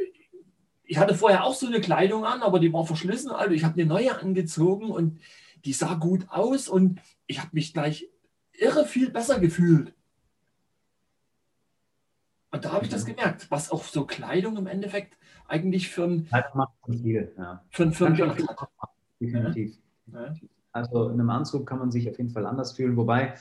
ich 0.83 0.97
hatte 0.97 1.15
vorher 1.15 1.43
auch 1.43 1.55
so 1.55 1.67
eine 1.67 1.81
Kleidung 1.81 2.25
an, 2.25 2.41
aber 2.41 2.59
die 2.59 2.71
war 2.71 2.85
verschlissen. 2.85 3.31
Also 3.31 3.53
ich 3.53 3.63
habe 3.63 3.73
eine 3.75 3.85
neue 3.85 4.17
angezogen 4.19 4.91
und 4.91 5.19
die 5.65 5.73
sah 5.73 5.95
gut 5.95 6.29
aus 6.29 6.67
und 6.67 7.01
ich 7.27 7.39
habe 7.39 7.49
mich 7.53 7.73
gleich 7.73 8.09
irre 8.53 8.85
viel 8.85 9.09
besser 9.09 9.39
gefühlt. 9.39 9.93
Und 12.51 12.65
da 12.65 12.71
habe 12.71 12.85
ich 12.85 12.91
das 12.91 13.05
gemerkt, 13.05 13.49
was 13.49 13.71
auch 13.71 13.83
so 13.83 14.05
Kleidung 14.05 14.57
im 14.57 14.67
Endeffekt 14.67 15.17
eigentlich 15.47 15.89
für 15.89 16.03
ein, 16.03 16.27
macht 16.53 16.73
viel, 16.85 17.33
ja. 17.35 17.65
für, 17.71 17.91
für 17.91 18.05
ein 18.05 18.15
Bild 18.15 18.47
hat 18.47 18.69
definitiv. 19.25 19.77
Ja. 20.07 20.33
Also 20.71 21.09
in 21.09 21.19
einem 21.19 21.29
Anzug 21.29 21.67
kann 21.67 21.79
man 21.79 21.91
sich 21.91 22.09
auf 22.09 22.17
jeden 22.17 22.31
Fall 22.31 22.45
anders 22.45 22.75
fühlen. 22.75 22.97
Wobei, 22.97 23.35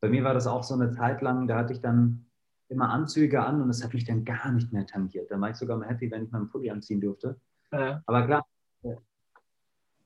bei 0.00 0.08
mir 0.08 0.24
war 0.24 0.34
das 0.34 0.46
auch 0.46 0.62
so 0.62 0.74
eine 0.74 0.90
Zeit 0.90 1.22
lang, 1.22 1.46
da 1.46 1.56
hatte 1.56 1.72
ich 1.72 1.80
dann 1.80 2.26
immer 2.68 2.90
Anzüge 2.90 3.42
an 3.42 3.62
und 3.62 3.68
das 3.68 3.82
hat 3.82 3.94
mich 3.94 4.04
dann 4.04 4.24
gar 4.24 4.52
nicht 4.52 4.72
mehr 4.72 4.86
tangiert. 4.86 5.30
Da 5.30 5.40
war 5.40 5.50
ich 5.50 5.56
sogar 5.56 5.76
mal 5.76 5.88
happy, 5.88 6.10
wenn 6.10 6.24
ich 6.24 6.30
meinen 6.30 6.48
Pulli 6.48 6.70
anziehen 6.70 7.00
durfte. 7.00 7.40
Ja. 7.72 8.02
Aber 8.06 8.26
klar, 8.26 8.46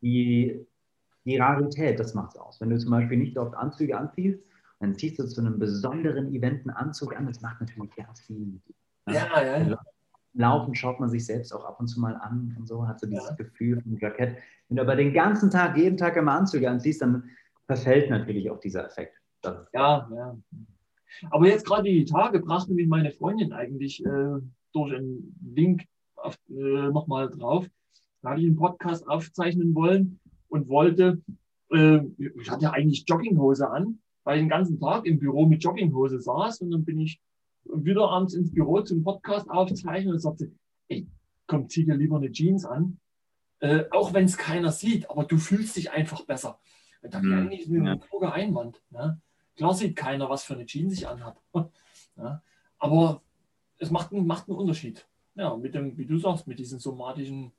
die, 0.00 0.66
die 1.24 1.38
Rarität, 1.38 1.98
das 1.98 2.14
macht 2.14 2.34
es 2.34 2.40
aus. 2.40 2.60
Wenn 2.60 2.70
du 2.70 2.78
zum 2.78 2.90
Beispiel 2.90 3.16
nicht 3.16 3.38
oft 3.38 3.54
Anzüge 3.54 3.96
anziehst, 3.96 4.40
dann 4.80 4.96
ziehst 4.96 5.18
du 5.18 5.26
zu 5.26 5.40
einem 5.40 5.58
besonderen 5.58 6.34
Event 6.34 6.62
einen 6.62 6.76
Anzug 6.76 7.16
an, 7.16 7.26
das 7.26 7.40
macht 7.40 7.60
natürlich 7.60 7.94
ganz 7.94 8.20
viel 8.20 8.38
mit 8.38 8.66
dir. 8.66 8.74
Ja, 9.08 9.42
ja. 9.42 9.58
ja. 9.58 9.80
Laufen 10.34 10.74
schaut 10.74 10.98
man 10.98 11.10
sich 11.10 11.26
selbst 11.26 11.52
auch 11.52 11.64
ab 11.64 11.78
und 11.78 11.88
zu 11.88 12.00
mal 12.00 12.16
an 12.16 12.56
und 12.58 12.66
so, 12.66 12.86
hat 12.86 13.00
so 13.00 13.06
dieses 13.06 13.28
ja. 13.28 13.34
Gefühl 13.34 13.80
vom 13.80 13.98
Jackett. 13.98 14.36
Wenn 14.68 14.76
du 14.76 14.82
aber 14.82 14.96
den 14.96 15.12
ganzen 15.12 15.50
Tag, 15.50 15.76
jeden 15.76 15.96
Tag 15.96 16.16
immer 16.16 16.32
Anzüge 16.32 16.70
anziehst, 16.70 17.02
dann 17.02 17.24
verfällt 17.66 18.10
natürlich 18.10 18.50
auch 18.50 18.58
dieser 18.58 18.86
Effekt. 18.86 19.20
Ja, 19.44 20.08
ja. 20.14 20.38
Aber 21.30 21.46
jetzt 21.46 21.66
gerade 21.66 21.84
die 21.84 22.04
Tage 22.04 22.40
brachte 22.40 22.72
mich 22.72 22.88
meine 22.88 23.10
Freundin 23.10 23.52
eigentlich 23.52 24.04
äh, 24.04 24.38
durch 24.72 24.94
einen 24.94 25.36
Link 25.54 25.84
äh, 26.24 26.90
nochmal 26.90 27.28
drauf. 27.28 27.66
Da 28.22 28.30
hatte 28.30 28.40
ich 28.40 28.46
einen 28.46 28.56
Podcast 28.56 29.06
aufzeichnen 29.08 29.74
wollen 29.74 30.20
und 30.48 30.68
wollte, 30.68 31.20
äh, 31.70 32.00
ich 32.16 32.50
hatte 32.50 32.72
eigentlich 32.72 33.04
Jogginghose 33.06 33.68
an, 33.68 33.98
weil 34.24 34.38
ich 34.38 34.42
den 34.42 34.48
ganzen 34.48 34.78
Tag 34.78 35.06
im 35.06 35.18
Büro 35.18 35.46
mit 35.46 35.62
Jogginghose 35.62 36.20
saß 36.20 36.60
und 36.62 36.70
dann 36.70 36.84
bin 36.84 37.00
ich 37.00 37.20
wieder 37.64 38.08
abends 38.08 38.34
ins 38.34 38.52
Büro 38.52 38.80
zum 38.82 39.02
Podcast 39.02 39.48
aufzeichnen 39.50 40.14
und 40.14 40.20
sagte, 40.20 40.52
ey, 40.88 41.06
komm, 41.46 41.68
zieh 41.68 41.84
dir 41.84 41.96
lieber 41.96 42.16
eine 42.16 42.30
Jeans 42.30 42.64
an, 42.64 42.98
äh, 43.60 43.84
auch 43.90 44.12
wenn 44.12 44.24
es 44.24 44.36
keiner 44.36 44.72
sieht, 44.72 45.08
aber 45.10 45.24
du 45.24 45.38
fühlst 45.38 45.76
dich 45.76 45.90
einfach 45.90 46.24
besser. 46.24 46.58
Da 47.02 47.20
mhm. 47.20 47.32
eigentlich 47.32 47.66
ein 47.66 47.84
ja. 47.84 47.96
kluger 47.96 48.32
Einwand. 48.32 48.80
Ne? 48.90 49.20
Klar 49.56 49.74
sieht 49.74 49.96
keiner, 49.96 50.28
was 50.28 50.44
für 50.44 50.54
eine 50.54 50.66
Jeans 50.66 50.94
ich 50.94 51.08
anhabe. 51.08 51.38
ja? 52.16 52.42
Aber 52.78 53.22
es 53.78 53.90
macht, 53.90 54.12
macht 54.12 54.48
einen 54.48 54.58
Unterschied. 54.58 55.06
Ja, 55.34 55.56
mit 55.56 55.74
dem, 55.74 55.96
wie 55.96 56.06
du 56.06 56.18
sagst, 56.18 56.46
mit 56.46 56.58
diesen 56.58 56.78
somatischen, 56.78 57.52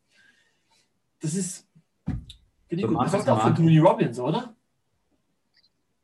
das 1.21 1.33
ist, 1.33 1.67
finde 2.67 2.83
ich 2.83 2.87
gut. 2.87 2.97
Das 3.01 3.13
ist 3.13 3.29
auch 3.29 3.41
von 3.41 3.55
Tony 3.55 3.79
Robbins, 3.79 4.19
oder? 4.19 4.55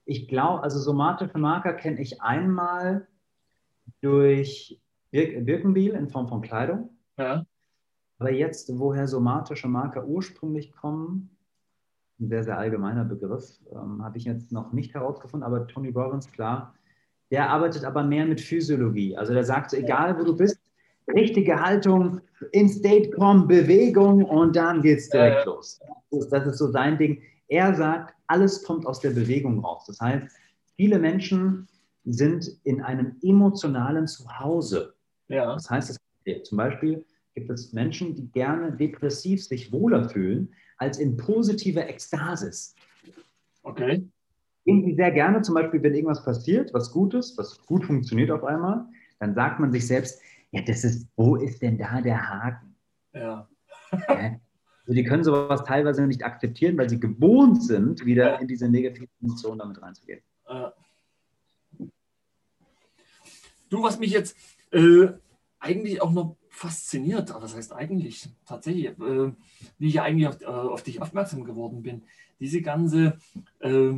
Ich 0.06 0.28
glaube, 0.28 0.64
also 0.64 0.80
somatische 0.80 1.38
Marker 1.38 1.74
kenne 1.74 2.02
ich 2.02 2.22
einmal 2.22 3.08
durch 4.02 4.80
Bir 5.12 5.42
Birkenbiel 5.42 5.92
in 5.92 6.10
Form 6.10 6.28
von 6.28 6.42
Kleidung. 6.42 6.90
Ja. 7.18 7.46
Aber 8.20 8.32
jetzt, 8.32 8.78
woher 8.78 9.08
somatische 9.08 9.68
Marker 9.68 10.06
ursprünglich 10.06 10.72
kommen, 10.72 11.30
ein 12.20 12.28
sehr, 12.28 12.44
sehr 12.44 12.58
allgemeiner 12.58 13.06
Begriff, 13.06 13.60
ähm, 13.72 14.04
habe 14.04 14.18
ich 14.18 14.26
jetzt 14.26 14.52
noch 14.52 14.74
nicht 14.74 14.94
herausgefunden, 14.94 15.46
aber 15.46 15.68
Tony 15.68 15.90
Robbins, 15.90 16.30
klar, 16.32 16.76
der 17.32 17.50
arbeitet 17.50 17.86
aber 17.86 18.04
mehr 18.04 18.26
mit 18.26 18.42
Physiologie. 18.42 19.16
Also 19.16 19.34
der 19.34 19.46
sagt, 19.46 19.72
so, 19.72 19.78
egal 19.78 20.20
wo 20.20 20.24
du 20.24 20.36
bist, 20.36 20.60
richtige 21.16 21.60
Haltung, 21.60 22.22
in 22.52 22.68
State 22.68 23.12
kommen, 23.12 23.48
Bewegung 23.48 24.24
und 24.26 24.56
dann 24.56 24.82
geht 24.82 25.00
es 25.00 25.10
direkt 25.10 25.46
ja. 25.46 25.46
los. 25.46 25.80
Das 26.12 26.24
ist, 26.24 26.30
das 26.34 26.48
ist 26.48 26.58
so 26.58 26.72
sein 26.72 26.98
Ding. 26.98 27.22
Er 27.48 27.74
sagt, 27.74 28.14
alles 28.28 28.64
kommt 28.64 28.86
aus 28.86 29.00
der 29.00 29.12
Bewegung 29.12 29.60
raus. 29.60 29.86
Das 29.88 30.00
heißt, 30.00 30.28
viele 30.76 31.00
Menschen 31.00 31.68
sind 32.14 32.60
in 32.64 32.82
einem 32.82 33.18
emotionalen 33.22 34.08
Zuhause. 34.08 34.96
Ja. 35.28 35.54
Das 35.54 35.70
heißt, 35.70 35.98
zum 36.44 36.58
Beispiel 36.58 37.06
gibt 37.36 37.50
es 37.50 37.74
Menschen, 37.74 38.16
die 38.16 38.32
gerne 38.32 38.72
depressiv 38.72 39.44
sich 39.44 39.72
wohler 39.72 40.10
fühlen 40.10 40.54
als 40.78 40.98
in 40.98 41.18
positiver 41.18 41.88
Ekstasis. 41.88 42.76
Okay. 43.64 44.08
Sie 44.66 44.94
sehr 44.96 45.12
gerne, 45.12 45.42
zum 45.42 45.56
Beispiel, 45.56 45.82
wenn 45.82 45.94
irgendwas 45.94 46.24
passiert, 46.24 46.74
was 46.74 46.92
Gutes, 46.92 47.38
was 47.38 47.60
gut 47.66 47.86
funktioniert 47.86 48.30
auf 48.30 48.44
einmal, 48.44 48.86
dann 49.20 49.34
sagt 49.34 49.60
man 49.60 49.72
sich 49.72 49.88
selbst, 49.88 50.22
ja, 50.52 50.62
das 50.62 50.84
ist, 50.84 51.08
wo 51.16 51.36
ist 51.36 51.62
denn 51.62 51.78
da 51.78 52.02
der 52.02 52.30
Haken? 52.30 52.76
Ja. 53.14 53.48
Also 53.92 54.94
die 54.94 55.04
können 55.04 55.24
sowas 55.24 55.64
teilweise 55.64 56.06
nicht 56.06 56.24
akzeptieren, 56.24 56.78
weil 56.78 56.90
sie 56.90 57.00
gewohnt 57.00 57.64
sind, 57.64 58.06
wieder 58.06 58.40
in 58.40 58.48
diese 58.48 58.70
negative 58.70 59.08
Emotion 59.22 59.60
damit 59.60 59.82
reinzugehen. 59.82 60.22
Du, 63.70 63.84
was 63.84 64.00
mich 64.00 64.12
jetzt 64.12 64.36
äh, 64.72 65.08
eigentlich 65.60 66.02
auch 66.02 66.12
noch 66.12 66.36
fasziniert, 66.50 67.32
aber 67.32 67.42
das 67.42 67.56
heißt 67.56 67.74
eigentlich? 67.74 68.30
Tatsächlich, 68.46 68.88
äh, 68.88 69.32
wie 69.78 69.88
ich 69.88 70.02
eigentlich 70.02 70.28
auf, 70.28 70.42
äh, 70.42 70.46
auf, 70.46 70.84
dich 70.84 71.02
aufmerksam 71.02 71.44
geworden 71.44 71.84
bin, 71.84 72.04
diese 72.40 72.62
ganze 72.62 73.18
äh, 73.60 73.94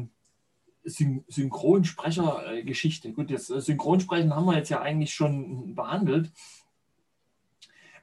Syn 0.83 1.23
Synchronsprecher-Geschichte. 1.27 3.13
Gut, 3.13 3.31
das 3.31 3.49
äh, 3.49 3.61
Synchronsprechen 3.61 4.35
haben 4.35 4.45
wir 4.45 4.57
jetzt 4.57 4.69
ja 4.69 4.81
eigentlich 4.81 5.13
schon 5.13 5.75
behandelt, 5.75 6.31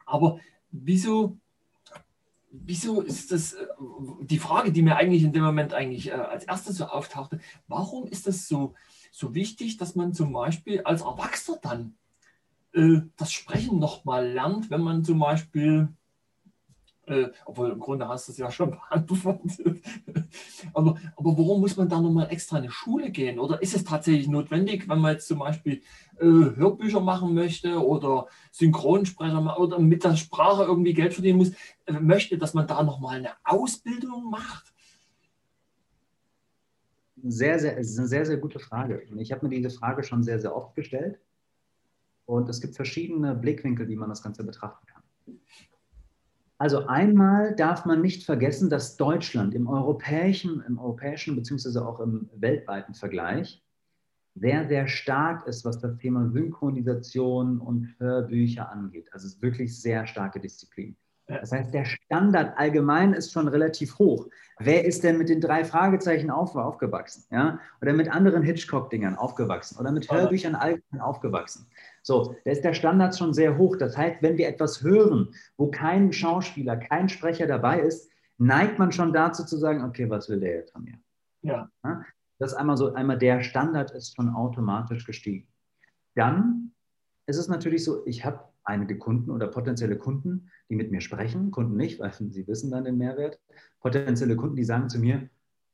aber 0.07 0.41
wieso 0.71 1.39
wieso 2.51 3.01
ist 3.01 3.33
das 3.33 3.55
äh, 3.55 3.67
die 4.23 4.39
Frage, 4.39 4.73
die 4.73 4.83
mir 4.83 4.97
eigentlich 4.97 5.23
in 5.23 5.33
dem 5.33 5.45
Moment 5.45 5.75
eigentlich 5.75 6.09
äh, 6.09 6.13
als 6.13 6.45
erstes 6.45 6.77
so 6.77 6.87
auftauchte, 6.87 7.41
warum 7.67 8.07
ist 8.07 8.27
das 8.27 8.49
so, 8.49 8.75
so 9.11 9.35
wichtig, 9.35 9.77
dass 9.77 9.95
man 9.95 10.15
zum 10.15 10.33
Beispiel 10.33 10.83
als 10.83 11.03
Erwachsener 11.03 11.59
dann 11.63 11.95
äh, 12.73 13.01
das 13.17 13.33
Sprechen 13.33 13.79
nochmal 13.79 14.29
lernt, 14.29 14.71
wenn 14.71 14.83
man 14.83 15.05
zum 15.05 15.19
Beispiel 15.19 15.89
äh, 17.09 17.29
obwohl 17.45 17.71
im 17.71 17.79
Grunde 17.79 18.09
hast 18.09 18.29
du 18.29 18.33
es 18.33 18.39
ja 18.39 18.51
schon 18.51 18.71
beantwortet. 18.91 19.83
aber, 20.75 20.97
aber 21.17 21.39
warum 21.39 21.61
muss 21.61 21.77
man 21.77 21.89
da 21.89 22.01
nochmal 22.01 22.29
extra 22.31 22.59
in 22.59 22.65
eine 22.65 22.73
Schule 22.73 23.11
gehen? 23.11 23.39
Oder 23.39 23.63
ist 23.63 23.75
es 23.75 23.85
tatsächlich 23.85 24.29
notwendig, 24.29 24.89
wenn 24.89 25.01
man 25.01 25.13
jetzt 25.13 25.29
zum 25.29 25.39
Beispiel 25.39 25.83
äh, 26.19 26.25
Hörbücher 26.25 27.01
machen 27.01 27.35
möchte 27.35 27.85
oder 27.85 28.27
Synchronsprecher 28.53 29.59
oder 29.59 29.79
mit 29.79 30.05
der 30.05 30.17
Sprache 30.17 30.65
irgendwie 30.65 30.95
Geld 30.95 31.15
verdienen 31.15 31.39
muss, 31.39 31.53
äh, 31.87 31.93
möchte, 31.93 32.39
dass 32.39 32.55
man 32.55 32.67
da 32.67 32.83
nochmal 32.83 33.17
eine 33.17 33.31
Ausbildung 33.45 34.31
macht? 34.31 34.73
Sehr, 37.25 37.59
sehr, 37.59 37.79
es 37.79 37.91
ist 37.91 37.99
eine 37.99 38.09
sehr, 38.09 38.27
sehr 38.27 38.37
gute 38.37 38.59
Frage. 38.59 39.03
Ich 39.17 39.33
habe 39.33 39.47
mir 39.47 39.55
diese 39.55 39.71
Frage 39.71 40.03
schon 40.03 40.23
sehr, 40.23 40.39
sehr 40.39 40.55
oft 40.55 40.75
gestellt. 40.75 41.19
Und 42.27 42.49
es 42.49 42.61
gibt 42.61 42.77
verschiedene 42.77 43.35
Blickwinkel, 43.35 43.89
wie 43.89 43.97
man 43.97 44.11
das 44.11 44.23
Ganze 44.23 44.45
betrachten 44.45 44.87
kann. 44.87 45.03
Also 46.59 46.87
einmal 46.87 47.55
darf 47.55 47.87
man 47.87 48.03
nicht 48.03 48.25
vergessen, 48.25 48.69
dass 48.69 48.97
Deutschland 48.97 49.55
im 49.55 49.69
europäischen, 49.69 50.61
im 50.63 50.79
europäischen 50.79 51.37
beziehungsweise 51.37 51.87
auch 51.87 52.01
im 52.01 52.29
weltweiten 52.35 52.95
Vergleich 52.95 53.63
sehr, 54.35 54.67
sehr 54.69 54.89
stark 54.89 55.47
ist, 55.47 55.65
was 55.65 55.79
das 55.79 55.97
Thema 55.99 56.29
Synchronisation 56.29 57.59
und 57.61 57.95
Hörbücher 57.99 58.71
angeht. 58.71 59.09
Also 59.13 59.27
es 59.27 59.35
ist 59.35 59.43
wirklich 59.43 59.81
sehr 59.81 60.07
starke 60.07 60.41
Disziplin. 60.41 60.97
Das 61.29 61.53
heißt, 61.53 61.75
der 61.75 61.85
Standard 61.85 62.57
allgemein 62.57 63.13
ist 63.13 63.33
schon 63.33 63.49
relativ 63.49 63.99
hoch. 63.99 64.29
Wer 64.59 64.87
ist 64.87 65.05
denn 65.05 65.19
mit 65.19 65.29
den 65.29 65.43
drei 65.43 65.63
Fragezeichen 65.63 66.31
auf, 66.31 66.57
aufgewachsen? 66.57 67.25
Ja? 67.31 67.61
Oder 67.83 67.93
mit 67.93 68.11
anderen 68.11 68.43
Hitchcock-Dingern 68.43 69.15
aufgewachsen? 69.15 69.79
Oder 69.79 69.93
mit 69.93 70.11
Hörbüchern 70.11 70.55
allgemein 70.55 71.03
aufgewachsen? 71.03 71.67
So, 72.03 72.35
da 72.45 72.51
ist 72.51 72.65
der 72.65 72.73
Standard 72.73 73.17
schon 73.17 73.35
sehr 73.35 73.59
hoch. 73.59 73.77
Das 73.77 73.97
heißt, 73.97 74.23
wenn 74.23 74.39
wir 74.39 74.49
etwas 74.49 74.83
hören, 74.83 75.29
wo 75.59 75.71
kein 75.71 76.13
Schauspieler, 76.15 76.79
kein 76.79 77.11
Sprecher 77.11 77.47
dabei 77.47 77.81
ist, 77.81 78.11
neigt 78.39 78.79
man 78.79 78.91
schon 78.91 79.13
dazu 79.13 79.45
zu 79.45 79.59
sagen, 79.59 79.85
okay, 79.85 80.09
was 80.09 80.31
will 80.31 80.41
der 80.41 80.55
jetzt 80.55 80.73
von 80.73 80.85
mir? 80.85 80.99
Ja. 81.43 81.71
ja? 81.85 82.05
Das 82.39 82.53
ist 82.53 82.57
einmal 82.57 82.79
so, 82.79 82.95
einmal 82.95 83.19
der 83.19 83.43
Standard 83.43 83.91
ist 83.91 84.17
schon 84.17 84.31
automatisch 84.31 85.05
gestiegen. 85.05 85.47
Dann 86.15 86.73
ist 87.27 87.37
es 87.37 87.49
natürlich 87.49 87.85
so, 87.85 88.07
ich 88.07 88.25
habe 88.25 88.41
einige 88.65 88.97
Kunden 88.99 89.31
oder 89.31 89.49
potenzielle 89.49 89.97
Kunden, 89.97 90.51
die 90.69 90.77
mit 90.77 90.91
mir 90.91 91.01
sprechen, 91.01 91.51
Kunden 91.51 91.77
nicht, 91.77 91.99
weil 91.99 92.13
sie 92.13 92.47
wissen 92.47 92.71
dann 92.71 92.85
den 92.85 92.99
Mehrwert. 92.99 93.41
Potenzielle 93.81 94.37
Kunden, 94.37 94.57
die 94.57 94.65
sagen 94.65 94.89
zu 94.89 94.99
mir, 94.99 95.29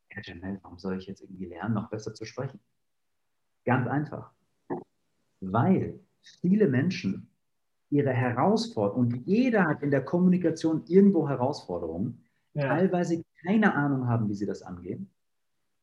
Herr 0.09 0.23
Janelle, 0.25 0.61
warum 0.63 0.79
soll 0.79 0.99
ich 0.99 1.07
jetzt 1.07 1.23
irgendwie 1.23 1.47
lernen, 1.47 1.75
noch 1.75 1.91
besser 1.91 2.15
zu 2.15 2.25
sprechen? 2.25 2.61
Ganz 3.65 3.89
einfach. 3.89 4.33
Weil 5.41 5.99
viele 6.41 6.69
Menschen 6.69 7.29
ihre 7.91 8.13
Herausforderungen, 8.13 9.15
und 9.15 9.27
jeder 9.27 9.67
hat 9.67 9.83
in 9.83 9.91
der 9.91 10.05
Kommunikation 10.05 10.85
irgendwo 10.87 11.29
Herausforderungen, 11.29 12.25
ja. 12.55 12.69
teilweise 12.69 13.25
keine 13.43 13.75
Ahnung 13.75 14.07
haben, 14.09 14.29
wie 14.29 14.35
sie 14.35 14.47
das 14.47 14.63
angehen 14.63 15.11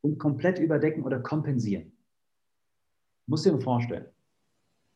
und 0.00 0.18
komplett 0.18 0.58
überdecken 0.58 1.04
oder 1.04 1.20
kompensieren. 1.20 1.92
Muss 3.26 3.42
dir 3.42 3.58
vorstellen, 3.60 4.06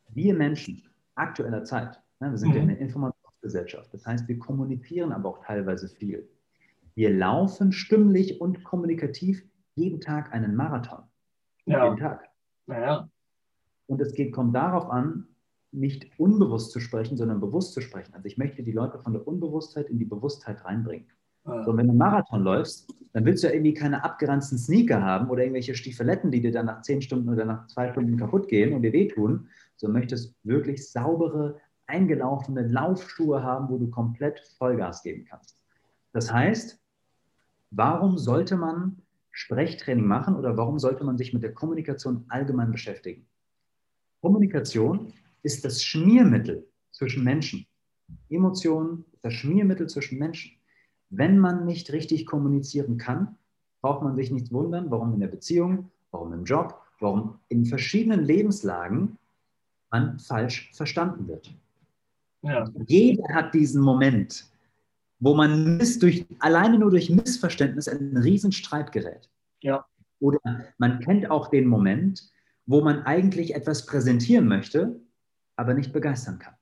wir 0.09 0.33
Menschen 0.33 0.83
aktueller 1.15 1.63
Zeit 1.63 2.01
Ne, 2.19 2.31
wir 2.31 2.37
sind 2.37 2.49
mhm. 2.49 2.55
ja 2.55 2.61
eine 2.63 2.77
Informationsgesellschaft. 3.41 3.93
Das 3.93 4.05
heißt, 4.05 4.27
wir 4.27 4.39
kommunizieren 4.39 5.11
aber 5.11 5.29
auch 5.29 5.43
teilweise 5.43 5.87
viel. 5.87 6.29
Wir 6.95 7.11
laufen 7.11 7.71
stimmlich 7.71 8.41
und 8.41 8.63
kommunikativ 8.63 9.43
jeden 9.75 10.01
Tag 10.01 10.33
einen 10.33 10.55
Marathon. 10.55 11.03
Ja. 11.65 11.85
Jeden 11.85 11.97
Tag. 11.97 12.29
Ja. 12.67 13.09
Und 13.85 14.01
es 14.01 14.13
geht, 14.13 14.33
kommt 14.33 14.55
darauf 14.55 14.89
an, 14.89 15.27
nicht 15.71 16.09
unbewusst 16.17 16.71
zu 16.71 16.79
sprechen, 16.79 17.17
sondern 17.17 17.39
bewusst 17.39 17.73
zu 17.73 17.81
sprechen. 17.81 18.13
Also 18.13 18.25
ich 18.25 18.37
möchte 18.37 18.63
die 18.63 18.71
Leute 18.71 18.99
von 18.99 19.13
der 19.13 19.27
Unbewusstheit 19.27 19.89
in 19.89 19.99
die 19.99 20.05
Bewusstheit 20.05 20.65
reinbringen. 20.65 21.07
Ja. 21.45 21.63
So, 21.63 21.77
wenn 21.77 21.85
du 21.85 21.91
einen 21.91 21.99
Marathon 21.99 22.41
läufst, 22.41 22.93
dann 23.13 23.25
willst 23.25 23.43
du 23.43 23.47
ja 23.47 23.53
irgendwie 23.53 23.73
keine 23.73 24.03
abgeranzten 24.03 24.57
Sneaker 24.57 25.01
haben 25.01 25.29
oder 25.29 25.43
irgendwelche 25.43 25.75
Stiefeletten, 25.75 26.31
die 26.31 26.41
dir 26.41 26.51
dann 26.51 26.65
nach 26.65 26.81
zehn 26.81 27.01
Stunden 27.01 27.29
oder 27.29 27.45
nach 27.45 27.67
zwei 27.67 27.91
Stunden 27.91 28.17
kaputt 28.17 28.47
gehen 28.47 28.73
und 28.73 28.81
dir 28.81 28.91
wehtun. 28.91 29.47
So 29.75 29.87
möchtest 29.87 30.35
wirklich 30.43 30.89
saubere, 30.89 31.59
eingelaufene 31.87 32.67
Laufschuhe 32.67 33.43
haben, 33.43 33.69
wo 33.69 33.77
du 33.77 33.89
komplett 33.89 34.39
Vollgas 34.57 35.03
geben 35.03 35.25
kannst. 35.25 35.57
Das 36.13 36.31
heißt, 36.31 36.79
warum 37.71 38.17
sollte 38.17 38.57
man 38.57 39.01
Sprechtraining 39.31 40.05
machen 40.05 40.35
oder 40.35 40.57
warum 40.57 40.79
sollte 40.79 41.03
man 41.03 41.17
sich 41.17 41.33
mit 41.33 41.43
der 41.43 41.53
Kommunikation 41.53 42.25
allgemein 42.29 42.71
beschäftigen? 42.71 43.25
Kommunikation 44.21 45.13
ist 45.43 45.63
das 45.63 45.83
Schmiermittel 45.83 46.67
zwischen 46.91 47.23
Menschen. 47.23 47.65
Emotionen 48.29 49.05
das 49.21 49.33
Schmiermittel 49.33 49.87
zwischen 49.87 50.19
Menschen. 50.19 50.57
Wenn 51.09 51.37
man 51.37 51.65
nicht 51.65 51.91
richtig 51.91 52.25
kommunizieren 52.25 52.97
kann, 52.97 53.37
braucht 53.81 54.03
man 54.03 54.15
sich 54.15 54.31
nicht 54.31 54.51
wundern, 54.51 54.89
warum 54.89 55.13
in 55.13 55.19
der 55.19 55.27
Beziehung, 55.27 55.91
warum 56.11 56.33
im 56.33 56.43
Job, 56.43 56.81
warum 56.99 57.39
in 57.47 57.65
verschiedenen 57.65 58.23
Lebenslagen 58.23 59.17
man 59.89 60.19
falsch 60.19 60.71
verstanden 60.73 61.27
wird. 61.27 61.53
Ja. 62.47 62.69
Jeder 62.87 63.33
hat 63.33 63.53
diesen 63.53 63.81
Moment, 63.81 64.45
wo 65.19 65.35
man 65.35 65.79
durch, 65.99 66.25
alleine 66.39 66.79
nur 66.79 66.91
durch 66.91 67.09
Missverständnis 67.09 67.87
in 67.87 67.97
einen 67.97 68.17
Riesenstreit 68.17 68.91
gerät. 68.91 69.29
Ja. 69.61 69.85
Oder 70.19 70.39
man 70.77 70.99
kennt 70.99 71.29
auch 71.29 71.49
den 71.49 71.67
Moment, 71.67 72.31
wo 72.65 72.81
man 72.81 73.03
eigentlich 73.03 73.53
etwas 73.53 73.85
präsentieren 73.85 74.47
möchte, 74.47 74.99
aber 75.55 75.73
nicht 75.73 75.93
begeistern 75.93 76.39
kann. 76.39 76.53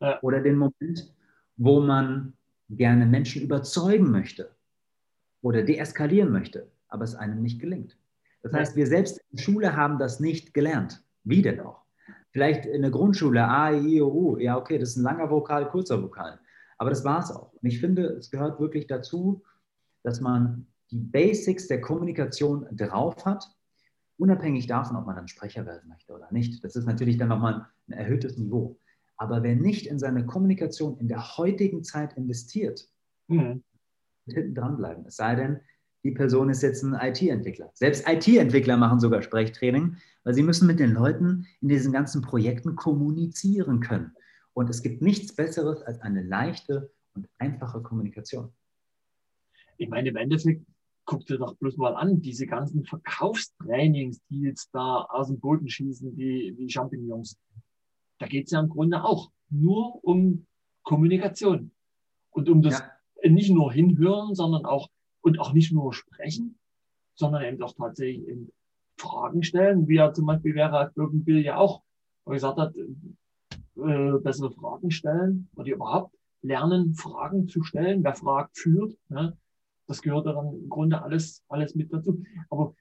Ja. 0.00 0.18
Oder 0.22 0.40
den 0.40 0.56
Moment, 0.56 1.12
wo 1.56 1.80
man 1.80 2.34
gerne 2.68 3.06
Menschen 3.06 3.42
überzeugen 3.42 4.10
möchte 4.10 4.50
oder 5.42 5.62
deeskalieren 5.62 6.32
möchte, 6.32 6.70
aber 6.88 7.04
es 7.04 7.14
einem 7.14 7.42
nicht 7.42 7.60
gelingt. 7.60 7.96
Das 8.42 8.52
heißt, 8.52 8.76
wir 8.76 8.86
selbst 8.86 9.18
in 9.18 9.36
der 9.36 9.42
Schule 9.42 9.76
haben 9.76 9.98
das 9.98 10.20
nicht 10.20 10.54
gelernt. 10.54 11.02
Wie 11.24 11.42
denn 11.42 11.60
auch? 11.60 11.85
Vielleicht 12.36 12.66
in 12.66 12.82
der 12.82 12.90
Grundschule 12.90 13.48
A, 13.48 13.72
I, 13.72 14.02
O, 14.02 14.08
U. 14.08 14.36
Ja, 14.36 14.58
okay, 14.58 14.76
das 14.76 14.90
ist 14.90 14.96
ein 14.96 15.04
langer 15.04 15.30
Vokal, 15.30 15.70
kurzer 15.70 16.02
Vokal. 16.02 16.38
Aber 16.76 16.90
das 16.90 17.02
war 17.02 17.20
es 17.20 17.30
auch. 17.30 17.50
Und 17.54 17.66
ich 17.66 17.80
finde, 17.80 18.08
es 18.08 18.30
gehört 18.30 18.60
wirklich 18.60 18.86
dazu, 18.86 19.42
dass 20.02 20.20
man 20.20 20.66
die 20.90 20.98
Basics 20.98 21.66
der 21.66 21.80
Kommunikation 21.80 22.66
drauf 22.72 23.24
hat, 23.24 23.50
unabhängig 24.18 24.66
davon, 24.66 24.98
ob 24.98 25.06
man 25.06 25.16
dann 25.16 25.28
Sprecher 25.28 25.64
werden 25.64 25.88
möchte 25.88 26.12
oder 26.12 26.30
nicht. 26.30 26.62
Das 26.62 26.76
ist 26.76 26.84
natürlich 26.84 27.16
dann 27.16 27.28
nochmal 27.28 27.68
ein 27.88 27.92
erhöhtes 27.94 28.36
Niveau. 28.36 28.78
Aber 29.16 29.42
wer 29.42 29.56
nicht 29.56 29.86
in 29.86 29.98
seine 29.98 30.26
Kommunikation 30.26 30.98
in 30.98 31.08
der 31.08 31.38
heutigen 31.38 31.84
Zeit 31.84 32.18
investiert, 32.18 32.86
mhm. 33.28 33.64
wird 34.26 34.36
hinten 34.36 34.54
dranbleiben. 34.54 35.06
Es 35.06 35.16
sei 35.16 35.36
denn, 35.36 35.60
die 36.06 36.12
Person 36.12 36.50
ist 36.50 36.62
jetzt 36.62 36.84
ein 36.84 36.94
IT-Entwickler. 36.94 37.72
Selbst 37.74 38.08
IT-Entwickler 38.08 38.76
machen 38.76 39.00
sogar 39.00 39.22
Sprechtraining, 39.22 39.96
weil 40.22 40.34
sie 40.34 40.44
müssen 40.44 40.68
mit 40.68 40.78
den 40.78 40.92
Leuten 40.92 41.48
in 41.60 41.68
diesen 41.68 41.92
ganzen 41.92 42.22
Projekten 42.22 42.76
kommunizieren 42.76 43.80
können. 43.80 44.12
Und 44.52 44.70
es 44.70 44.82
gibt 44.82 45.02
nichts 45.02 45.34
Besseres 45.34 45.82
als 45.82 46.00
eine 46.02 46.22
leichte 46.22 46.92
und 47.14 47.28
einfache 47.38 47.82
Kommunikation. 47.82 48.52
Ich 49.78 49.88
meine, 49.88 50.10
im 50.10 50.16
Endeffekt, 50.16 50.64
guck 51.06 51.26
dir 51.26 51.38
doch 51.38 51.56
bloß 51.56 51.76
mal 51.76 51.96
an, 51.96 52.20
diese 52.20 52.46
ganzen 52.46 52.84
Verkaufstrainings, 52.84 54.20
die 54.30 54.42
jetzt 54.42 54.70
da 54.72 55.06
aus 55.08 55.26
dem 55.26 55.40
Boden 55.40 55.68
schießen, 55.68 56.16
wie, 56.16 56.54
wie 56.56 56.70
Champignons. 56.70 57.36
Da 58.20 58.26
geht 58.26 58.46
es 58.46 58.52
ja 58.52 58.60
im 58.60 58.68
Grunde 58.68 59.02
auch 59.02 59.32
nur 59.50 60.04
um 60.04 60.46
Kommunikation. 60.84 61.72
Und 62.30 62.48
um 62.48 62.62
das 62.62 62.78
ja. 62.78 63.28
nicht 63.28 63.50
nur 63.50 63.72
hinhören, 63.72 64.36
sondern 64.36 64.66
auch 64.66 64.88
und 65.26 65.40
auch 65.40 65.52
nicht 65.52 65.72
nur 65.72 65.92
sprechen, 65.92 66.56
sondern 67.16 67.42
eben 67.42 67.60
auch 67.60 67.74
tatsächlich 67.74 68.28
eben 68.28 68.52
Fragen 68.96 69.42
stellen, 69.42 69.88
wie 69.88 69.96
er 69.96 70.14
zum 70.14 70.24
Beispiel 70.24 70.54
wäre 70.54 70.92
Birkenbill 70.94 71.40
ja 71.40 71.56
auch, 71.56 71.82
gesagt 72.26 72.58
hat, 72.58 72.76
äh, 72.76 74.18
bessere 74.22 74.52
Fragen 74.52 74.92
stellen 74.92 75.48
oder 75.56 75.72
überhaupt 75.72 76.14
lernen, 76.42 76.94
Fragen 76.94 77.48
zu 77.48 77.64
stellen. 77.64 78.04
Wer 78.04 78.14
fragt, 78.14 78.56
führt. 78.56 78.96
Ne? 79.08 79.36
Das 79.88 80.00
gehört 80.00 80.26
dann 80.26 80.54
im 80.54 80.68
Grunde 80.68 81.02
alles, 81.02 81.42
alles 81.48 81.74
mit 81.74 81.92
dazu. 81.92 82.22
Aber 82.48 82.74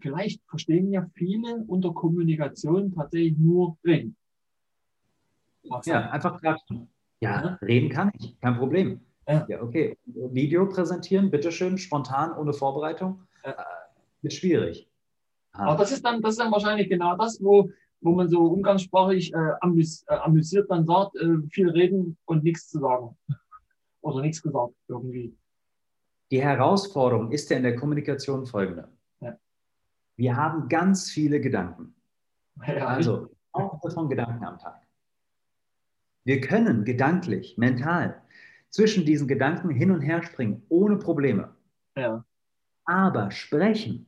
vielleicht 0.00 0.42
verstehen 0.48 0.90
ja 0.90 1.06
viele 1.14 1.64
unter 1.68 1.94
Kommunikation 1.94 2.92
tatsächlich 2.92 3.38
nur 3.38 3.78
reden. 3.84 4.16
Ja, 5.84 6.10
einfach. 6.10 6.42
Ja, 6.42 6.56
ja, 7.20 7.58
reden 7.62 7.88
kann 7.88 8.10
ich, 8.18 8.36
kein 8.40 8.56
Problem. 8.56 9.00
Ja. 9.28 9.46
ja, 9.48 9.62
okay. 9.62 9.96
Video 10.04 10.68
präsentieren, 10.68 11.30
bitteschön, 11.30 11.78
spontan, 11.78 12.36
ohne 12.36 12.52
Vorbereitung. 12.52 13.22
Äh, 13.42 13.52
ist 14.22 14.36
schwierig. 14.36 14.88
Aber 15.52 15.76
das 15.76 15.92
ist, 15.92 16.04
dann, 16.04 16.22
das 16.22 16.32
ist 16.32 16.40
dann 16.40 16.52
wahrscheinlich 16.52 16.88
genau 16.88 17.16
das, 17.16 17.42
wo, 17.42 17.70
wo 18.00 18.12
man 18.12 18.28
so 18.28 18.46
umgangssprachlich 18.46 19.32
äh, 19.32 19.52
amüs, 19.60 20.04
äh, 20.08 20.14
amüsiert 20.14 20.70
dann 20.70 20.86
sagt, 20.86 21.16
äh, 21.16 21.38
viel 21.50 21.70
reden 21.70 22.16
und 22.24 22.42
nichts 22.42 22.68
zu 22.68 22.80
sagen. 22.80 23.16
Oder 24.00 24.22
nichts 24.22 24.42
gesagt 24.42 24.74
irgendwie. 24.88 25.36
Die 26.30 26.42
Herausforderung 26.42 27.30
ist 27.30 27.50
ja 27.50 27.58
in 27.58 27.62
der 27.62 27.76
Kommunikation 27.76 28.46
folgende. 28.46 28.88
Ja. 29.20 29.36
Wir 30.16 30.36
haben 30.36 30.68
ganz 30.68 31.10
viele 31.10 31.40
Gedanken. 31.40 31.94
Ja, 32.66 32.86
also 32.86 33.28
auch 33.52 33.80
von 33.92 34.08
Gedanken 34.08 34.44
am 34.44 34.58
Tag. 34.58 34.80
Wir 36.24 36.40
können 36.40 36.84
gedanklich, 36.84 37.58
mental 37.58 38.22
zwischen 38.72 39.04
diesen 39.04 39.28
Gedanken 39.28 39.70
hin 39.70 39.90
und 39.90 40.00
her 40.00 40.22
springen, 40.22 40.62
ohne 40.68 40.96
Probleme. 40.96 41.54
Ja. 41.96 42.24
Aber 42.84 43.30
sprechen 43.30 44.06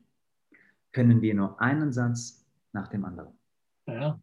können 0.92 1.20
wir 1.22 1.34
nur 1.34 1.60
einen 1.60 1.92
Satz 1.92 2.44
nach 2.72 2.88
dem 2.88 3.04
anderen. 3.04 3.34
Ja. 3.86 4.20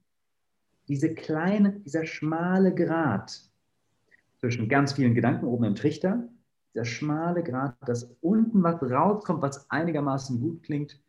Diese 0.88 1.14
kleine, 1.14 1.80
dieser 1.80 2.06
schmale 2.06 2.74
Grat 2.74 3.40
zwischen 4.40 4.68
ganz 4.68 4.94
vielen 4.94 5.14
Gedanken 5.14 5.46
oben 5.46 5.66
im 5.66 5.76
Trichter, 5.76 6.28
dieser 6.74 6.86
schmale 6.86 7.44
Grat, 7.44 7.78
dass 7.86 8.16
unten 8.22 8.64
was 8.64 8.82
rauskommt, 8.82 9.42
was 9.42 9.70
einigermaßen 9.70 10.40
gut 10.40 10.64
klingt 10.64 11.00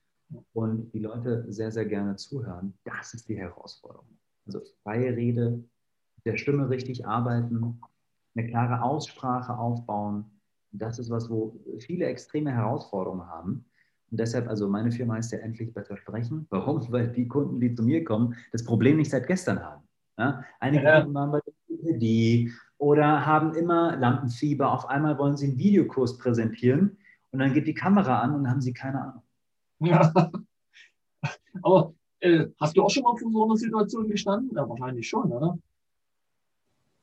und 0.53 0.93
die 0.93 0.99
Leute 0.99 1.47
sehr, 1.51 1.73
sehr 1.73 1.87
gerne 1.87 2.17
zuhören, 2.17 2.75
das 2.85 3.15
ist 3.15 3.29
die 3.29 3.39
Herausforderung. 3.39 4.07
Also 4.47 4.61
freie 4.83 5.17
Rede, 5.17 5.65
der 6.25 6.37
Stimme 6.37 6.69
richtig 6.69 7.07
arbeiten, 7.07 7.81
eine 8.35 8.49
klare 8.49 8.83
Aussprache 8.83 9.57
aufbauen. 9.57 10.25
Das 10.71 10.99
ist 10.99 11.11
was, 11.11 11.29
wo 11.29 11.61
viele 11.79 12.07
extreme 12.07 12.53
Herausforderungen 12.53 13.27
haben. 13.29 13.65
Und 14.11 14.21
deshalb, 14.21 14.49
also 14.49 14.69
meine 14.69 14.91
Firma 14.91 15.15
heißt 15.15 15.33
ja 15.33 15.39
endlich 15.39 15.73
besser 15.73 15.97
sprechen. 15.97 16.47
Warum? 16.51 16.81
Weil 16.91 17.13
die 17.13 17.29
Kunden, 17.29 17.61
die 17.61 17.75
zu 17.75 17.83
mir 17.83 18.05
kommen, 18.05 18.35
das 18.53 18.65
Problem 18.65 18.97
nicht 18.97 19.11
seit 19.11 19.27
gestern 19.27 19.63
haben. 19.63 19.83
Ja? 20.19 20.45
Einige 20.61 20.85
ja. 20.85 21.01
Kunden 21.01 21.15
waren 21.15 21.33
bei 21.33 21.41
der 21.45 21.53
die 21.99 22.53
oder 22.79 23.27
haben 23.27 23.55
immer 23.55 23.97
Lampenfieber. 23.97 24.71
Auf 24.71 24.87
einmal 24.89 25.19
wollen 25.19 25.37
sie 25.37 25.49
einen 25.49 25.59
Videokurs 25.59 26.19
präsentieren 26.19 26.99
und 27.31 27.39
dann 27.39 27.55
geht 27.55 27.67
die 27.67 27.75
Kamera 27.75 28.21
an 28.21 28.35
und 28.35 28.49
haben 28.49 28.61
sie 28.61 28.73
keine 28.73 29.01
Ahnung. 29.01 29.23
Ja. 29.81 30.13
Aber 31.63 31.95
äh, 32.21 32.47
hast 32.61 32.77
du 32.77 32.83
auch 32.83 32.91
schon 32.91 33.03
mal 33.03 33.17
vor 33.17 33.31
so 33.31 33.45
einer 33.45 33.57
Situation 33.57 34.09
gestanden? 34.09 34.57
Ja, 34.57 34.69
wahrscheinlich 34.69 35.09
schon, 35.09 35.33
oder? 35.33 35.59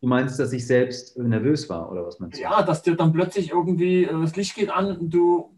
Du 0.02 0.08
meinst, 0.08 0.40
dass 0.40 0.54
ich 0.54 0.66
selbst 0.66 1.18
nervös 1.18 1.70
war, 1.70 1.92
oder 1.92 2.06
was 2.06 2.20
meinst 2.20 2.38
du? 2.38 2.42
Ja, 2.42 2.64
dass 2.64 2.84
dir 2.84 2.96
dann 2.96 3.12
plötzlich 3.12 3.52
irgendwie 3.52 4.06
äh, 4.06 4.22
das 4.22 4.36
Licht 4.36 4.56
geht 4.56 4.70
an 4.70 4.98
und 4.98 5.10
du 5.10 5.54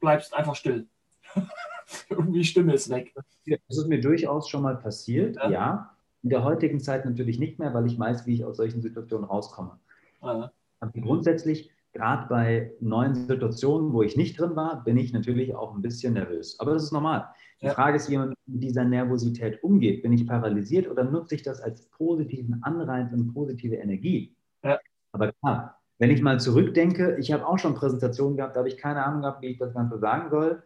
bleibst 0.00 0.32
einfach 0.34 0.54
still. 0.54 0.86
Irgendwie 2.08 2.44
Stimme 2.44 2.74
ist 2.74 2.88
weg. 2.90 3.12
Das 3.14 3.78
ist 3.78 3.88
mir 3.88 4.00
durchaus 4.00 4.48
schon 4.48 4.62
mal 4.62 4.76
passiert, 4.76 5.36
ja. 5.36 5.50
ja. 5.50 5.90
In 6.22 6.30
der 6.30 6.44
heutigen 6.44 6.80
Zeit 6.80 7.04
natürlich 7.04 7.38
nicht 7.38 7.58
mehr, 7.58 7.72
weil 7.74 7.86
ich 7.86 7.98
weiß, 7.98 8.26
wie 8.26 8.34
ich 8.34 8.44
aus 8.44 8.56
solchen 8.56 8.82
Situationen 8.82 9.26
rauskomme. 9.26 9.78
Ja. 10.22 10.52
Aber 10.80 10.92
grundsätzlich, 10.92 11.70
gerade 11.92 12.28
bei 12.28 12.72
neuen 12.80 13.14
Situationen, 13.14 13.92
wo 13.92 14.02
ich 14.02 14.16
nicht 14.16 14.38
drin 14.38 14.54
war, 14.54 14.84
bin 14.84 14.98
ich 14.98 15.12
natürlich 15.12 15.54
auch 15.54 15.74
ein 15.74 15.82
bisschen 15.82 16.14
nervös. 16.14 16.58
Aber 16.60 16.74
das 16.74 16.84
ist 16.84 16.92
normal. 16.92 17.28
Die. 17.60 17.68
Frage 17.68 17.96
ist, 17.96 18.08
wie 18.08 18.16
man 18.16 18.34
mit 18.46 18.62
dieser 18.62 18.84
Nervosität 18.84 19.62
umgeht. 19.64 20.02
Bin 20.02 20.12
ich 20.12 20.26
paralysiert 20.26 20.88
oder 20.88 21.04
nutze 21.04 21.34
ich 21.34 21.42
das 21.42 21.60
als 21.60 21.86
positiven 21.90 22.62
Anreiz 22.62 23.12
und 23.12 23.32
positive 23.34 23.74
Energie? 23.74 24.36
Ja. 24.62 24.78
Aber 25.12 25.32
klar, 25.32 25.80
wenn 25.98 26.10
ich 26.10 26.22
mal 26.22 26.38
zurückdenke, 26.38 27.16
ich 27.18 27.32
habe 27.32 27.46
auch 27.46 27.58
schon 27.58 27.74
Präsentationen 27.74 28.36
gehabt, 28.36 28.54
da 28.54 28.60
habe 28.60 28.68
ich 28.68 28.76
keine 28.76 29.04
Ahnung 29.04 29.22
gehabt, 29.22 29.42
wie 29.42 29.48
ich 29.48 29.58
das 29.58 29.74
Ganze 29.74 29.98
sagen 29.98 30.30
soll. 30.30 30.62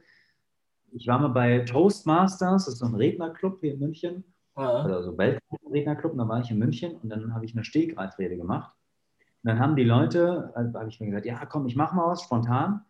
Ich 0.92 1.06
war 1.06 1.18
mal 1.18 1.28
bei 1.28 1.60
Toastmasters, 1.60 2.66
das 2.66 2.74
ist 2.74 2.80
so 2.80 2.86
ein 2.86 2.94
Rednerclub 2.94 3.60
hier 3.60 3.72
in 3.72 3.80
München, 3.80 4.24
ja. 4.58 4.82
also 4.82 5.16
Weltrednerclub, 5.16 6.18
da 6.18 6.28
war 6.28 6.40
ich 6.40 6.50
in 6.50 6.58
München 6.58 6.96
und 6.96 7.08
dann 7.08 7.32
habe 7.34 7.46
ich 7.46 7.54
eine 7.54 7.64
Stegreifrede 7.64 8.36
gemacht. 8.36 8.74
Und 9.42 9.48
dann 9.48 9.58
haben 9.58 9.74
die 9.74 9.84
Leute, 9.84 10.52
also 10.54 10.78
habe 10.78 10.90
ich 10.90 11.00
mir 11.00 11.06
gesagt, 11.06 11.24
ja 11.24 11.46
komm, 11.46 11.66
ich 11.66 11.76
mache 11.76 11.96
mal 11.96 12.08
was 12.08 12.22
spontan. 12.22 12.84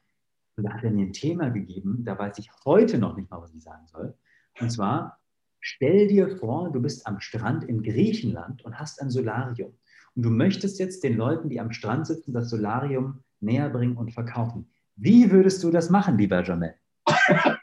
Und 0.57 0.65
da 0.65 0.73
hat 0.73 0.85
er 0.85 0.91
mir 0.91 1.07
ein 1.07 1.13
Thema 1.13 1.49
gegeben, 1.49 2.05
da 2.05 2.19
weiß 2.19 2.39
ich 2.39 2.51
heute 2.65 2.99
noch 2.99 3.17
nicht 3.17 3.31
mal, 3.31 3.41
was 3.41 3.55
ich 3.55 3.63
sagen 3.63 3.87
soll. 3.87 4.15
Und 4.61 4.71
zwar, 4.71 5.19
stell 5.61 6.09
dir 6.09 6.37
vor, 6.37 6.71
du 6.71 6.81
bist 6.81 7.07
am 7.07 7.21
Strand 7.21 7.65
in 7.65 7.83
Griechenland 7.83 8.65
und 8.65 8.79
hast 8.79 9.01
ein 9.01 9.11
Solarium. 9.11 9.73
Und 10.15 10.25
du 10.25 10.31
möchtest 10.31 10.79
jetzt 10.79 11.05
den 11.05 11.17
Leuten, 11.17 11.49
die 11.49 11.59
am 11.59 11.73
Strand 11.73 12.07
sitzen, 12.07 12.35
das 12.35 12.51
Solarium 12.51 13.23
näher 13.41 13.71
bringen 13.71 13.97
und 13.97 14.13
verkaufen. 14.13 14.71
Wie 14.97 15.31
würdest 15.31 15.65
du 15.65 15.71
das 15.71 15.89
machen, 15.89 16.19
lieber 16.19 16.43
Jamel? 16.43 16.75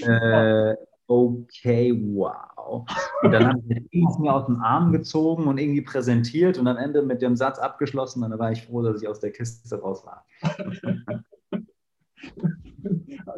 äh, 0.00 0.74
okay, 1.10 1.92
wow. 2.14 2.86
Und 3.22 3.32
dann 3.32 3.48
habe 3.48 3.60
ich 3.68 4.04
es 4.08 4.18
mir 4.18 4.32
aus 4.32 4.46
dem 4.46 4.60
Arm 4.60 4.92
gezogen 4.92 5.48
und 5.48 5.58
irgendwie 5.58 5.80
präsentiert 5.82 6.56
und 6.56 6.68
am 6.68 6.76
Ende 6.76 7.02
mit 7.02 7.20
dem 7.20 7.34
Satz 7.34 7.58
abgeschlossen. 7.58 8.22
Und 8.22 8.30
dann 8.30 8.38
war 8.38 8.52
ich 8.52 8.64
froh, 8.64 8.80
dass 8.82 9.02
ich 9.02 9.08
aus 9.08 9.18
der 9.18 9.32
Kiste 9.32 9.74
raus 9.80 10.06
war. 10.06 10.24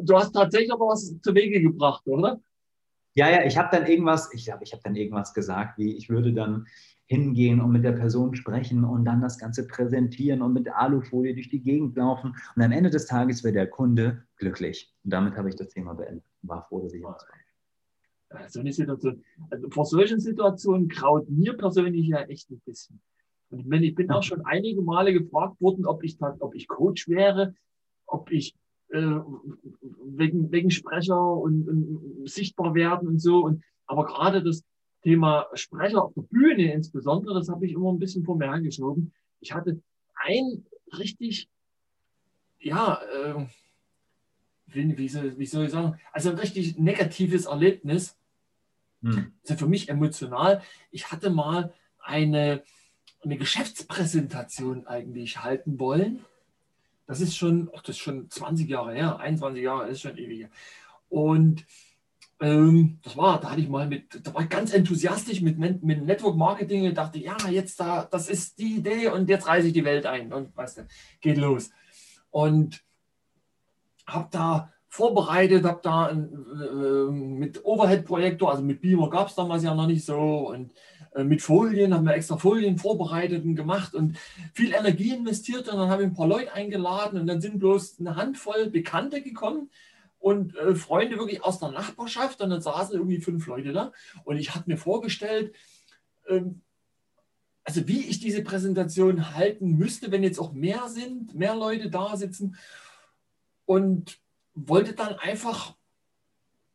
Du 0.01 0.15
hast 0.15 0.33
tatsächlich 0.33 0.71
aber 0.71 0.87
was 0.87 1.19
zu 1.21 1.33
Wege 1.33 1.61
gebracht, 1.61 2.05
oder? 2.05 2.39
Ja, 3.15 3.29
ja, 3.29 3.43
ich 3.43 3.57
habe 3.57 3.75
dann 3.75 3.87
irgendwas, 3.87 4.31
ich 4.33 4.45
glaube, 4.45 4.63
ich 4.63 4.71
habe 4.71 4.83
dann 4.83 4.95
irgendwas 4.95 5.33
gesagt, 5.33 5.77
wie 5.79 5.95
ich 5.95 6.09
würde 6.09 6.33
dann 6.33 6.67
hingehen 7.05 7.59
und 7.59 7.71
mit 7.71 7.83
der 7.83 7.91
Person 7.93 8.35
sprechen 8.35 8.83
und 8.83 9.05
dann 9.05 9.21
das 9.21 9.37
Ganze 9.39 9.67
präsentieren 9.67 10.41
und 10.41 10.53
mit 10.53 10.69
Alufolie 10.69 11.33
durch 11.33 11.49
die 11.49 11.61
Gegend 11.61 11.95
laufen. 11.97 12.35
Und 12.55 12.61
am 12.61 12.71
Ende 12.71 12.89
des 12.91 13.07
Tages 13.07 13.43
wäre 13.43 13.53
der 13.53 13.67
Kunde 13.67 14.23
glücklich. 14.37 14.93
Und 15.03 15.11
damit 15.11 15.35
habe 15.35 15.49
ich 15.49 15.55
das 15.55 15.69
Thema 15.69 15.93
beendet. 15.93 16.23
War 16.43 16.63
froh, 16.63 16.81
dass 16.81 16.93
ich 16.93 17.03
was 17.03 17.25
so 18.47 18.59
eine 18.59 18.73
Situation. 18.73 19.23
Also 19.49 19.69
vor 19.69 19.85
solchen 19.85 20.19
Situationen 20.19 20.87
kraut 20.87 21.29
mir 21.29 21.53
persönlich 21.53 22.07
ja 22.07 22.21
echt 22.21 22.49
ein 22.49 22.61
bisschen. 22.65 23.01
Und 23.49 23.59
ich, 23.59 23.65
meine, 23.65 23.85
ich 23.85 23.95
bin 23.95 24.11
auch 24.11 24.23
schon 24.23 24.41
einige 24.45 24.81
Male 24.81 25.13
gefragt 25.13 25.61
worden, 25.61 25.85
ob 25.85 26.03
ich, 26.03 26.17
ob 26.21 26.55
ich 26.55 26.67
Coach 26.67 27.07
wäre, 27.07 27.53
ob 28.05 28.31
ich 28.31 28.55
äh, 28.89 29.19
wegen, 30.05 30.51
wegen 30.51 30.71
Sprecher 30.71 31.21
und, 31.21 31.67
und 31.67 32.29
sichtbar 32.29 32.73
werden 32.73 33.07
und 33.07 33.19
so. 33.19 33.43
Und, 33.43 33.63
aber 33.85 34.05
gerade 34.05 34.43
das 34.43 34.63
Thema 35.03 35.47
Sprecher 35.53 36.03
auf 36.03 36.13
der 36.13 36.21
Bühne 36.23 36.73
insbesondere, 36.73 37.35
das 37.35 37.49
habe 37.49 37.65
ich 37.65 37.73
immer 37.73 37.91
ein 37.91 37.99
bisschen 37.99 38.23
vor 38.23 38.37
mir 38.37 38.51
hergeschoben. 38.51 39.13
Ich 39.39 39.53
hatte 39.53 39.81
ein 40.15 40.65
richtig, 40.97 41.49
ja, 42.59 42.99
äh, 43.13 43.45
wie, 44.67 44.97
wie, 44.97 45.09
soll, 45.09 45.37
wie 45.37 45.45
soll 45.45 45.65
ich 45.65 45.71
sagen, 45.71 45.99
also 46.11 46.29
ein 46.29 46.39
richtig 46.39 46.77
negatives 46.77 47.45
Erlebnis. 47.45 48.17
Hm. 49.03 49.33
Also 49.43 49.55
für 49.55 49.67
mich 49.67 49.89
emotional. 49.89 50.61
Ich 50.91 51.11
hatte 51.11 51.29
mal 51.29 51.73
eine, 51.99 52.63
eine 53.23 53.37
Geschäftspräsentation 53.37 54.87
eigentlich 54.87 55.43
halten 55.43 55.79
wollen 55.79 56.25
das 57.07 57.21
ist 57.21 57.35
schon, 57.35 57.69
ach, 57.75 57.81
das 57.81 57.95
ist 57.95 58.01
schon 58.01 58.29
20 58.29 58.69
Jahre 58.69 58.93
her, 58.93 59.19
21 59.19 59.63
Jahre, 59.63 59.87
ist 59.87 60.01
schon 60.01 60.17
ewig. 60.17 60.47
Und 61.09 61.65
ähm, 62.39 62.99
das 63.03 63.17
war, 63.17 63.39
da 63.39 63.51
hatte 63.51 63.61
ich 63.61 63.69
mal 63.69 63.87
mit, 63.87 64.25
da 64.25 64.33
war 64.33 64.41
ich 64.41 64.49
ganz 64.49 64.73
enthusiastisch 64.73 65.41
mit, 65.41 65.57
mit 65.59 65.83
Network 65.83 66.35
Marketing 66.35 66.87
und 66.87 66.97
dachte, 66.97 67.19
ja, 67.19 67.37
jetzt 67.49 67.79
da, 67.79 68.05
das 68.05 68.29
ist 68.29 68.57
die 68.57 68.77
Idee 68.77 69.09
und 69.09 69.29
jetzt 69.29 69.47
reise 69.47 69.67
ich 69.67 69.73
die 69.73 69.85
Welt 69.85 70.05
ein 70.05 70.33
und 70.33 70.55
weißt 70.55 70.79
du, 70.79 70.87
geht 71.21 71.37
los. 71.37 71.71
Und 72.31 72.83
habe 74.07 74.29
da 74.31 74.72
vorbereitet, 74.93 75.65
habe 75.65 75.79
da 75.81 76.11
äh, 76.11 76.13
mit 76.13 77.65
Overhead-Projektor, 77.65 78.51
also 78.51 78.61
mit 78.61 78.79
Beamer 78.79 79.09
gab 79.09 79.27
es 79.27 79.33
damals 79.33 79.63
ja 79.63 79.73
noch 79.73 79.87
nicht 79.87 80.05
so 80.05 80.49
und 80.49 80.71
äh, 81.15 81.23
mit 81.23 81.41
Folien, 81.41 81.95
haben 81.95 82.05
wir 82.05 82.13
extra 82.13 82.37
Folien 82.37 82.77
vorbereitet 82.77 83.43
und 83.43 83.55
gemacht 83.55 83.95
und 83.95 84.19
viel 84.53 84.71
Energie 84.71 85.11
investiert 85.15 85.67
und 85.67 85.79
dann 85.79 85.89
habe 85.89 86.03
ich 86.03 86.09
ein 86.09 86.13
paar 86.13 86.27
Leute 86.27 86.53
eingeladen 86.53 87.19
und 87.19 87.25
dann 87.25 87.41
sind 87.41 87.57
bloß 87.57 88.01
eine 88.01 88.17
Handvoll 88.17 88.69
Bekannte 88.69 89.23
gekommen 89.23 89.71
und 90.19 90.55
äh, 90.57 90.75
Freunde 90.75 91.17
wirklich 91.17 91.43
aus 91.43 91.57
der 91.57 91.71
Nachbarschaft 91.71 92.39
und 92.41 92.51
dann 92.51 92.61
saßen 92.61 92.93
irgendwie 92.93 93.19
fünf 93.19 93.47
Leute 93.47 93.73
da 93.73 93.91
und 94.25 94.37
ich 94.37 94.53
habe 94.53 94.65
mir 94.67 94.77
vorgestellt, 94.77 95.55
ähm, 96.29 96.61
also 97.63 97.87
wie 97.87 98.01
ich 98.01 98.19
diese 98.19 98.43
Präsentation 98.43 99.33
halten 99.33 99.71
müsste, 99.75 100.11
wenn 100.11 100.21
jetzt 100.21 100.37
auch 100.37 100.53
mehr 100.53 100.87
sind, 100.87 101.33
mehr 101.33 101.55
Leute 101.55 101.89
da 101.89 102.15
sitzen 102.15 102.57
und 103.65 104.21
wollte 104.55 104.93
dann 104.93 105.15
einfach 105.15 105.75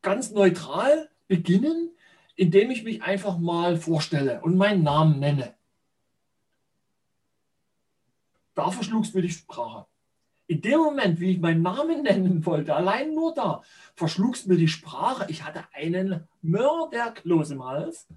ganz 0.03 0.31
neutral 0.31 1.11
beginnen, 1.27 1.91
indem 2.37 2.71
ich 2.71 2.85
mich 2.85 3.03
einfach 3.03 3.39
mal 3.39 3.77
vorstelle 3.77 4.41
und 4.43 4.57
meinen 4.57 4.83
Namen 4.83 5.19
nenne. 5.19 5.55
Da 8.55 8.71
verschlugst 8.71 9.15
mir 9.15 9.23
die 9.23 9.31
Sprache. 9.31 9.87
In 10.47 10.63
dem 10.63 10.79
Moment, 10.79 11.21
wie 11.21 11.33
ich 11.33 11.41
meinen 11.41 11.63
Namen 11.63 12.03
nennen 12.05 12.47
wollte, 12.47 12.75
allein 12.75 13.15
nur 13.15 13.35
da, 13.35 13.63
verschlugst 13.95 14.47
mir 14.47 14.57
die 14.57 14.69
Sprache. 14.69 15.27
Ich 15.29 15.45
hatte 15.45 15.65
einen 15.73 16.27
Mörderkloß 16.43 17.51
im 17.51 17.65
Hals. 17.65 18.09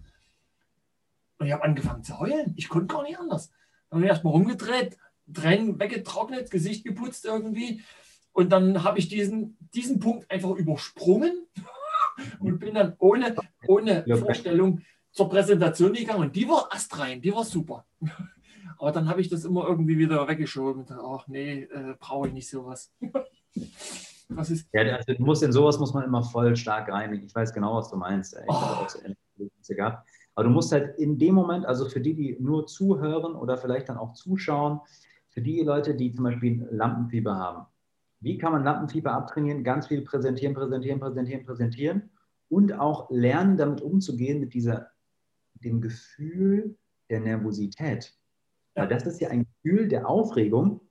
Und 1.38 1.48
ich 1.48 1.54
habe 1.54 1.64
angefangen 1.64 2.04
zu 2.04 2.20
heulen. 2.20 2.54
Ich 2.56 2.70
konnte 2.70 2.94
gar 2.94 3.04
nicht 3.04 3.20
anders. 3.20 3.52
Dann 3.90 3.98
habe 3.98 4.06
ich 4.06 4.10
erstmal 4.10 4.34
rumgedreht, 4.34 4.98
Tränen 5.34 5.80
weggetrocknet, 5.80 6.52
Gesicht 6.52 6.86
geputzt 6.86 7.26
irgendwie. 7.26 7.84
Und 8.34 8.52
dann 8.52 8.84
habe 8.84 9.00
ich 9.00 9.10
diesen, 9.10 9.58
diesen 9.74 10.00
Punkt 10.00 10.30
einfach 10.32 10.52
übersprungen 10.52 11.48
und 12.40 12.60
bin 12.60 12.76
dann 12.76 12.96
ohne, 13.00 13.36
ohne 13.68 14.04
ja, 14.06 14.16
Vorstellung 14.16 14.82
zur 15.12 15.30
Präsentation 15.30 15.94
gegangen. 15.94 16.22
Und 16.22 16.36
die 16.36 16.48
war 16.48 16.70
astrein, 16.72 17.22
die 17.22 17.34
war 17.34 17.44
super. 17.44 17.86
Aber 18.78 18.92
dann 18.92 19.08
habe 19.08 19.22
ich 19.22 19.30
das 19.30 19.46
immer 19.46 19.68
irgendwie 19.68 19.98
wieder 19.98 20.28
weggeschoben. 20.28 20.86
Ach 20.90 21.28
nee, 21.28 21.64
äh, 21.64 21.94
brauche 22.00 22.28
ich 22.28 22.34
nicht 22.34 22.50
sowas. 22.50 22.92
was 24.30 24.50
ist? 24.50 24.68
Ja, 24.74 24.82
also 24.96 25.14
muss, 25.20 25.42
in 25.44 25.52
sowas 25.52 25.78
muss 25.78 25.94
man 25.94 26.04
immer 26.04 26.24
voll 26.24 26.56
stark 26.56 26.92
reinigen. 26.92 27.26
Ich 27.26 27.36
weiß 27.36 27.54
genau, 27.54 27.76
was 27.76 27.90
du 27.90 27.98
meinst. 27.98 28.34
Ich 28.34 28.42
oh. 28.48 28.54
habe 28.54 28.78
auch 28.78 28.90
so 28.90 29.00
Erlebnisse 29.00 29.76
gehabt. 29.76 30.08
Aber 30.34 30.46
du 30.46 30.50
musst 30.50 30.72
halt 30.72 30.98
in 30.98 31.20
dem 31.20 31.36
Moment, 31.36 31.66
also 31.66 31.90
für 31.90 32.02
die, 32.02 32.16
die 32.16 32.38
nur 32.40 32.66
zuhören 32.66 33.36
oder 33.36 33.58
vielleicht 33.58 33.90
dann 33.90 33.98
auch 33.98 34.14
zuschauen, 34.14 34.80
für 35.30 35.42
die 35.42 35.62
Leute, 35.62 35.96
die 35.96 36.12
zum 36.12 36.24
Beispiel 36.24 36.68
Lampenfieber 36.72 37.36
haben, 37.36 37.66
wie 38.22 38.38
kann 38.38 38.54
man 38.54 38.64
Lampenfieber 38.64 39.12
abtrainieren? 39.12 39.64
Ganz 39.64 39.88
viel 39.88 40.02
präsentieren, 40.02 40.54
präsentieren, 40.54 41.00
präsentieren, 41.00 41.46
präsentieren 41.46 42.10
und 42.50 42.74
auch 42.80 43.10
lernen, 43.10 43.58
damit 43.58 43.82
umzugehen, 43.82 44.40
mit 44.40 44.54
dieser, 44.54 44.92
dem 45.56 45.82
Gefühl 45.82 46.78
der 47.10 47.20
Nervosität. 47.20 48.14
Weil 48.76 48.88
das 48.88 49.06
ist 49.06 49.20
ja 49.20 49.30
ein 49.30 49.46
Gefühl 49.46 49.88
der 49.88 50.08
Aufregung. 50.08 50.82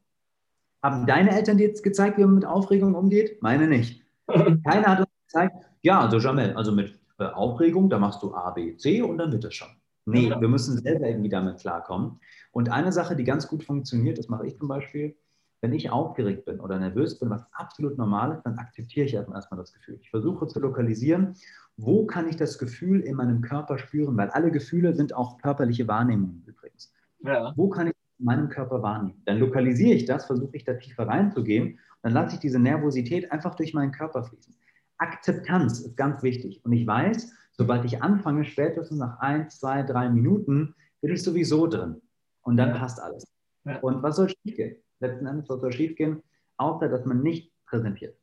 Haben 0.82 1.06
deine 1.06 1.30
Eltern 1.30 1.56
dir 1.56 1.68
jetzt 1.68 1.82
gezeigt, 1.82 2.18
wie 2.18 2.22
man 2.22 2.34
mit 2.34 2.44
Aufregung 2.44 2.94
umgeht? 2.94 3.40
Meine 3.42 3.66
nicht. 3.66 4.04
Keiner 4.28 4.86
hat 4.86 5.00
uns 5.00 5.08
gezeigt, 5.26 5.56
ja, 5.82 6.00
also 6.00 6.18
Jamel, 6.18 6.54
also 6.54 6.72
mit 6.72 6.98
äh, 7.18 7.24
Aufregung, 7.24 7.88
da 7.88 7.98
machst 7.98 8.22
du 8.22 8.34
A, 8.34 8.50
B, 8.50 8.76
C 8.76 9.02
und 9.02 9.18
dann 9.18 9.32
wird 9.32 9.44
es 9.44 9.54
schon. 9.54 9.68
Nee, 10.06 10.30
wir 10.30 10.48
müssen 10.48 10.78
selber 10.78 11.06
irgendwie 11.06 11.28
damit 11.28 11.60
klarkommen. 11.60 12.20
Und 12.52 12.70
eine 12.70 12.90
Sache, 12.90 13.14
die 13.14 13.24
ganz 13.24 13.46
gut 13.46 13.62
funktioniert, 13.62 14.18
das 14.18 14.28
mache 14.28 14.46
ich 14.46 14.56
zum 14.56 14.66
Beispiel, 14.66 15.16
wenn 15.60 15.72
ich 15.72 15.90
aufgeregt 15.90 16.46
bin 16.46 16.60
oder 16.60 16.78
nervös 16.78 17.18
bin, 17.18 17.30
was 17.30 17.44
absolut 17.52 17.98
normal 17.98 18.36
ist, 18.36 18.42
dann 18.44 18.58
akzeptiere 18.58 19.06
ich 19.06 19.14
erstmal 19.14 19.58
das 19.58 19.72
Gefühl. 19.72 19.98
Ich 20.00 20.10
versuche 20.10 20.46
zu 20.46 20.58
lokalisieren, 20.58 21.34
wo 21.76 22.06
kann 22.06 22.28
ich 22.28 22.36
das 22.36 22.58
Gefühl 22.58 23.00
in 23.00 23.16
meinem 23.16 23.42
Körper 23.42 23.78
spüren, 23.78 24.16
weil 24.16 24.30
alle 24.30 24.50
Gefühle 24.50 24.94
sind 24.94 25.14
auch 25.14 25.38
körperliche 25.38 25.86
Wahrnehmungen 25.88 26.42
übrigens. 26.46 26.92
Ja. 27.20 27.52
Wo 27.56 27.68
kann 27.68 27.88
ich 27.88 27.94
in 28.18 28.24
meinem 28.24 28.48
Körper 28.48 28.82
wahrnehmen? 28.82 29.22
Dann 29.26 29.38
lokalisiere 29.38 29.94
ich 29.94 30.06
das, 30.06 30.26
versuche 30.26 30.56
ich 30.56 30.64
da 30.64 30.74
tiefer 30.74 31.06
reinzugehen, 31.06 31.78
dann 32.02 32.12
lasse 32.12 32.34
ich 32.34 32.40
diese 32.40 32.58
Nervosität 32.58 33.30
einfach 33.30 33.54
durch 33.54 33.74
meinen 33.74 33.92
Körper 33.92 34.24
fließen. 34.24 34.54
Akzeptanz 34.96 35.80
ist 35.80 35.96
ganz 35.96 36.22
wichtig. 36.22 36.64
Und 36.64 36.72
ich 36.72 36.86
weiß, 36.86 37.32
sobald 37.52 37.84
ich 37.84 38.02
anfange, 38.02 38.44
spätestens 38.44 38.98
nach 38.98 39.18
ein, 39.20 39.48
zwei, 39.50 39.82
drei 39.82 40.08
Minuten, 40.08 40.74
bin 41.00 41.12
ich 41.12 41.22
sowieso 41.22 41.66
drin. 41.66 42.00
Und 42.42 42.56
dann 42.56 42.74
passt 42.74 43.00
alles. 43.00 43.26
Ja. 43.64 43.78
Und 43.80 44.02
was 44.02 44.16
soll 44.16 44.30
schiefgehen? 44.30 44.76
Letzten 45.00 45.26
Endes, 45.26 45.48
was 45.48 45.60
soll 45.60 45.72
schiefgehen, 45.72 46.22
außer 46.56 46.88
dass 46.88 47.04
man 47.04 47.22
nicht 47.22 47.50
präsentiert. 47.66 48.16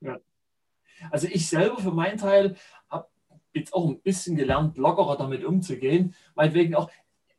Ja. 0.00 0.18
Also 1.10 1.26
ich 1.26 1.48
selber 1.48 1.78
für 1.78 1.90
meinen 1.90 2.18
Teil 2.18 2.56
habe 2.88 3.08
jetzt 3.52 3.74
auch 3.74 3.88
ein 3.88 4.00
bisschen 4.00 4.36
gelernt, 4.36 4.78
lockerer 4.78 5.16
damit 5.16 5.44
umzugehen. 5.44 6.14
Meinetwegen 6.34 6.74
auch, 6.74 6.90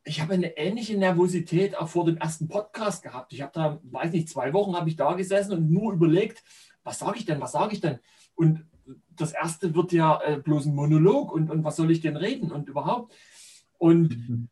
ich 0.03 0.21
habe 0.21 0.33
eine 0.33 0.57
ähnliche 0.57 0.97
Nervosität 0.97 1.77
auch 1.77 1.87
vor 1.87 2.05
dem 2.05 2.17
ersten 2.17 2.47
Podcast 2.47 3.03
gehabt. 3.03 3.31
Ich 3.33 3.41
habe 3.41 3.51
da, 3.53 3.79
weiß 3.83 4.11
nicht, 4.11 4.29
zwei 4.29 4.53
Wochen 4.53 4.75
habe 4.75 4.89
ich 4.89 4.95
da 4.95 5.13
gesessen 5.13 5.53
und 5.53 5.71
nur 5.71 5.93
überlegt, 5.93 6.43
was 6.83 6.99
sage 6.99 7.17
ich 7.17 7.25
denn, 7.25 7.39
was 7.39 7.53
sage 7.53 7.73
ich 7.73 7.81
denn? 7.81 7.99
Und 8.35 8.65
das 9.15 9.31
erste 9.31 9.73
wird 9.75 9.93
ja 9.93 10.21
äh, 10.21 10.37
bloß 10.37 10.65
ein 10.65 10.75
Monolog 10.75 11.31
und, 11.31 11.49
und 11.49 11.63
was 11.63 11.77
soll 11.77 11.91
ich 11.91 12.01
denn 12.01 12.17
reden 12.17 12.51
und 12.51 12.67
überhaupt. 12.67 13.13
Und 13.77 14.17
mhm. 14.17 14.49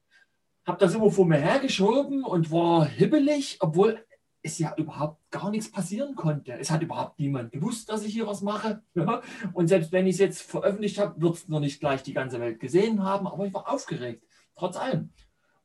habe 0.65 0.79
das 0.79 0.95
immer 0.95 1.11
vor 1.11 1.25
mir 1.25 1.37
hergeschoben 1.37 2.23
und 2.23 2.51
war 2.51 2.85
hibbelig, 2.85 3.57
obwohl 3.59 4.03
es 4.43 4.57
ja 4.59 4.73
überhaupt 4.75 5.19
gar 5.29 5.51
nichts 5.51 5.71
passieren 5.71 6.15
konnte. 6.15 6.53
Es 6.53 6.71
hat 6.71 6.81
überhaupt 6.81 7.19
niemand 7.19 7.51
gewusst, 7.51 7.89
dass 7.89 8.03
ich 8.03 8.13
hier 8.13 8.27
was 8.27 8.41
mache. 8.41 8.81
Und 9.53 9.67
selbst 9.67 9.91
wenn 9.91 10.07
ich 10.07 10.15
es 10.15 10.19
jetzt 10.19 10.41
veröffentlicht 10.41 10.97
habe, 10.99 11.21
wird 11.21 11.35
es 11.35 11.47
noch 11.47 11.59
nicht 11.59 11.79
gleich 11.79 12.03
die 12.03 12.13
ganze 12.13 12.39
Welt 12.39 12.59
gesehen 12.59 13.03
haben. 13.03 13.27
Aber 13.27 13.45
ich 13.45 13.53
war 13.53 13.69
aufgeregt, 13.69 14.25
trotz 14.55 14.77
allem. 14.77 15.11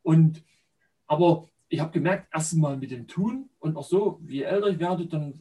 Und 0.03 0.43
aber 1.07 1.49
ich 1.69 1.81
habe 1.81 1.91
gemerkt, 1.91 2.33
erstmal 2.33 2.77
mit 2.77 2.91
dem 2.91 3.09
Tun 3.09 3.51
und 3.59 3.77
auch 3.77 3.85
so, 3.85 4.21
wie 4.23 4.43
älter 4.43 4.69
ich 4.69 4.79
werde, 4.79 5.07
dann, 5.07 5.41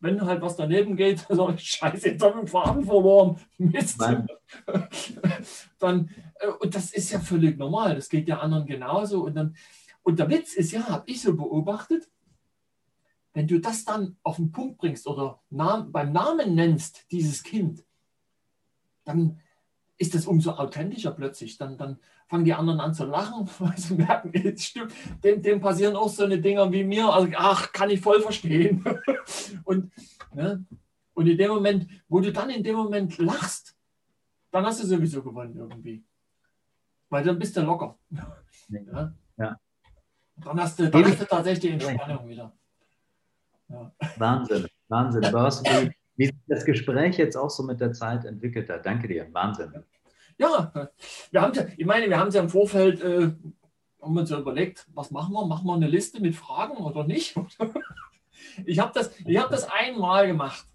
wenn 0.00 0.22
halt 0.22 0.40
was 0.40 0.56
daneben 0.56 0.96
geht, 0.96 1.26
also 1.30 1.52
scheiße, 1.56 2.10
jetzt 2.10 2.22
habe 2.22 2.34
ich 2.34 2.40
den 2.40 2.48
Faden 2.48 2.84
verloren. 2.84 3.38
Mist. 3.58 4.00
dann, 5.78 6.10
äh, 6.36 6.48
und 6.60 6.74
das 6.74 6.92
ist 6.92 7.10
ja 7.10 7.20
völlig 7.20 7.58
normal. 7.58 7.94
Das 7.94 8.08
geht 8.08 8.28
ja 8.28 8.38
anderen 8.38 8.66
genauso. 8.66 9.24
Und, 9.24 9.34
dann, 9.34 9.56
und 10.02 10.18
der 10.18 10.30
Witz 10.30 10.54
ist 10.54 10.72
ja, 10.72 10.88
habe 10.88 11.04
ich 11.06 11.20
so 11.20 11.36
beobachtet, 11.36 12.08
wenn 13.36 13.46
du 13.46 13.60
das 13.60 13.84
dann 13.84 14.16
auf 14.22 14.36
den 14.36 14.50
Punkt 14.50 14.78
bringst 14.78 15.06
oder 15.06 15.42
beim 15.50 16.10
Namen 16.10 16.54
nennst, 16.54 17.04
dieses 17.10 17.42
Kind, 17.42 17.84
dann 19.04 19.38
ist 19.98 20.14
das 20.14 20.24
umso 20.24 20.52
authentischer 20.52 21.10
plötzlich. 21.10 21.58
Dann, 21.58 21.76
dann 21.76 21.98
fangen 22.28 22.46
die 22.46 22.54
anderen 22.54 22.80
an 22.80 22.94
zu 22.94 23.04
lachen, 23.04 23.46
weil 23.58 23.76
sie 23.76 23.96
merken, 23.96 24.32
stimmt, 24.56 24.94
dem, 25.22 25.42
dem 25.42 25.60
passieren 25.60 25.96
auch 25.96 26.08
so 26.08 26.24
eine 26.24 26.40
Dinger 26.40 26.72
wie 26.72 26.82
mir. 26.82 27.12
Also, 27.12 27.30
ach, 27.36 27.72
kann 27.72 27.90
ich 27.90 28.00
voll 28.00 28.22
verstehen. 28.22 28.82
und, 29.64 29.92
ne? 30.32 30.64
und 31.12 31.26
in 31.26 31.36
dem 31.36 31.50
Moment, 31.50 31.90
wo 32.08 32.20
du 32.20 32.32
dann 32.32 32.48
in 32.48 32.64
dem 32.64 32.76
Moment 32.76 33.18
lachst, 33.18 33.76
dann 34.50 34.64
hast 34.64 34.82
du 34.82 34.86
sowieso 34.86 35.22
gewonnen 35.22 35.54
irgendwie. 35.54 36.02
Weil 37.10 37.22
dann 37.22 37.38
bist 37.38 37.54
du 37.54 37.60
locker. 37.60 37.98
Ja? 38.08 39.12
ja. 39.36 39.60
Dann 40.36 40.58
hast 40.58 40.78
du, 40.78 40.88
dann 40.88 41.04
hast 41.04 41.20
du 41.20 41.26
tatsächlich 41.26 41.60
die 41.60 41.84
Entspannung 41.84 42.26
wieder. 42.30 42.56
Ja. 43.68 43.92
Wahnsinn, 44.16 44.66
Wahnsinn. 44.88 45.24
Aber 45.24 45.44
was, 45.44 45.62
wie, 45.64 45.92
wie 46.16 46.26
sich 46.26 46.34
das 46.46 46.64
Gespräch 46.64 47.18
jetzt 47.18 47.36
auch 47.36 47.50
so 47.50 47.62
mit 47.62 47.80
der 47.80 47.92
Zeit 47.92 48.24
entwickelt 48.24 48.68
hat. 48.68 48.86
Danke 48.86 49.08
dir, 49.08 49.26
Wahnsinn. 49.32 49.84
Ja, 50.38 50.90
wir 51.30 51.40
haben 51.40 51.52
ich 51.76 51.86
meine, 51.86 52.08
wir 52.08 52.18
haben 52.18 52.28
es 52.28 52.34
ja 52.34 52.42
im 52.42 52.50
Vorfeld, 52.50 53.00
äh, 53.00 53.30
haben 54.02 54.18
uns 54.18 54.30
ja 54.30 54.38
überlegt, 54.38 54.86
was 54.92 55.10
machen 55.10 55.32
wir? 55.32 55.46
Machen 55.46 55.66
wir 55.66 55.74
eine 55.74 55.88
Liste 55.88 56.20
mit 56.20 56.36
Fragen 56.36 56.76
oder 56.76 57.04
nicht? 57.04 57.34
ich 58.66 58.78
habe 58.78 58.92
das, 58.94 59.10
hab 59.18 59.50
das 59.50 59.68
einmal 59.70 60.26
gemacht, 60.26 60.66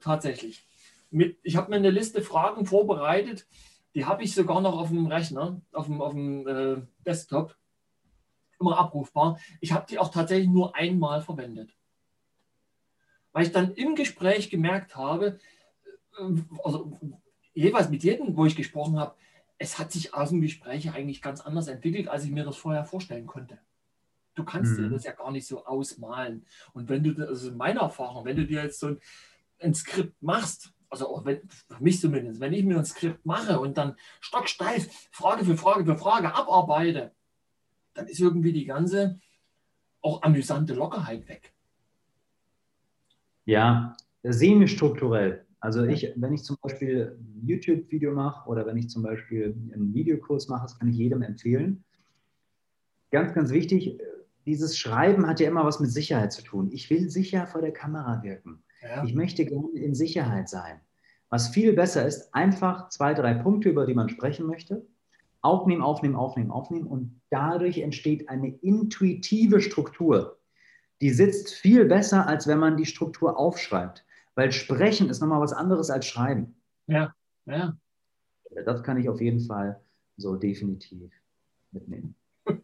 tatsächlich. 0.00 0.64
Mit, 1.10 1.38
ich 1.42 1.56
habe 1.56 1.70
mir 1.70 1.76
eine 1.76 1.90
Liste 1.90 2.20
Fragen 2.20 2.66
vorbereitet, 2.66 3.46
die 3.94 4.04
habe 4.04 4.22
ich 4.22 4.34
sogar 4.34 4.60
noch 4.60 4.78
auf 4.78 4.88
dem 4.88 5.06
Rechner, 5.06 5.60
auf 5.72 5.86
dem, 5.86 6.02
auf 6.02 6.12
dem 6.12 6.46
äh, 6.46 6.82
Desktop, 7.06 7.56
immer 8.60 8.76
abrufbar. 8.76 9.38
Ich 9.60 9.72
habe 9.72 9.86
die 9.88 9.98
auch 9.98 10.10
tatsächlich 10.10 10.48
nur 10.48 10.76
einmal 10.76 11.22
verwendet 11.22 11.77
weil 13.32 13.44
ich 13.44 13.52
dann 13.52 13.74
im 13.74 13.94
Gespräch 13.94 14.50
gemerkt 14.50 14.96
habe, 14.96 15.38
äh, 16.18 16.42
also 16.64 16.98
jeweils 17.54 17.90
mit 17.90 18.04
jedem, 18.04 18.36
wo 18.36 18.46
ich 18.46 18.56
gesprochen 18.56 18.98
habe, 18.98 19.14
es 19.58 19.78
hat 19.78 19.90
sich 19.90 20.14
aus 20.14 20.30
dem 20.30 20.40
Gespräch 20.40 20.92
eigentlich 20.92 21.20
ganz 21.20 21.40
anders 21.40 21.66
entwickelt, 21.68 22.08
als 22.08 22.24
ich 22.24 22.30
mir 22.30 22.44
das 22.44 22.56
vorher 22.56 22.84
vorstellen 22.84 23.26
konnte. 23.26 23.58
Du 24.34 24.44
kannst 24.44 24.78
mhm. 24.78 24.84
dir 24.84 24.90
das 24.90 25.04
ja 25.04 25.12
gar 25.12 25.32
nicht 25.32 25.48
so 25.48 25.66
ausmalen. 25.66 26.46
Und 26.72 26.88
wenn 26.88 27.02
du, 27.02 27.26
also 27.26 27.50
meine 27.52 27.80
Erfahrung, 27.80 28.24
wenn 28.24 28.36
du 28.36 28.46
dir 28.46 28.62
jetzt 28.62 28.78
so 28.78 28.88
ein, 28.88 29.00
ein 29.60 29.74
Skript 29.74 30.22
machst, 30.22 30.72
also 30.88 31.08
auch 31.08 31.24
wenn, 31.24 31.40
für 31.48 31.82
mich 31.82 32.00
zumindest, 32.00 32.40
wenn 32.40 32.52
ich 32.52 32.64
mir 32.64 32.78
ein 32.78 32.84
Skript 32.84 33.26
mache 33.26 33.58
und 33.58 33.76
dann 33.76 33.96
stocksteif 34.20 35.08
Frage 35.10 35.44
für 35.44 35.56
Frage 35.56 35.84
für 35.84 35.98
Frage 35.98 36.32
abarbeite, 36.32 37.12
dann 37.94 38.06
ist 38.06 38.20
irgendwie 38.20 38.52
die 38.52 38.64
ganze 38.64 39.20
auch 40.00 40.22
amüsante 40.22 40.74
Lockerheit 40.74 41.28
weg. 41.28 41.52
Ja, 43.48 43.96
semi-strukturell. 44.24 45.46
Also 45.58 45.82
ich, 45.82 46.12
wenn 46.16 46.34
ich 46.34 46.44
zum 46.44 46.58
Beispiel 46.60 47.16
ein 47.18 47.46
YouTube-Video 47.46 48.12
mache 48.12 48.46
oder 48.46 48.66
wenn 48.66 48.76
ich 48.76 48.90
zum 48.90 49.02
Beispiel 49.02 49.56
einen 49.72 49.94
Videokurs 49.94 50.48
mache, 50.48 50.64
das 50.64 50.78
kann 50.78 50.90
ich 50.90 50.96
jedem 50.96 51.22
empfehlen. 51.22 51.82
Ganz, 53.10 53.32
ganz 53.32 53.50
wichtig, 53.50 53.98
dieses 54.44 54.76
Schreiben 54.76 55.26
hat 55.26 55.40
ja 55.40 55.48
immer 55.48 55.64
was 55.64 55.80
mit 55.80 55.90
Sicherheit 55.90 56.30
zu 56.30 56.42
tun. 56.42 56.68
Ich 56.72 56.90
will 56.90 57.08
sicher 57.08 57.46
vor 57.46 57.62
der 57.62 57.72
Kamera 57.72 58.22
wirken. 58.22 58.62
Ja. 58.82 59.02
Ich 59.02 59.14
möchte 59.14 59.46
gerne 59.46 59.70
in 59.78 59.94
Sicherheit 59.94 60.50
sein. 60.50 60.82
Was 61.30 61.48
viel 61.48 61.72
besser 61.72 62.06
ist, 62.06 62.34
einfach 62.34 62.90
zwei, 62.90 63.14
drei 63.14 63.32
Punkte, 63.32 63.70
über 63.70 63.86
die 63.86 63.94
man 63.94 64.10
sprechen 64.10 64.46
möchte, 64.46 64.86
aufnehmen, 65.40 65.80
aufnehmen, 65.80 66.16
aufnehmen, 66.16 66.50
aufnehmen 66.50 66.86
und 66.86 67.18
dadurch 67.30 67.78
entsteht 67.78 68.28
eine 68.28 68.48
intuitive 68.58 69.62
Struktur 69.62 70.37
die 71.00 71.10
sitzt 71.10 71.54
viel 71.54 71.84
besser, 71.84 72.26
als 72.26 72.46
wenn 72.46 72.58
man 72.58 72.76
die 72.76 72.86
Struktur 72.86 73.38
aufschreibt. 73.38 74.04
Weil 74.34 74.52
Sprechen 74.52 75.10
ist 75.10 75.20
nochmal 75.20 75.40
was 75.40 75.52
anderes 75.52 75.90
als 75.90 76.06
Schreiben. 76.06 76.56
Ja, 76.86 77.14
ja. 77.46 77.76
Das 78.64 78.82
kann 78.82 78.98
ich 78.98 79.08
auf 79.08 79.20
jeden 79.20 79.40
Fall 79.40 79.80
so 80.16 80.36
definitiv 80.36 81.12
mitnehmen. 81.72 82.14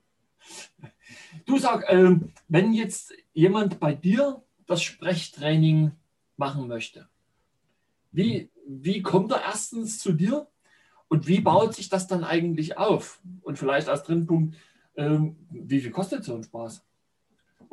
Du 1.47 1.59
sag, 1.59 1.89
äh, 1.91 2.17
wenn 2.49 2.73
jetzt 2.73 3.13
jemand 3.33 3.81
bei 3.81 3.95
dir 3.95 4.43
das 4.67 4.83
Sprechtraining 4.83 5.93
machen 6.37 6.69
möchte, 6.69 7.09
wie, 8.13 8.51
wie 8.67 9.03
kommt 9.03 9.33
er 9.33 9.43
erstens 9.43 9.99
zu 9.99 10.13
dir 10.13 10.47
und 11.09 11.27
wie 11.27 11.41
baut 11.41 11.75
sich 11.75 11.89
das 11.89 12.07
dann 12.07 12.25
eigentlich 12.25 12.79
auf? 12.79 13.21
Und 13.43 13.59
vielleicht 13.59 13.89
als 13.89 14.05
dritten 14.05 14.27
Punkt, 14.27 14.57
äh, 14.95 15.19
wie 15.51 15.81
viel 15.81 15.91
kostet 15.91 16.25
so 16.25 16.35
ein 16.35 16.45
Spaß? 16.45 16.85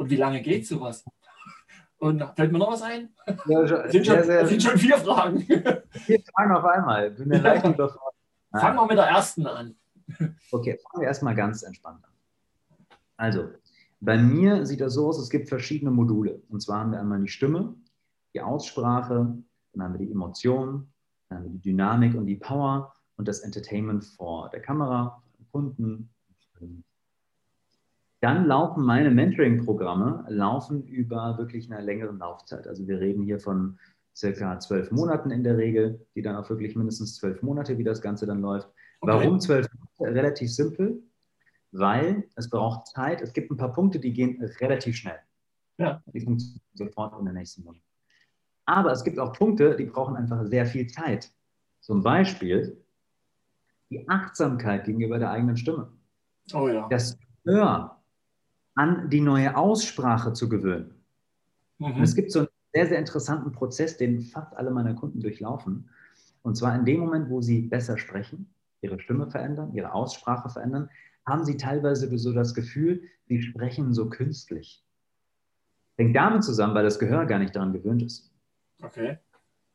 Und 0.02 0.10
wie 0.10 0.16
lange 0.16 0.41
geht 0.41 0.66
sowas? 0.66 1.06
Und 1.99 2.24
fällt 2.36 2.52
mir 2.52 2.58
noch 2.58 2.72
was 2.72 2.82
ein? 2.82 3.10
Ja, 3.45 3.88
sind, 3.88 4.04
schon, 4.04 4.24
sehr, 4.24 4.47
sind 4.47 4.64
schon 4.64 4.76
vier 4.76 4.97
Fragen. 4.97 5.41
Vier 5.41 6.24
Fragen 6.34 6.56
auf 6.56 6.66
einmal. 6.66 7.12
Bin 7.12 7.28
mir 7.28 7.38
leicht 7.38 7.64
überfordert. 7.64 8.16
Fangen 8.52 8.78
wir 8.78 8.88
mit 8.88 8.97
der 8.97 9.06
ersten 9.06 9.45
an. 9.45 9.76
Okay, 10.52 10.80
fangen 10.80 11.02
wir 11.02 11.08
erstmal 11.08 11.36
ganz 11.36 11.62
entspannt 11.62 12.04
an. 12.04 12.10
Also, 13.16 13.49
bei 13.99 14.18
mir 14.18 14.66
sieht 14.66 14.82
das 14.82 14.95
so 14.95 15.08
aus, 15.08 15.20
es 15.20 15.30
gibt 15.30 15.49
verschiedene 15.49 15.91
Module. 15.91 16.41
Und 16.49 16.64
zwar 16.64 16.80
haben 16.80 16.93
wir 16.93 16.99
einmal 16.99 17.22
die 17.22 17.28
Stimme, 17.28 17.76
die 18.34 18.41
Aussprache, 18.41 19.38
dann 19.74 19.84
haben 19.84 19.93
wir 19.93 20.04
die 20.04 20.12
Emotion, 20.12 20.91
dann 21.30 21.38
haben 21.38 21.45
wir 21.45 21.52
die 21.52 21.62
Dynamik 21.62 22.16
und 22.16 22.26
die 22.26 22.38
Power 22.38 22.91
und 23.18 23.28
das 23.28 23.41
Entertainment 23.41 24.04
vor 24.04 24.49
der 24.49 24.64
Kamera, 24.64 25.22
Kunden. 25.52 26.10
Dann 28.22 28.45
laufen 28.45 28.86
meine 28.86 29.09
Mentoring-Programme 29.09 30.26
laufen 30.30 30.84
über 30.84 31.39
wirklich 31.39 31.72
eine 31.72 31.84
längere 31.84 32.13
Laufzeit. 32.13 32.67
Also 32.67 32.88
wir 32.88 32.99
reden 32.99 33.24
hier 33.24 33.39
von 33.39 33.80
circa 34.15 34.59
zwölf 34.59 34.91
Monaten 34.91 35.32
in 35.32 35.43
der 35.43 35.57
Regel, 35.57 36.05
die 36.13 36.22
dann 36.22 36.36
auch 36.36 36.47
wirklich 36.49 36.76
mindestens 36.76 37.15
zwölf 37.15 37.41
Monate, 37.41 37.80
wie 37.80 37.84
das 37.84 37.99
Ganze 37.99 38.28
dann 38.28 38.41
läuft. 38.41 38.69
Okay. 38.99 39.13
Warum 39.13 39.39
zwölf 39.39 39.67
Monate? 39.74 40.15
Relativ 40.15 40.53
simpel, 40.53 41.01
weil 41.72 42.28
es 42.36 42.47
braucht 42.47 42.88
Zeit. 42.88 43.22
Es 43.22 43.34
gibt 43.34 43.49
ein 43.49 43.57
paar 43.57 43.74
Punkte, 43.74 43.99
die 43.99 44.13
gehen 44.13 44.39
relativ 44.59 44.97
schnell. 44.97 45.19
Ja. 45.80 46.03
Die 46.13 46.22
funktionieren 46.22 46.61
sofort 46.74 47.17
in 47.17 47.26
der 47.26 47.34
nächsten 47.34 47.63
Monat. 47.63 47.82
Aber 48.65 48.91
es 48.91 49.03
gibt 49.03 49.17
auch 49.17 49.34
Punkte, 49.34 49.76
die 49.76 49.86
brauchen 49.86 50.15
einfach 50.15 50.45
sehr 50.45 50.67
viel 50.67 50.86
Zeit. 50.86 51.32
Zum 51.80 52.03
Beispiel 52.03 52.78
die 53.89 54.07
Achtsamkeit 54.07 54.86
gegenüber 54.86 55.17
der 55.17 55.32
eigenen 55.32 55.57
Stimme. 55.57 55.91
Oh 56.53 56.67
ja. 56.67 56.88
Das 56.88 57.17
Hör 57.43 58.01
an 58.76 59.09
die 59.09 59.22
neue 59.22 59.55
Aussprache 59.55 60.34
zu 60.34 60.49
gewöhnen. 60.49 60.93
Mhm. 61.80 62.01
Es 62.01 62.15
gibt 62.15 62.32
so 62.32 62.39
einen 62.39 62.49
sehr, 62.74 62.88
sehr 62.88 62.99
interessanten 62.99 63.51
Prozess, 63.51 63.97
den 63.97 64.22
fast 64.22 64.55
alle 64.55 64.72
meiner 64.72 64.93
Kunden 64.93 65.19
durchlaufen. 65.19 65.89
Und 66.43 66.55
zwar 66.55 66.76
in 66.76 66.86
dem 66.86 67.01
Moment, 67.01 67.30
wo 67.30 67.41
sie 67.41 67.61
besser 67.61 67.97
sprechen, 67.97 68.53
ihre 68.82 68.99
Stimme 68.99 69.30
verändern, 69.30 69.74
ihre 69.74 69.93
Aussprache 69.93 70.49
verändern, 70.49 70.89
haben 71.26 71.45
sie 71.45 71.57
teilweise 71.57 72.15
so 72.17 72.34
das 72.34 72.53
Gefühl, 72.53 73.03
sie 73.28 73.41
sprechen 73.41 73.93
so 73.93 74.09
künstlich. 74.09 74.84
Hängt 75.97 76.15
damit 76.15 76.43
zusammen, 76.43 76.74
weil 76.74 76.84
das 76.84 76.97
Gehör 76.97 77.26
gar 77.26 77.39
nicht 77.39 77.55
daran 77.55 77.74
gewöhnt 77.74 78.01
ist. 78.01 78.32
Okay. 78.82 79.19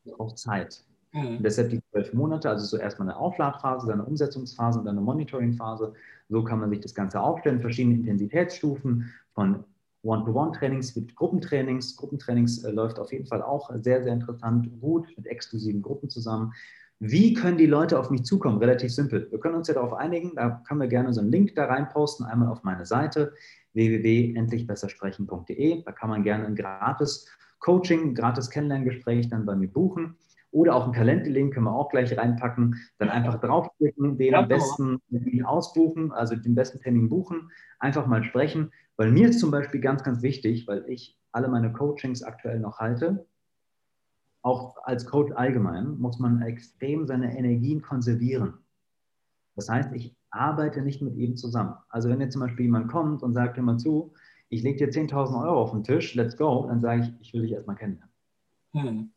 Braucht 0.04 0.38
Zeit. 0.38 0.84
Mhm. 1.16 1.42
Deshalb 1.42 1.70
die 1.70 1.80
zwölf 1.90 2.12
Monate, 2.12 2.50
also 2.50 2.66
so 2.66 2.76
erstmal 2.76 3.08
eine 3.08 3.18
Aufladphase, 3.18 3.86
dann 3.86 4.00
eine 4.00 4.08
Umsetzungsphase 4.08 4.78
und 4.78 4.84
dann 4.84 4.96
eine 4.96 5.04
Monitoringphase. 5.04 5.94
So 6.28 6.44
kann 6.44 6.60
man 6.60 6.70
sich 6.70 6.80
das 6.80 6.94
Ganze 6.94 7.20
aufstellen, 7.20 7.60
verschiedene 7.60 7.96
Intensitätsstufen 7.96 9.12
von 9.34 9.64
One-to-One-Trainings 10.02 10.94
mit 10.94 11.16
Gruppentrainings. 11.16 11.96
Gruppentrainings 11.96 12.64
äh, 12.64 12.70
läuft 12.70 12.98
auf 12.98 13.12
jeden 13.12 13.26
Fall 13.26 13.42
auch 13.42 13.70
sehr, 13.80 14.02
sehr 14.02 14.12
interessant, 14.12 14.68
gut 14.80 15.08
mit 15.16 15.26
exklusiven 15.26 15.80
Gruppen 15.80 16.10
zusammen. 16.10 16.52
Wie 16.98 17.34
können 17.34 17.58
die 17.58 17.66
Leute 17.66 17.98
auf 17.98 18.10
mich 18.10 18.24
zukommen? 18.24 18.58
Relativ 18.58 18.92
simpel. 18.92 19.26
Wir 19.30 19.40
können 19.40 19.54
uns 19.54 19.68
ja 19.68 19.74
darauf 19.74 19.94
einigen, 19.94 20.34
da 20.34 20.62
können 20.66 20.80
wir 20.80 20.88
gerne 20.88 21.12
so 21.12 21.20
einen 21.20 21.30
Link 21.30 21.54
da 21.54 21.66
rein 21.66 21.88
posten, 21.88 22.24
einmal 22.24 22.48
auf 22.48 22.62
meine 22.62 22.86
Seite 22.86 23.32
www.endlichbessersprechen.de. 23.72 25.82
Da 25.82 25.92
kann 25.92 26.10
man 26.10 26.22
gerne 26.22 26.46
ein 26.46 26.54
gratis 26.54 27.26
Coaching, 27.58 28.14
gratis 28.14 28.50
Kennenlerngespräch 28.50 29.28
dann 29.28 29.44
bei 29.44 29.56
mir 29.56 29.68
buchen. 29.68 30.16
Oder 30.56 30.74
auch 30.74 30.84
einen 30.84 30.94
Talentlink 30.94 31.52
können 31.52 31.66
wir 31.66 31.74
auch 31.74 31.90
gleich 31.90 32.16
reinpacken. 32.16 32.76
Dann 32.96 33.10
einfach 33.10 33.38
draufklicken, 33.38 34.16
den 34.16 34.34
am 34.34 34.48
besten 34.48 35.02
ausbuchen, 35.44 36.12
also 36.12 36.34
den 36.34 36.54
besten 36.54 36.80
Termin 36.80 37.10
buchen, 37.10 37.50
einfach 37.78 38.06
mal 38.06 38.24
sprechen. 38.24 38.72
Weil 38.96 39.12
mir 39.12 39.28
ist 39.28 39.38
zum 39.38 39.50
Beispiel 39.50 39.82
ganz, 39.82 40.02
ganz 40.02 40.22
wichtig, 40.22 40.66
weil 40.66 40.88
ich 40.88 41.18
alle 41.32 41.48
meine 41.48 41.74
Coachings 41.74 42.22
aktuell 42.22 42.58
noch 42.58 42.78
halte, 42.78 43.26
auch 44.40 44.78
als 44.84 45.04
Coach 45.04 45.30
allgemein, 45.34 45.98
muss 45.98 46.18
man 46.18 46.40
extrem 46.40 47.06
seine 47.06 47.36
Energien 47.36 47.82
konservieren. 47.82 48.54
Das 49.56 49.68
heißt, 49.68 49.92
ich 49.92 50.16
arbeite 50.30 50.80
nicht 50.80 51.02
mit 51.02 51.16
ihm 51.16 51.36
zusammen. 51.36 51.74
Also 51.90 52.08
wenn 52.08 52.22
jetzt 52.22 52.32
zum 52.32 52.40
Beispiel 52.40 52.64
jemand 52.64 52.88
kommt 52.88 53.22
und 53.22 53.34
sagt, 53.34 53.58
hör 53.58 53.62
mal 53.62 53.76
zu, 53.76 54.14
ich 54.48 54.62
lege 54.62 54.86
dir 54.86 54.90
10.000 54.90 55.38
Euro 55.38 55.60
auf 55.60 55.72
den 55.72 55.84
Tisch, 55.84 56.14
let's 56.14 56.34
go, 56.34 56.64
dann 56.66 56.80
sage 56.80 57.02
ich, 57.02 57.12
ich 57.20 57.34
will 57.34 57.42
dich 57.42 57.52
erstmal 57.52 57.76
kennenlernen. 57.76 58.14
Hm. 58.72 59.10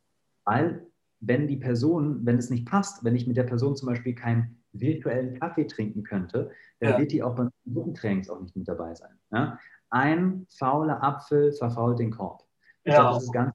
Weil 0.43 0.88
wenn 1.21 1.47
die 1.47 1.57
Person, 1.57 2.25
wenn 2.25 2.37
es 2.37 2.49
nicht 2.49 2.67
passt, 2.67 3.03
wenn 3.03 3.15
ich 3.15 3.27
mit 3.27 3.37
der 3.37 3.43
Person 3.43 3.75
zum 3.75 3.87
Beispiel 3.87 4.15
keinen 4.15 4.63
virtuellen 4.71 5.39
Kaffee 5.39 5.65
trinken 5.65 6.03
könnte, 6.03 6.51
dann 6.79 6.91
ja. 6.91 6.99
wird 6.99 7.11
die 7.11 7.23
auch 7.23 7.35
beim 7.35 7.49
Gruppentrainings 7.71 8.29
auch 8.29 8.39
nicht 8.39 8.55
mit 8.55 8.67
dabei 8.67 8.93
sein. 8.95 9.17
Ja? 9.31 9.59
Ein 9.89 10.45
fauler 10.49 11.03
Apfel 11.03 11.51
verfault 11.53 11.99
den 11.99 12.11
Korb. 12.11 12.43
Ich 12.83 12.93
ja. 12.93 13.01
glaube, 13.01 13.15
das 13.15 13.23
ist 13.25 13.33
ganz 13.33 13.53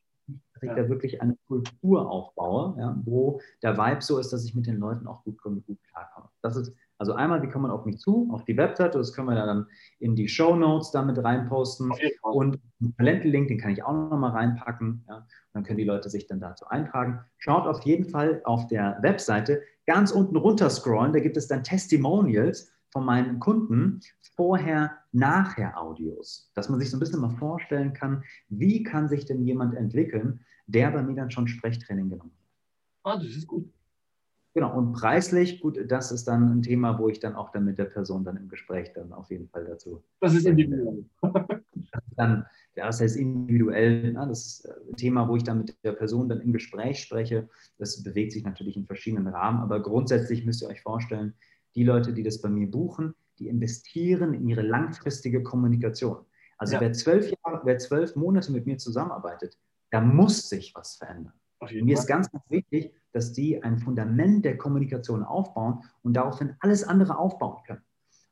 dass 0.54 0.62
ich 0.62 0.68
ja. 0.70 0.74
da 0.76 0.88
wirklich 0.88 1.20
eine 1.20 1.36
Kultur 1.46 2.10
aufbaue, 2.10 3.02
wo 3.04 3.40
der 3.62 3.76
Vibe 3.76 4.00
so 4.00 4.18
ist, 4.18 4.32
dass 4.32 4.44
ich 4.44 4.54
mit 4.54 4.66
den 4.66 4.78
Leuten 4.78 5.06
auch 5.06 5.22
gut, 5.24 5.36
gut 5.42 5.78
klarkomme. 5.90 6.28
Das 6.42 6.56
ist 6.56 6.74
also 6.98 7.14
einmal, 7.14 7.42
wie 7.42 7.48
kommt 7.48 7.62
man 7.62 7.70
auf 7.70 7.84
mich 7.84 7.98
zu, 7.98 8.28
auf 8.32 8.44
die 8.44 8.56
Webseite, 8.56 8.98
das 8.98 9.12
können 9.12 9.28
wir 9.28 9.34
dann 9.34 9.66
in 9.98 10.14
die 10.14 10.28
Show 10.28 10.54
Notes 10.54 10.90
damit 10.90 11.22
reinposten 11.22 11.92
und 12.22 12.60
einen 12.80 12.96
Talentlink, 12.96 13.48
den 13.48 13.58
kann 13.58 13.72
ich 13.72 13.82
auch 13.82 13.92
nochmal 13.92 14.30
reinpacken. 14.30 15.04
Ja. 15.08 15.26
dann 15.52 15.64
können 15.64 15.78
die 15.78 15.84
Leute 15.84 16.08
sich 16.08 16.26
dann 16.26 16.40
dazu 16.40 16.66
eintragen. 16.66 17.20
Schaut 17.38 17.66
auf 17.66 17.82
jeden 17.82 18.08
Fall 18.08 18.40
auf 18.44 18.68
der 18.68 18.98
Webseite 19.02 19.62
ganz 19.86 20.12
unten 20.12 20.36
runter 20.36 20.70
scrollen, 20.70 21.12
da 21.12 21.20
gibt 21.20 21.36
es 21.36 21.48
dann 21.48 21.64
Testimonials 21.64 22.72
von 22.90 23.04
meinen 23.04 23.40
Kunden, 23.40 24.00
vorher, 24.36 24.98
nachher 25.12 25.80
Audios, 25.80 26.50
dass 26.54 26.68
man 26.68 26.80
sich 26.80 26.90
so 26.90 26.96
ein 26.96 27.00
bisschen 27.00 27.20
mal 27.20 27.36
vorstellen 27.36 27.92
kann, 27.92 28.24
wie 28.48 28.82
kann 28.82 29.08
sich 29.08 29.24
denn 29.24 29.44
jemand 29.44 29.74
entwickeln, 29.74 30.40
der 30.66 30.90
bei 30.90 31.02
mir 31.02 31.14
dann 31.14 31.30
schon 31.30 31.46
Sprechtraining 31.46 32.08
genommen 32.08 32.32
hat. 32.32 33.14
Ah, 33.14 33.16
das 33.16 33.36
ist 33.36 33.46
gut. 33.46 33.68
Genau, 34.54 34.76
und 34.78 34.92
preislich, 34.92 35.60
gut, 35.60 35.78
das 35.88 36.12
ist 36.12 36.28
dann 36.28 36.58
ein 36.58 36.62
Thema, 36.62 36.96
wo 37.00 37.08
ich 37.08 37.18
dann 37.18 37.34
auch 37.34 37.50
dann 37.50 37.64
mit 37.64 37.76
der 37.76 37.86
Person 37.86 38.22
dann 38.24 38.36
im 38.36 38.48
Gespräch 38.48 38.92
dann 38.92 39.12
auf 39.12 39.28
jeden 39.30 39.48
Fall 39.48 39.64
dazu. 39.64 40.04
Das 40.20 40.32
ist 40.32 40.46
individuell. 40.46 41.04
dann, 42.16 42.46
ja, 42.76 42.86
das 42.86 43.00
heißt 43.00 43.16
individuell, 43.16 44.12
na, 44.12 44.26
das 44.26 44.46
ist 44.46 44.68
ein 44.68 44.94
Thema, 44.94 45.28
wo 45.28 45.34
ich 45.34 45.42
dann 45.42 45.58
mit 45.58 45.76
der 45.82 45.90
Person 45.92 46.28
dann 46.28 46.40
im 46.40 46.52
Gespräch 46.52 47.00
spreche. 47.00 47.48
Das 47.78 48.00
bewegt 48.04 48.30
sich 48.30 48.44
natürlich 48.44 48.76
in 48.76 48.86
verschiedenen 48.86 49.26
Rahmen, 49.26 49.58
aber 49.58 49.82
grundsätzlich 49.82 50.46
müsst 50.46 50.62
ihr 50.62 50.68
euch 50.68 50.82
vorstellen, 50.82 51.34
die 51.74 51.82
Leute, 51.82 52.12
die 52.12 52.22
das 52.22 52.40
bei 52.40 52.48
mir 52.48 52.70
buchen, 52.70 53.16
die 53.40 53.48
investieren 53.48 54.34
in 54.34 54.48
ihre 54.48 54.62
langfristige 54.62 55.42
Kommunikation. 55.42 56.18
Also 56.58 56.74
ja. 56.74 56.80
wer, 56.80 56.92
zwölf 56.92 57.28
Jahre, 57.28 57.62
wer 57.64 57.78
zwölf 57.78 58.14
Monate 58.14 58.52
mit 58.52 58.66
mir 58.66 58.78
zusammenarbeitet, 58.78 59.58
da 59.90 60.00
muss 60.00 60.48
sich 60.48 60.72
was 60.76 60.94
verändern. 60.94 61.32
Mir 61.72 61.94
ist 61.94 62.06
ganz, 62.06 62.30
ganz 62.30 62.44
wichtig, 62.48 62.92
dass 63.12 63.32
die 63.32 63.62
ein 63.62 63.78
Fundament 63.78 64.44
der 64.44 64.58
Kommunikation 64.58 65.22
aufbauen 65.22 65.84
und 66.02 66.14
daraufhin 66.14 66.56
alles 66.60 66.84
andere 66.84 67.18
aufbauen 67.18 67.62
können. 67.66 67.82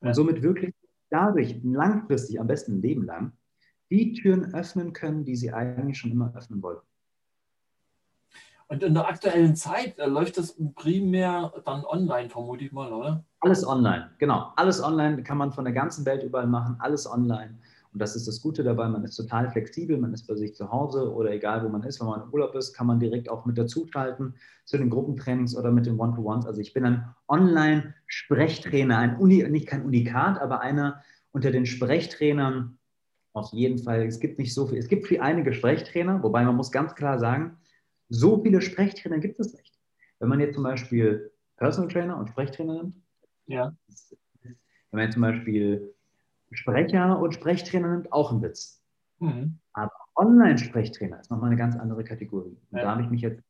Und 0.00 0.08
ja. 0.08 0.14
somit 0.14 0.42
wirklich 0.42 0.74
dadurch 1.10 1.60
langfristig, 1.62 2.40
am 2.40 2.46
besten 2.46 2.78
ein 2.78 2.82
Leben 2.82 3.04
lang, 3.04 3.32
die 3.90 4.14
Türen 4.14 4.54
öffnen 4.54 4.92
können, 4.92 5.24
die 5.24 5.36
sie 5.36 5.52
eigentlich 5.52 5.98
schon 5.98 6.10
immer 6.10 6.34
öffnen 6.34 6.62
wollten. 6.62 6.86
Und 8.72 8.82
in 8.82 8.94
der 8.94 9.06
aktuellen 9.06 9.54
Zeit 9.54 9.98
äh, 9.98 10.06
läuft 10.06 10.38
das 10.38 10.56
primär 10.74 11.52
dann 11.66 11.84
online, 11.84 12.30
vermute 12.30 12.64
ich 12.64 12.72
mal, 12.72 12.90
oder? 12.90 13.22
Alles 13.40 13.66
online, 13.66 14.10
genau. 14.16 14.50
Alles 14.56 14.82
online 14.82 15.22
kann 15.22 15.36
man 15.36 15.52
von 15.52 15.64
der 15.64 15.74
ganzen 15.74 16.06
Welt 16.06 16.22
überall 16.22 16.46
machen, 16.46 16.76
alles 16.78 17.06
online. 17.06 17.58
Und 17.92 18.00
das 18.00 18.16
ist 18.16 18.26
das 18.26 18.40
Gute 18.40 18.64
dabei, 18.64 18.88
man 18.88 19.04
ist 19.04 19.16
total 19.16 19.50
flexibel, 19.50 19.98
man 19.98 20.14
ist 20.14 20.26
bei 20.26 20.34
sich 20.34 20.54
zu 20.54 20.70
Hause 20.70 21.12
oder 21.12 21.30
egal 21.30 21.62
wo 21.62 21.68
man 21.68 21.82
ist, 21.82 22.00
wenn 22.00 22.06
man 22.06 22.22
im 22.22 22.30
Urlaub 22.30 22.54
ist, 22.54 22.72
kann 22.72 22.86
man 22.86 22.98
direkt 22.98 23.28
auch 23.28 23.44
mit 23.44 23.58
dazuschalten 23.58 24.34
zu 24.64 24.78
den 24.78 24.88
Gruppentrainings 24.88 25.54
oder 25.54 25.70
mit 25.70 25.84
den 25.84 25.98
One-to-Ones. 25.98 26.46
Also 26.46 26.60
ich 26.60 26.72
bin 26.72 26.86
ein 26.86 27.14
Online-Sprechtrainer, 27.28 28.96
ein 28.96 29.16
Uni, 29.18 29.46
nicht 29.50 29.66
kein 29.66 29.84
Unikat, 29.84 30.40
aber 30.40 30.60
einer 30.60 31.02
unter 31.32 31.50
den 31.50 31.66
Sprechtrainern 31.66 32.78
auf 33.34 33.52
jeden 33.52 33.78
Fall. 33.78 34.06
Es 34.06 34.20
gibt 34.20 34.38
nicht 34.38 34.54
so 34.54 34.66
viel, 34.66 34.78
es 34.78 34.88
gibt 34.88 35.06
viel 35.06 35.20
einige 35.20 35.52
Sprechtrainer, 35.52 36.22
wobei 36.22 36.44
man 36.44 36.56
muss 36.56 36.72
ganz 36.72 36.94
klar 36.94 37.18
sagen, 37.18 37.58
so 38.08 38.42
viele 38.42 38.62
Sprechtrainer 38.62 39.18
gibt 39.18 39.38
es 39.38 39.52
nicht. 39.52 39.78
Wenn 40.18 40.28
man 40.28 40.40
jetzt 40.40 40.54
zum 40.54 40.62
Beispiel 40.62 41.30
Personal 41.56 41.90
Trainer 41.90 42.16
und 42.16 42.28
Sprechtrainer 42.28 42.74
nimmt, 42.74 42.96
ja. 43.46 43.74
wenn 44.42 44.56
man 44.92 45.02
jetzt 45.02 45.14
zum 45.14 45.22
Beispiel 45.22 45.94
Sprecher 46.54 47.18
und 47.18 47.32
Sprechtrainer 47.32 47.88
nimmt, 47.88 48.12
auch 48.12 48.32
ein 48.32 48.42
Witz. 48.42 48.82
Mhm. 49.18 49.58
Aber 49.72 49.92
Online-Sprechtrainer 50.16 51.20
ist 51.20 51.30
nochmal 51.30 51.48
eine 51.48 51.56
ganz 51.56 51.76
andere 51.76 52.04
Kategorie. 52.04 52.58
Und 52.70 52.78
Ja. 52.78 52.84
da 52.84 52.90
habe 52.92 53.02
ich 53.02 53.10
mich 53.10 53.22
jetzt 53.22 53.42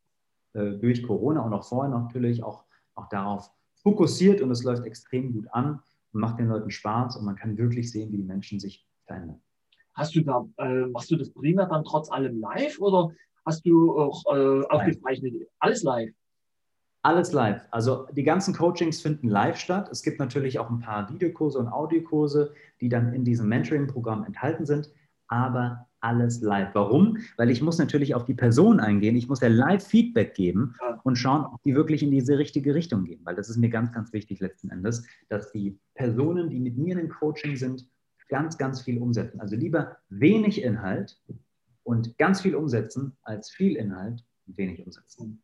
äh, 0.55 0.73
durch 0.73 1.03
Corona 1.03 1.41
und 1.41 1.53
auch 1.53 1.65
vorher 1.65 1.91
natürlich 1.91 2.43
auch, 2.43 2.65
auch 2.95 3.09
darauf 3.09 3.51
fokussiert 3.83 4.41
und 4.41 4.51
es 4.51 4.63
läuft 4.63 4.85
extrem 4.85 5.33
gut 5.33 5.47
an 5.53 5.81
und 6.13 6.21
macht 6.21 6.39
den 6.39 6.49
Leuten 6.49 6.71
Spaß 6.71 7.17
und 7.17 7.25
man 7.25 7.37
kann 7.37 7.59
wirklich 7.59 7.91
sehen, 7.91 8.13
wie 8.13 8.19
die 8.19 8.23
Menschen 8.23 8.61
sich 8.61 8.87
verändern. 9.07 9.41
Hast 9.95 10.15
du 10.15 10.23
da, 10.23 10.47
äh, 10.59 10.87
machst 10.87 11.11
du 11.11 11.17
das 11.17 11.31
primär 11.31 11.67
dann 11.67 11.85
trotz 11.85 12.11
allem 12.11 12.39
live 12.41 12.79
oder 12.81 13.11
hast 13.45 13.67
du 13.67 13.99
auch 13.99 14.23
äh, 14.35 14.65
aufgezeichnet? 14.67 15.49
Alles 15.59 15.83
live. 15.83 16.15
Alles 17.05 17.33
live. 17.33 17.67
Also 17.73 18.07
die 18.13 18.23
ganzen 18.23 18.55
Coachings 18.55 19.01
finden 19.01 19.29
live 19.29 19.57
statt. 19.57 19.89
Es 19.91 20.03
gibt 20.03 20.21
natürlich 20.21 20.61
auch 20.61 20.71
ein 20.71 20.79
paar 20.79 21.13
Videokurse 21.13 21.59
und 21.59 21.67
Audiokurse, 21.69 22.55
die 22.81 22.89
dann 22.89 23.13
in 23.13 23.25
diesem 23.25 23.49
Mentoring-Programm 23.49 24.25
enthalten 24.25 24.67
sind, 24.67 24.89
aber 25.27 25.89
alles 26.01 26.41
live. 26.43 26.71
Warum? 26.75 27.19
Weil 27.37 27.51
ich 27.51 27.61
muss 27.61 27.79
natürlich 27.79 28.15
auf 28.15 28.25
die 28.25 28.35
Person 28.35 28.79
eingehen. 28.79 29.17
Ich 29.17 29.29
muss 29.29 29.41
ja 29.41 29.49
live 29.49 29.85
Feedback 29.85 30.35
geben 30.35 30.77
und 31.03 31.17
schauen, 31.17 31.45
ob 31.47 31.63
die 31.65 31.75
wirklich 31.75 32.05
in 32.05 32.13
diese 32.13 32.39
richtige 32.39 32.75
Richtung 32.75 33.05
gehen. 33.05 33.21
Weil 33.25 33.35
das 33.35 33.49
ist 33.49 33.57
mir 33.57 33.71
ganz, 33.71 33.93
ganz 33.93 34.13
wichtig 34.13 34.41
letzten 34.41 34.71
Endes, 34.71 35.05
dass 35.29 35.51
die 35.51 35.79
Personen, 35.95 36.51
die 36.51 36.61
mit 36.61 36.77
mir 36.77 36.93
in 36.93 36.99
dem 36.99 37.09
Coaching 37.09 37.57
sind, 37.57 37.87
ganz, 38.29 38.59
ganz 38.59 38.81
viel 38.83 38.99
umsetzen. 38.99 39.41
Also 39.41 39.57
lieber 39.57 39.97
wenig 40.09 40.63
Inhalt 40.63 41.21
und 41.83 42.17
ganz 42.19 42.41
viel 42.41 42.55
umsetzen, 42.55 43.17
als 43.23 43.51
viel 43.51 43.77
Inhalt 43.77 44.25
und 44.47 44.57
wenig 44.57 44.85
umsetzen. 44.85 45.43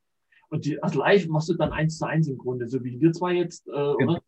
Und 0.50 0.64
die, 0.64 0.82
also 0.82 0.98
live 1.00 1.26
machst 1.28 1.48
du 1.50 1.54
dann 1.54 1.72
eins 1.72 1.98
zu 1.98 2.06
eins 2.06 2.28
im 2.28 2.38
Grunde, 2.38 2.68
so 2.68 2.82
wie 2.82 3.00
wir 3.00 3.12
zwei 3.12 3.34
jetzt, 3.34 3.66
äh, 3.68 3.70
oder? 3.72 4.20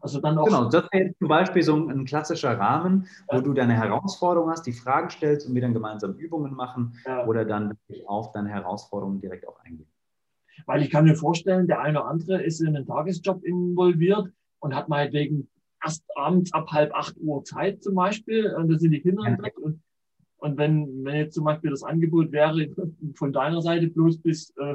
Also 0.00 0.20
dann 0.20 0.38
auch. 0.38 0.44
Genau, 0.46 0.64
das 0.68 0.84
wäre 0.92 1.04
jetzt 1.04 1.18
zum 1.18 1.28
Beispiel 1.28 1.62
so 1.62 1.76
ein, 1.76 1.90
ein 1.90 2.04
klassischer 2.04 2.58
Rahmen, 2.58 3.06
wo 3.28 3.36
Ja. 3.36 3.42
du 3.42 3.52
deine 3.54 3.74
Herausforderung 3.74 4.50
hast, 4.50 4.66
die 4.66 4.72
Fragen 4.72 5.10
stellst 5.10 5.48
und 5.48 5.54
wir 5.54 5.62
dann 5.62 5.72
gemeinsam 5.72 6.14
Übungen 6.14 6.54
machen 6.54 6.94
Ja. 7.06 7.26
oder 7.26 7.44
dann 7.44 7.70
wirklich 7.70 8.06
auf 8.08 8.32
deine 8.32 8.50
Herausforderungen 8.50 9.20
direkt 9.20 9.46
auch 9.48 9.58
eingehen. 9.60 9.88
Weil 10.66 10.82
ich 10.82 10.90
kann 10.90 11.04
mir 11.04 11.16
vorstellen, 11.16 11.66
der 11.66 11.80
eine 11.80 12.00
oder 12.00 12.08
andere 12.08 12.42
ist 12.42 12.60
in 12.60 12.68
einen 12.68 12.86
Tagesjob 12.86 13.44
involviert 13.44 14.30
und 14.60 14.74
hat 14.74 14.88
meinetwegen 14.88 15.48
erst 15.82 16.04
abends 16.16 16.52
ab 16.52 16.70
halb 16.70 16.94
acht 16.94 17.16
Uhr 17.18 17.42
Zeit 17.44 17.82
zum 17.82 17.94
Beispiel. 17.96 18.52
Und 18.54 18.70
da 18.70 18.78
sind 18.78 18.92
die 18.92 19.00
Kinder 19.00 19.24
im 19.26 19.36
Ja. 19.36 19.40
Bett. 19.42 19.56
Und, 19.58 19.82
und 20.38 20.56
wenn, 20.56 21.04
wenn 21.04 21.16
jetzt 21.16 21.34
zum 21.34 21.44
Beispiel 21.44 21.70
das 21.70 21.82
Angebot 21.82 22.30
wäre 22.30 22.68
von 23.16 23.32
deiner 23.32 23.62
Seite 23.62 23.88
bloß 23.88 24.18
bis 24.18 24.50
äh, 24.56 24.74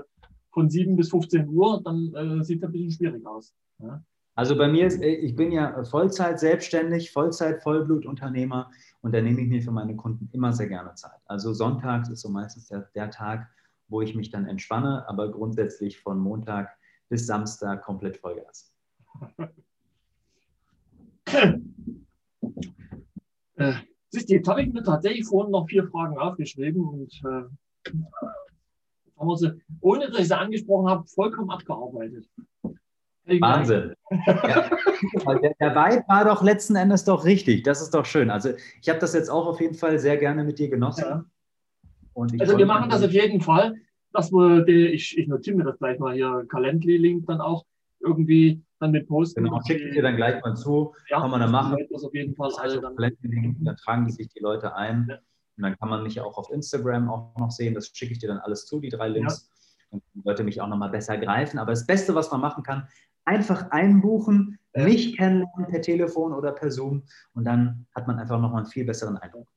von 0.52 0.70
7 0.70 0.96
bis 0.96 1.10
15 1.10 1.48
Uhr, 1.50 1.82
dann 1.84 2.14
äh, 2.16 2.44
sieht 2.44 2.64
das 2.64 2.70
ein 2.70 2.74
bisschen 2.74 2.92
schwierig 2.92 3.26
aus. 3.26 3.54
Ja? 3.80 4.04
Also 4.36 4.58
bei 4.58 4.68
mir 4.68 4.88
ist, 4.88 5.02
äh, 5.02 5.16
ich 5.16 5.36
bin 5.36 5.52
ja 5.52 5.84
Vollzeit 5.84 6.40
selbstständig, 6.40 7.12
Vollzeit 7.12 7.62
Vollblutunternehmer 7.62 8.72
und 9.02 9.14
da 9.14 9.22
nehme 9.22 9.42
ich 9.42 9.50
mir 9.50 9.62
für 9.62 9.72
meine 9.72 9.96
Kunden 9.96 10.30
immer 10.32 10.54
sehr 10.54 10.68
gerne 10.68 10.94
Zeit. 10.96 11.20
Also 11.26 11.54
sonntags 11.54 12.10
ist 12.10 12.22
so 12.22 12.30
meistens 12.30 12.68
der, 12.68 12.90
der 12.96 13.12
Tag, 13.12 13.50
wo 13.90 14.02
ich 14.02 14.16
mich 14.16 14.30
dann 14.30 14.46
entspanne, 14.46 15.08
aber 15.10 15.30
grundsätzlich 15.32 16.00
von 16.00 16.20
Montag 16.20 16.70
bis 17.10 17.26
Samstag 17.26 17.84
komplett 17.84 18.18
Vollgas. 18.18 18.74
Äh, 23.56 23.74
siehst 24.10 24.30
du, 24.30 24.36
jetzt 24.36 24.48
habe 24.48 24.62
ich 24.62 24.72
mir 24.72 24.84
tatsächlich 24.84 25.26
vorhin 25.26 25.52
noch 25.52 25.68
vier 25.68 25.86
Fragen 25.90 26.18
aufgeschrieben 26.18 26.82
und 26.82 27.14
äh, 27.26 27.44
sie, 29.36 29.62
ohne 29.82 30.08
dass 30.08 30.20
ich 30.20 30.28
sie 30.28 30.38
angesprochen 30.38 30.90
habe, 30.90 31.08
vollkommen 31.08 31.50
abgearbeitet. 31.50 32.28
Wahnsinn. 33.26 33.94
Ja. 34.10 34.70
Der, 35.42 35.54
der 35.60 35.76
Vibe 35.76 36.04
war 36.08 36.26
doch 36.26 36.42
letzten 36.42 36.76
Endes 36.76 37.06
doch 37.06 37.26
richtig. 37.26 37.64
Das 37.64 37.82
ist 37.82 37.94
doch 37.94 38.06
schön. 38.06 38.30
Also 38.30 38.54
ich 38.82 38.90
habe 38.90 39.00
das 39.00 39.14
jetzt 39.14 39.30
auch 39.30 39.46
auf 39.46 39.62
jeden 39.62 39.76
Fall 39.76 40.00
sehr 40.00 40.18
gerne 40.18 40.44
mit 40.44 40.58
dir 40.58 40.70
genossen. 40.70 41.04
Ja. 41.04 41.26
Also 42.40 42.58
wir 42.58 42.66
machen 42.66 42.90
das 42.90 43.04
auf 43.04 43.12
jeden 43.12 43.40
Fall, 43.40 43.76
dass 44.14 44.32
wir, 44.32 44.64
die, 44.66 44.88
ich, 44.88 45.18
ich 45.18 45.28
notiere 45.28 45.58
mir 45.58 45.64
das 45.64 45.78
gleich 45.78 46.00
mal 46.00 46.14
hier, 46.14 46.46
Calendly-Link 46.50 47.28
dann 47.28 47.40
auch 47.40 47.66
irgendwie 48.00 48.62
dann 48.80 48.92
mit 48.92 49.08
posten. 49.08 49.44
Genau, 49.44 49.62
schicke 49.66 49.88
ich 49.88 49.94
dir 49.94 50.02
dann 50.02 50.16
gleich 50.16 50.42
mal 50.42 50.56
zu. 50.56 50.94
ja, 51.10 51.20
kann 51.20 51.32
man 51.32 51.42
dann 51.42 51.52
machen. 51.52 51.78
Das 51.92 52.04
auf 52.04 52.14
jeden 52.14 52.36
Fall 52.36 52.50
Das 52.50 52.60
heißt, 52.60 52.78
alle 52.78 52.82
dann. 52.82 53.64
Dann 53.64 53.76
tragen 53.78 54.06
die 54.08 54.12
sich 54.12 54.28
die 54.30 54.40
Leute 54.40 54.76
ein. 54.76 55.08
Ja. 55.10 55.18
Und 55.60 55.64
dann 55.64 55.78
kann 55.78 55.90
man 55.90 56.04
mich 56.04 56.22
auch 56.22 56.38
auf 56.38 56.50
Instagram 56.52 57.10
auch 57.10 57.36
noch 57.38 57.52
sehen. 57.52 57.74
Das 57.74 57.88
schicke 57.94 58.14
ich 58.14 58.20
dir 58.20 58.30
dann 58.30 58.38
alles 58.38 58.66
zu, 58.66 58.80
die 58.80 58.88
drei 58.88 59.10
Links. 59.10 59.50
Dann 59.92 60.00
können 60.00 60.12
die 60.16 60.22
Leute 60.26 60.44
mich 60.46 60.62
auch 60.62 60.68
nochmal 60.70 60.90
besser 60.90 61.18
greifen. 61.18 61.60
Aber 61.60 61.72
das 61.72 61.86
Beste, 61.86 62.16
was 62.16 62.32
man 62.32 62.40
machen 62.40 62.64
kann, 62.64 62.88
einfach 63.26 63.70
einbuchen, 63.72 64.58
Ja. 64.74 64.86
mich 64.86 65.18
kennenlernen 65.18 65.68
per 65.70 65.82
Telefon 65.82 66.32
oder 66.32 66.54
per 66.54 66.72
Zoom. 66.72 67.04
Und 67.34 67.44
dann 67.44 67.88
hat 67.94 68.08
man 68.08 68.18
einfach 68.20 68.40
nochmal 68.40 68.62
einen 68.62 68.72
viel 68.72 68.86
besseren 68.86 69.18
Eindruck. 69.18 69.50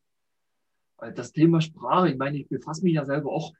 Weil 0.96 1.12
Das 1.12 1.30
Thema 1.30 1.60
Sprache, 1.60 2.10
ich 2.10 2.16
meine, 2.18 2.36
ich 2.38 2.48
befasse 2.48 2.82
mich 2.82 2.94
ja 2.94 3.04
selber 3.04 3.30
auch 3.30 3.52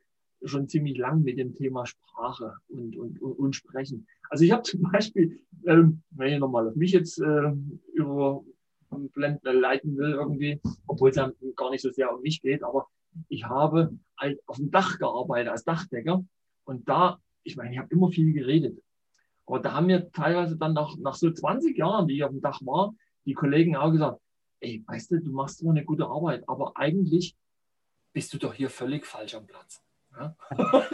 schon 0.45 0.67
ziemlich 0.69 0.99
lang 0.99 1.23
mit 1.23 1.39
dem 1.39 1.55
Thema 1.55 1.87
Sprache 1.87 2.57
und, 2.69 2.97
und, 2.97 3.23
und, 3.23 3.33
und 3.39 3.55
Sprechen. 3.55 4.09
Also 4.31 4.43
ich 4.43 4.51
habe 4.51 4.63
zum 4.65 4.83
Beispiel, 4.83 5.39
ähm, 5.65 6.03
wenn 6.11 6.33
ich 6.33 6.41
nochmal 6.41 6.67
auf 6.67 6.75
mich 6.75 6.91
jetzt 6.91 7.19
ähm, 7.21 7.79
überblenden 7.95 8.52
äh, 8.93 9.53
leiten 9.53 9.97
will 9.97 10.13
irgendwie, 10.13 10.61
obwohl 10.87 11.11
es 11.11 11.17
ja 11.17 11.31
gar 11.57 11.71
nicht 11.71 11.83
so 11.83 11.91
sehr 11.91 12.13
um 12.15 12.21
mich 12.23 12.41
geht, 12.41 12.63
aber 12.63 12.89
ich 13.29 13.45
habe 13.45 13.97
ein- 14.17 14.39
auf 14.47 14.57
dem 14.57 14.71
Dach 14.71 14.99
gearbeitet 14.99 15.51
als 15.51 15.65
Dachdecker 15.65 16.25
und 16.65 16.89
da, 16.89 17.19
ich 17.43 17.57
meine, 17.57 17.73
ich 17.73 17.79
habe 17.79 17.89
immer 17.91 18.11
viel 18.11 18.33
geredet. 18.33 18.83
Aber 19.47 19.59
da 19.61 19.73
haben 19.75 19.87
mir 19.87 20.11
teilweise 20.13 20.57
dann 20.57 20.73
nach, 20.73 20.97
nach 20.99 21.15
so 21.15 21.31
20 21.31 21.77
Jahren, 21.77 22.07
die 22.07 22.17
ich 22.17 22.25
auf 22.25 22.31
dem 22.31 22.41
Dach 22.41 22.61
war, 22.65 22.95
die 23.25 23.35
Kollegen 23.35 23.77
auch 23.77 23.91
gesagt, 23.91 24.21
ey, 24.61 24.83
weißt 24.87 25.11
du, 25.11 25.21
du 25.21 25.33
machst 25.33 25.59
zwar 25.59 25.73
eine 25.73 25.85
gute 25.85 26.07
Arbeit, 26.07 26.49
aber 26.49 26.77
eigentlich 26.77 27.37
bist 28.13 28.33
du 28.33 28.39
doch 28.39 28.55
hier 28.55 28.71
völlig 28.71 29.05
falsch 29.07 29.35
am 29.35 29.47
Platz. 29.47 29.83
Ja? 30.17 30.37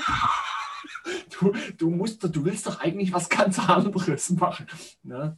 du, 1.38 1.52
du, 1.76 1.90
musst, 1.90 2.24
du 2.24 2.44
willst 2.44 2.66
doch 2.66 2.80
eigentlich 2.80 3.12
was 3.12 3.28
ganz 3.28 3.58
anderes 3.68 4.30
machen. 4.30 4.66
Ne? 5.02 5.36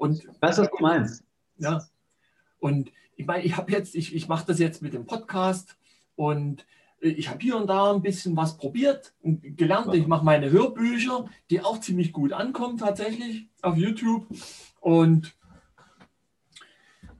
Und 0.00 0.24
du, 0.24 0.28
was 0.40 0.56
du 0.56 0.66
meinst? 0.80 1.22
ja. 1.58 1.84
Und 2.58 2.90
ich 3.16 3.26
meine, 3.26 3.44
ich 3.44 3.58
habe 3.58 3.70
jetzt, 3.70 3.94
ich, 3.94 4.14
ich 4.14 4.28
mache 4.28 4.46
das 4.46 4.58
jetzt 4.58 4.80
mit 4.80 4.94
dem 4.94 5.04
Podcast 5.04 5.76
und 6.16 6.64
äh, 7.02 7.08
ich 7.08 7.28
habe 7.28 7.40
hier 7.40 7.56
und 7.56 7.66
da 7.66 7.92
ein 7.92 8.00
bisschen 8.00 8.34
was 8.34 8.56
probiert 8.56 9.12
und 9.20 9.58
gelernt. 9.58 9.94
Ich 9.94 10.06
mache 10.06 10.24
meine 10.24 10.50
Hörbücher, 10.50 11.26
die 11.50 11.60
auch 11.60 11.80
ziemlich 11.80 12.14
gut 12.14 12.32
ankommen 12.32 12.78
tatsächlich 12.78 13.50
auf 13.60 13.76
YouTube. 13.76 14.26
Und 14.80 15.36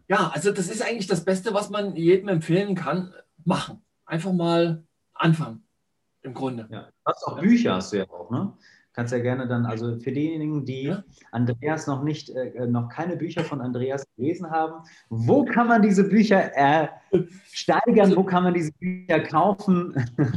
ja, 0.08 0.30
also 0.32 0.50
das 0.50 0.68
ist 0.68 0.80
eigentlich 0.80 1.06
das 1.06 1.22
Beste, 1.26 1.52
was 1.52 1.68
man 1.68 1.94
jedem 1.96 2.28
empfehlen 2.28 2.74
kann. 2.74 3.12
Machen. 3.44 3.82
Einfach 4.06 4.32
mal 4.32 4.84
anfangen. 5.12 5.64
Im 6.22 6.32
Grunde. 6.32 6.66
Ja. 6.70 6.84
Du 6.84 6.90
hast 7.04 7.24
auch 7.26 7.38
Bücher, 7.38 7.74
hast 7.74 7.92
du 7.92 7.98
ja 7.98 8.08
auch, 8.08 8.30
ne? 8.30 8.54
Kannst 8.92 9.12
ja 9.12 9.20
gerne 9.20 9.46
dann, 9.46 9.66
also 9.66 9.98
für 10.00 10.12
diejenigen, 10.12 10.64
die. 10.64 10.94
Andreas 11.30 11.86
noch 11.86 12.02
nicht, 12.02 12.30
äh, 12.30 12.66
noch 12.66 12.88
keine 12.88 13.16
Bücher 13.16 13.44
von 13.44 13.60
Andreas 13.60 14.04
gelesen 14.16 14.50
haben, 14.50 14.82
wo 15.08 15.44
kann 15.44 15.68
man 15.68 15.82
diese 15.82 16.08
Bücher 16.08 16.50
äh, 16.56 16.88
steigern? 17.52 18.16
Wo 18.16 18.24
kann 18.24 18.44
man 18.44 18.54
diese 18.54 18.72
Bücher 18.72 19.20
kaufen? 19.20 19.94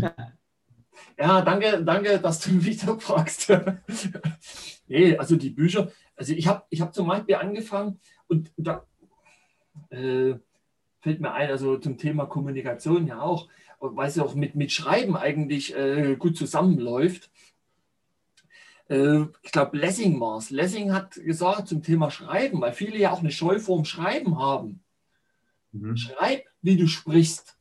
Ja, 1.17 1.41
danke, 1.41 1.83
danke, 1.83 2.19
dass 2.19 2.39
du 2.39 2.51
mich 2.51 2.77
da 2.77 2.97
fragst. 2.97 3.51
nee, 4.87 5.15
also 5.17 5.35
die 5.35 5.51
Bücher, 5.51 5.91
also 6.15 6.33
ich 6.33 6.47
habe 6.47 6.63
ich 6.69 6.81
hab 6.81 6.93
zum 6.93 7.07
Beispiel 7.07 7.35
angefangen 7.35 7.99
und 8.27 8.51
da 8.57 8.85
äh, 9.89 10.35
fällt 11.01 11.19
mir 11.21 11.33
ein, 11.33 11.49
also 11.49 11.77
zum 11.77 11.97
Thema 11.97 12.25
Kommunikation 12.25 13.07
ja 13.07 13.21
auch, 13.21 13.47
weil 13.79 14.07
es 14.07 14.15
ja 14.15 14.23
auch 14.23 14.35
mit, 14.35 14.55
mit 14.55 14.71
Schreiben 14.71 15.15
eigentlich 15.15 15.75
äh, 15.75 16.15
gut 16.15 16.37
zusammenläuft. 16.37 17.29
Äh, 18.89 19.23
ich 19.41 19.51
glaube, 19.51 19.77
Lessing 19.77 20.19
war 20.19 20.37
es. 20.37 20.49
Lessing 20.49 20.93
hat 20.93 21.13
gesagt 21.15 21.67
zum 21.67 21.83
Thema 21.83 22.11
Schreiben, 22.11 22.61
weil 22.61 22.73
viele 22.73 22.97
ja 22.97 23.11
auch 23.11 23.19
eine 23.19 23.31
Scheu 23.31 23.59
vorm 23.59 23.85
Schreiben 23.85 24.39
haben. 24.39 24.83
Mhm. 25.71 25.97
Schreib, 25.97 26.45
wie 26.61 26.77
du 26.77 26.87
sprichst. 26.87 27.57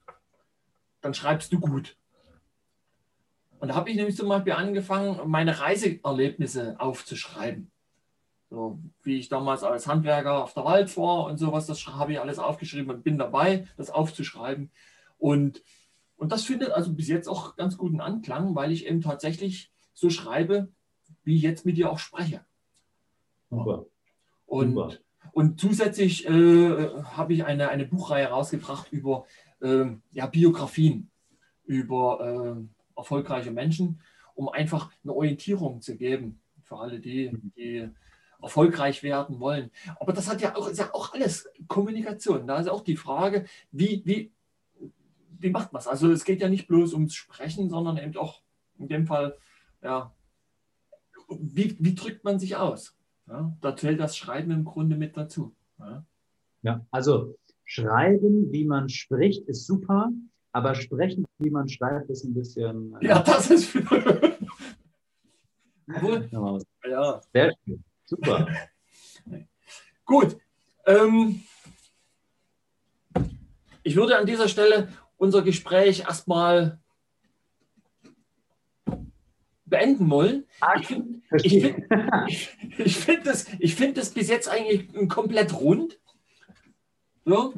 Dann 1.01 1.15
schreibst 1.15 1.53
du 1.53 1.61
gut. 1.61 1.97
Und 3.59 3.69
da 3.69 3.75
habe 3.75 3.91
ich 3.91 3.97
nämlich 3.97 4.17
zum 4.17 4.29
Beispiel 4.29 4.55
angefangen, 4.55 5.21
meine 5.31 5.61
Reiseerlebnisse 5.61 6.77
aufzuschreiben. 6.81 7.71
So, 8.51 8.79
wie 9.03 9.19
ich 9.19 9.29
damals 9.29 9.63
als 9.63 9.87
Handwerker 9.87 10.43
auf 10.43 10.53
der 10.53 10.65
Wald 10.65 10.95
war 10.97 11.25
und 11.25 11.39
sowas, 11.39 11.67
das 11.67 11.87
habe 11.87 12.13
ich 12.13 12.21
alles 12.21 12.39
aufgeschrieben 12.39 12.91
und 12.91 13.05
bin 13.05 13.19
dabei, 13.19 13.67
das 13.77 13.89
aufzuschreiben. 13.89 14.71
Und, 15.17 15.63
und 16.17 16.33
das 16.33 16.43
findet 16.43 16.73
also 16.73 16.93
bis 16.93 17.09
jetzt 17.09 17.29
auch 17.29 17.57
ganz 17.57 17.79
guten 17.79 18.01
Anklang, 18.01 18.55
weil 18.55 18.73
ich 18.73 18.87
eben 18.87 19.01
tatsächlich 19.01 19.71
so 19.95 20.11
schreibe, 20.11 20.69
wie 21.25 21.37
ich 21.37 21.43
jetzt 21.43 21.67
mit 21.67 21.77
dir 21.77 21.91
auch 21.91 21.99
spreche. 21.99 22.45
Super. 23.51 23.87
Und, 24.47 24.75
Super. 24.75 24.93
und 25.33 25.61
zusätzlich 25.61 26.27
äh, 26.27 26.89
habe 27.03 27.35
ich 27.35 27.45
eine, 27.45 27.69
eine 27.69 27.87
Buchreihe 27.87 28.27
rausgebracht 28.27 28.93
über 28.93 29.27
ähm, 29.63 30.03
ja, 30.11 30.27
Biografien, 30.27 31.11
über 31.65 32.57
äh, 32.59 32.99
erfolgreiche 32.99 33.51
Menschen, 33.51 34.01
um 34.35 34.49
einfach 34.49 34.91
eine 35.03 35.15
Orientierung 35.15 35.81
zu 35.81 35.97
geben 35.97 36.41
für 36.63 36.79
alle, 36.79 37.01
die, 37.01 37.31
die 37.57 37.89
erfolgreich 38.43 39.03
werden 39.03 39.41
wollen. 39.41 39.71
Aber 40.01 40.13
das 40.13 40.29
hat 40.29 40.41
ja 40.41 40.57
auch, 40.57 40.69
ist 40.69 40.79
ja 40.79 40.93
auch 40.93 41.15
alles 41.15 41.49
Kommunikation. 41.69 42.47
Da 42.47 42.59
ist 42.59 42.69
auch 42.69 42.83
die 42.83 42.97
Frage, 42.97 43.47
wie, 43.71 44.03
wie, 44.05 44.33
wie 45.39 45.51
macht 45.51 45.73
man 45.73 45.81
es? 45.81 45.89
Also 45.89 46.11
es 46.11 46.25
geht 46.25 46.41
ja 46.41 46.49
nicht 46.49 46.67
bloß 46.67 46.95
ums 46.95 47.15
Sprechen, 47.15 47.71
sondern 47.71 47.99
eben 47.99 48.17
auch 48.17 48.43
in 48.79 48.89
dem 48.89 49.07
Fall, 49.07 49.37
ja, 49.83 50.13
wie, 51.41 51.77
wie 51.79 51.95
drückt 51.95 52.25
man 52.25 52.39
sich 52.39 52.57
aus? 52.57 52.97
Ja, 53.29 53.57
da 53.61 53.77
zählt 53.77 54.01
das 54.01 54.17
Schreiben 54.17 54.51
im 54.51 54.65
Grunde 54.65 54.97
mit 54.97 55.17
dazu. 55.17 55.55
Ja. 55.79 56.05
ja, 56.63 56.87
also 56.91 57.37
Schreiben, 57.65 58.53
wie 58.53 58.65
man 58.65 58.89
spricht, 58.89 59.49
ist 59.49 59.67
super, 59.67 60.11
aber 60.53 60.75
sprechen, 60.75 61.25
wie 61.39 61.51
man 61.51 61.69
schreibt, 61.69 62.11
ist 62.11 62.25
ein 62.25 62.35
bisschen. 62.35 62.95
Äh, 63.01 63.07
ja, 63.07 63.23
das 63.23 63.51
ist. 63.51 63.75
ja. 66.85 67.21
Sehr 67.33 67.55
schön. 67.65 67.85
Super. 68.05 68.47
Gut. 70.05 70.37
Ähm, 70.85 71.43
ich 73.83 73.97
würde 73.97 74.19
an 74.19 74.27
dieser 74.27 74.49
Stelle 74.49 74.89
unser 75.17 75.43
Gespräch 75.43 76.01
erstmal 76.01 76.82
beenden 79.73 80.09
wollen. 80.11 80.45
Ich 80.79 80.87
finde 80.87 81.21
ich 81.43 81.61
find, 81.61 81.85
ich, 82.79 82.97
find 82.97 83.27
das, 83.27 83.47
find 83.49 83.97
das 83.97 84.11
bis 84.11 84.29
jetzt 84.29 84.49
eigentlich 84.49 85.09
komplett 85.09 85.53
rund. 85.59 85.99
So. 87.25 87.55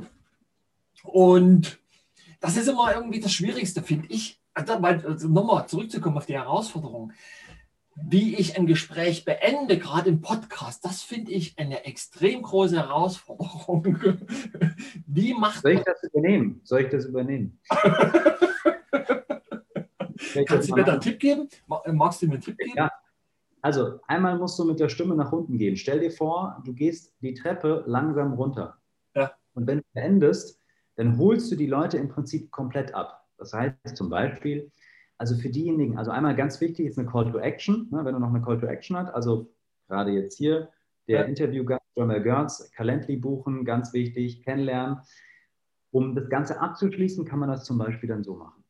Und 1.03 1.79
das 2.41 2.57
ist 2.57 2.69
immer 2.69 2.95
irgendwie 2.95 3.21
das 3.21 3.33
Schwierigste, 3.33 3.83
finde 3.83 4.09
ich. 4.09 4.41
Also, 4.55 4.75
also 4.75 5.29
nochmal 5.29 5.67
zurückzukommen 5.67 6.17
auf 6.17 6.27
die 6.27 6.35
Herausforderung. 6.35 7.13
Wie 7.97 8.35
ich 8.37 8.57
ein 8.59 8.67
Gespräch 8.67 9.25
beende, 9.25 9.79
gerade 9.79 10.09
im 10.09 10.21
Podcast, 10.21 10.85
das 10.85 11.03
finde 11.03 11.33
ich 11.33 11.59
eine 11.59 11.85
extrem 11.85 12.43
große 12.43 12.77
Herausforderung. 12.77 13.99
Wie 15.07 15.35
macht 15.35 15.63
Soll 15.63 15.73
ich 15.73 15.83
das 15.83 16.03
übernehmen? 16.03 16.61
Soll 16.65 16.83
ich 16.83 16.91
das 16.91 17.05
übernehmen? 17.05 17.61
Kannst 20.47 20.71
du 20.71 20.75
mir 20.75 20.85
da 20.85 20.93
einen 20.93 21.01
Tipp 21.01 21.19
geben? 21.19 21.49
Magst 21.67 22.23
du 22.23 22.27
mir 22.27 22.35
einen 22.35 22.43
Tipp 22.43 22.59
geben? 22.59 22.73
Ja. 22.77 22.91
Also, 23.63 23.99
einmal 24.07 24.37
musst 24.39 24.59
du 24.59 24.65
mit 24.65 24.79
der 24.79 24.89
Stimme 24.89 25.15
nach 25.15 25.33
unten 25.33 25.57
gehen. 25.57 25.77
Stell 25.77 26.01
dir 26.01 26.11
vor, 26.11 26.63
du 26.65 26.75
gehst 26.75 27.15
die 27.21 27.35
Treppe 27.35 27.83
langsam 27.87 28.35
runter. 28.35 28.77
Ja. 29.15 29.33
Und 29.55 29.67
wenn 29.67 29.79
du 29.79 29.85
beendest, 29.95 30.61
dann 30.97 31.19
holst 31.19 31.51
du 31.51 31.57
die 31.57 31.67
Leute 31.67 31.97
im 31.97 32.09
Prinzip 32.09 32.51
komplett 32.51 32.95
ab. 32.95 33.27
Das 33.39 33.53
heißt 33.53 33.97
zum 33.97 34.11
Beispiel, 34.11 34.71
also 35.19 35.37
für 35.37 35.49
diejenigen, 35.49 35.99
also 35.99 36.11
einmal 36.11 36.37
ganz 36.37 36.61
wichtig 36.61 36.87
ist 36.87 36.99
eine 36.99 37.09
Call 37.09 37.31
to 37.31 37.39
Action, 37.39 37.89
ne, 37.91 38.05
wenn 38.05 38.15
du 38.15 38.21
noch 38.21 38.29
eine 38.29 38.43
Call 38.43 38.61
to 38.61 38.67
Action 38.67 38.97
hast, 38.97 39.11
also 39.13 39.51
gerade 39.89 40.13
jetzt 40.13 40.39
hier 40.39 40.69
der 41.09 41.21
ja. 41.21 41.25
Interviewgast 41.27 41.85
Jamal 41.97 42.23
Gertz, 42.23 42.71
Calendly 42.73 43.17
buchen, 43.17 43.65
ganz 43.65 43.93
wichtig, 43.93 44.43
kennenlernen. 44.43 44.99
Um 45.91 46.15
das 46.15 46.29
Ganze 46.29 46.61
abzuschließen, 46.61 47.25
kann 47.25 47.39
man 47.39 47.49
das 47.49 47.65
zum 47.65 47.79
Beispiel 47.79 48.09
dann 48.09 48.25
so 48.25 48.35
machen. 48.35 48.64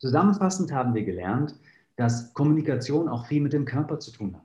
Zusammenfassend 0.00 0.72
haben 0.72 0.94
wir 0.94 1.04
gelernt, 1.04 1.54
dass 1.96 2.32
Kommunikation 2.32 3.08
auch 3.08 3.26
viel 3.26 3.42
mit 3.42 3.52
dem 3.52 3.66
Körper 3.66 3.98
zu 3.98 4.10
tun 4.10 4.34
hat. 4.34 4.42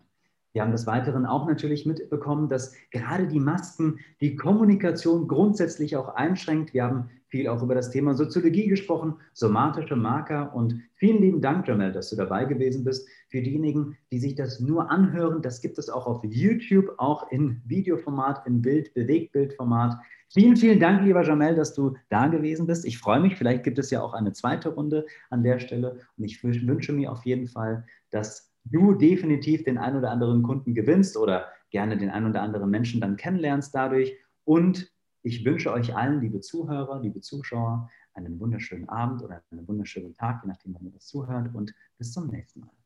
Wir 0.52 0.62
haben 0.62 0.72
des 0.72 0.86
Weiteren 0.86 1.26
auch 1.26 1.48
natürlich 1.48 1.86
mitbekommen, 1.86 2.50
dass 2.50 2.76
gerade 2.92 3.28
die 3.28 3.40
Masken 3.40 4.00
die 4.22 4.36
Kommunikation 4.36 5.28
grundsätzlich 5.28 5.96
auch 5.96 6.16
einschränkt. 6.16 6.74
Wir 6.74 6.84
haben 6.84 7.10
viel 7.28 7.48
auch 7.48 7.62
über 7.64 7.76
das 7.76 7.90
Thema 7.90 8.16
Soziologie 8.16 8.68
gesprochen, 8.68 9.16
somatische 9.34 9.96
Marker 9.96 10.54
und 10.54 10.82
vielen 10.94 11.22
lieben 11.22 11.42
Dank, 11.42 11.68
Jamel, 11.68 11.92
dass 11.92 12.10
du 12.10 12.18
dabei 12.18 12.46
gewesen 12.46 12.84
bist. 12.84 13.08
Für 13.30 13.42
diejenigen, 13.42 13.98
die 14.12 14.20
sich 14.20 14.36
das 14.36 14.60
nur 14.60 14.90
anhören, 14.90 15.42
das 15.42 15.62
gibt 15.62 15.78
es 15.78 15.90
auch 15.90 16.06
auf 16.06 16.24
YouTube, 16.24 16.94
auch 16.98 17.32
in 17.32 17.62
Videoformat, 17.66 18.46
in 18.46 18.62
Bild, 18.62 18.94
Bewegtbildformat. 18.94 19.98
Vielen, 20.30 20.58
vielen 20.58 20.80
Dank, 20.80 21.04
lieber 21.04 21.24
Jamel, 21.24 21.56
dass 21.56 21.74
du 21.74 21.96
da 22.10 22.28
gewesen 22.28 22.68
bist. 22.68 22.86
Ich 22.86 22.98
freue 22.98 23.20
mich, 23.20 23.36
vielleicht 23.36 23.64
gibt 23.64 23.80
es 23.80 23.92
ja 23.92 24.02
auch 24.02 24.14
eine 24.14 24.34
zweite 24.34 24.70
Runde 24.70 25.06
an 25.30 25.44
der 25.44 25.60
Stelle 25.60 26.00
und 26.18 26.24
ich 26.24 26.44
wünsche 26.44 26.94
mir 26.94 27.12
auf 27.12 27.26
jeden 27.26 27.48
Fall, 27.48 27.86
dass 28.10 28.52
du 28.66 28.96
definitiv 28.96 29.64
den 29.64 29.78
ein 29.78 29.96
oder 29.96 30.12
anderen 30.12 30.44
Kunden 30.44 30.74
gewinnst 30.74 31.16
oder 31.16 31.48
gerne 31.70 31.98
den 31.98 32.10
ein 32.10 32.26
oder 32.26 32.42
anderen 32.42 32.70
Menschen 32.70 33.00
dann 33.00 33.16
kennenlernst 33.16 33.74
dadurch. 33.74 34.18
Und 34.44 34.92
ich 35.22 35.46
wünsche 35.46 35.72
euch 35.72 35.96
allen, 35.96 36.22
liebe 36.22 36.42
Zuhörer, 36.42 37.02
liebe 37.02 37.22
Zuschauer, 37.22 37.90
einen 38.14 38.40
wunderschönen 38.40 38.90
Abend 38.90 39.24
oder 39.24 39.44
einen 39.52 39.68
wunderschönen 39.68 40.14
Tag, 40.14 40.42
je 40.44 40.50
nachdem, 40.50 40.74
wann 40.74 40.86
ihr 40.86 40.92
das 40.92 41.08
zuhört. 41.08 41.54
Und 41.54 41.74
bis 41.98 42.12
zum 42.12 42.28
nächsten 42.28 42.62
Mal. 42.62 42.85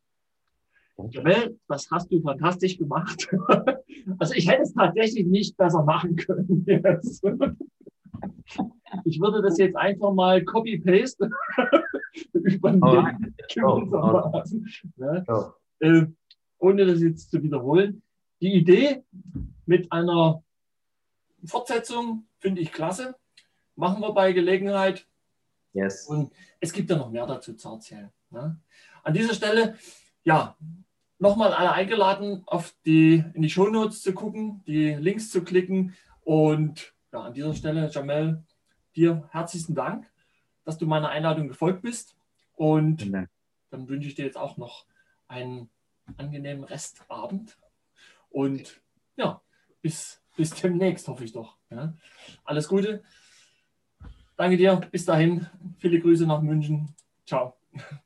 Jamel, 1.10 1.60
das 1.68 1.89
hast 1.91 2.12
du 2.12 2.22
fantastisch 2.22 2.78
gemacht. 2.78 3.28
Also 4.18 4.34
ich 4.34 4.50
hätte 4.50 4.64
es 4.64 4.74
tatsächlich 4.74 5.28
nicht 5.28 5.56
besser 5.56 5.84
machen 5.84 6.16
können 6.16 6.64
jetzt. 6.66 7.24
Ich 9.06 9.20
würde 9.20 9.41
das 9.41 9.60
jetzt 9.60 9.76
einfach 9.76 10.12
mal 10.12 10.43
copy-paste 10.43 11.30
übernehmen. 12.34 13.36
Oh, 13.62 13.84
oh, 13.91 14.32
oh. 14.34 14.43
Ja. 14.97 15.24
Oh 15.28 15.52
äh, 15.80 16.06
ohne 16.58 16.86
das 16.86 17.02
jetzt 17.02 17.32
zu 17.32 17.41
wiederholen. 17.41 18.02
Die 18.41 18.54
Idee 18.54 19.04
mit 19.66 19.91
einer 19.91 20.43
Fortsetzung 21.45 22.28
finde 22.39 22.62
ich 22.62 22.72
klasse. 22.72 23.16
Machen 23.76 24.02
wir 24.02 24.14
bei 24.14 24.34
Gelegenheit. 24.34 25.08
Yes. 25.74 26.08
Und 26.08 26.34
es 26.60 26.74
gibt 26.74 26.89
ja 26.89 26.97
noch 26.97 27.12
mehr 27.12 27.28
dazu 27.28 27.54
zu 27.54 27.70
erzählen. 27.70 28.10
Ne? 28.32 28.60
An 29.04 29.14
dieser 29.14 29.34
Stelle, 29.34 29.78
ja, 30.24 30.58
nochmal 31.20 31.53
alle 31.53 31.72
eingeladen, 31.72 32.43
auf 32.45 32.74
die, 32.86 33.24
in 33.34 33.41
die 33.41 33.49
Shownotes 33.49 34.01
zu 34.01 34.13
gucken, 34.13 34.63
die 34.65 34.93
Links 34.95 35.30
zu 35.30 35.43
klicken. 35.43 35.95
Und 36.24 36.93
ja, 37.11 37.22
an 37.22 37.34
dieser 37.34 37.53
Stelle, 37.53 37.89
Jamel, 37.89 38.43
dir 38.95 39.28
herzlichen 39.32 39.76
Dank, 39.76 40.09
dass 40.65 40.78
du 40.78 40.86
meiner 40.86 41.09
Einladung 41.09 41.47
gefolgt 41.47 41.82
bist. 41.82 42.15
Und 42.55 43.11
dann 43.70 43.88
wünsche 43.88 44.07
ich 44.07 44.15
dir 44.15 44.26
jetzt 44.26 44.38
auch 44.38 44.57
noch 44.57 44.86
einen 45.28 45.70
angenehmen 46.17 46.63
Restabend 46.63 47.57
und 48.30 48.82
ja, 49.15 49.41
bis, 49.82 50.22
bis 50.36 50.51
demnächst, 50.51 51.07
hoffe 51.07 51.24
ich 51.24 51.34
doch. 51.34 51.57
Ja. 51.70 51.93
Alles 52.43 52.67
Gute. 52.67 53.03
Danke 54.36 54.57
dir. 54.57 54.76
Bis 54.91 55.05
dahin. 55.05 55.47
Viele 55.78 55.99
Grüße 55.99 56.26
nach 56.26 56.41
München. 56.41 56.95
Ciao. 57.26 57.55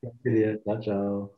Danke 0.01 0.31
dir. 0.31 0.61
Ciao, 0.63 0.79
ciao. 0.81 1.31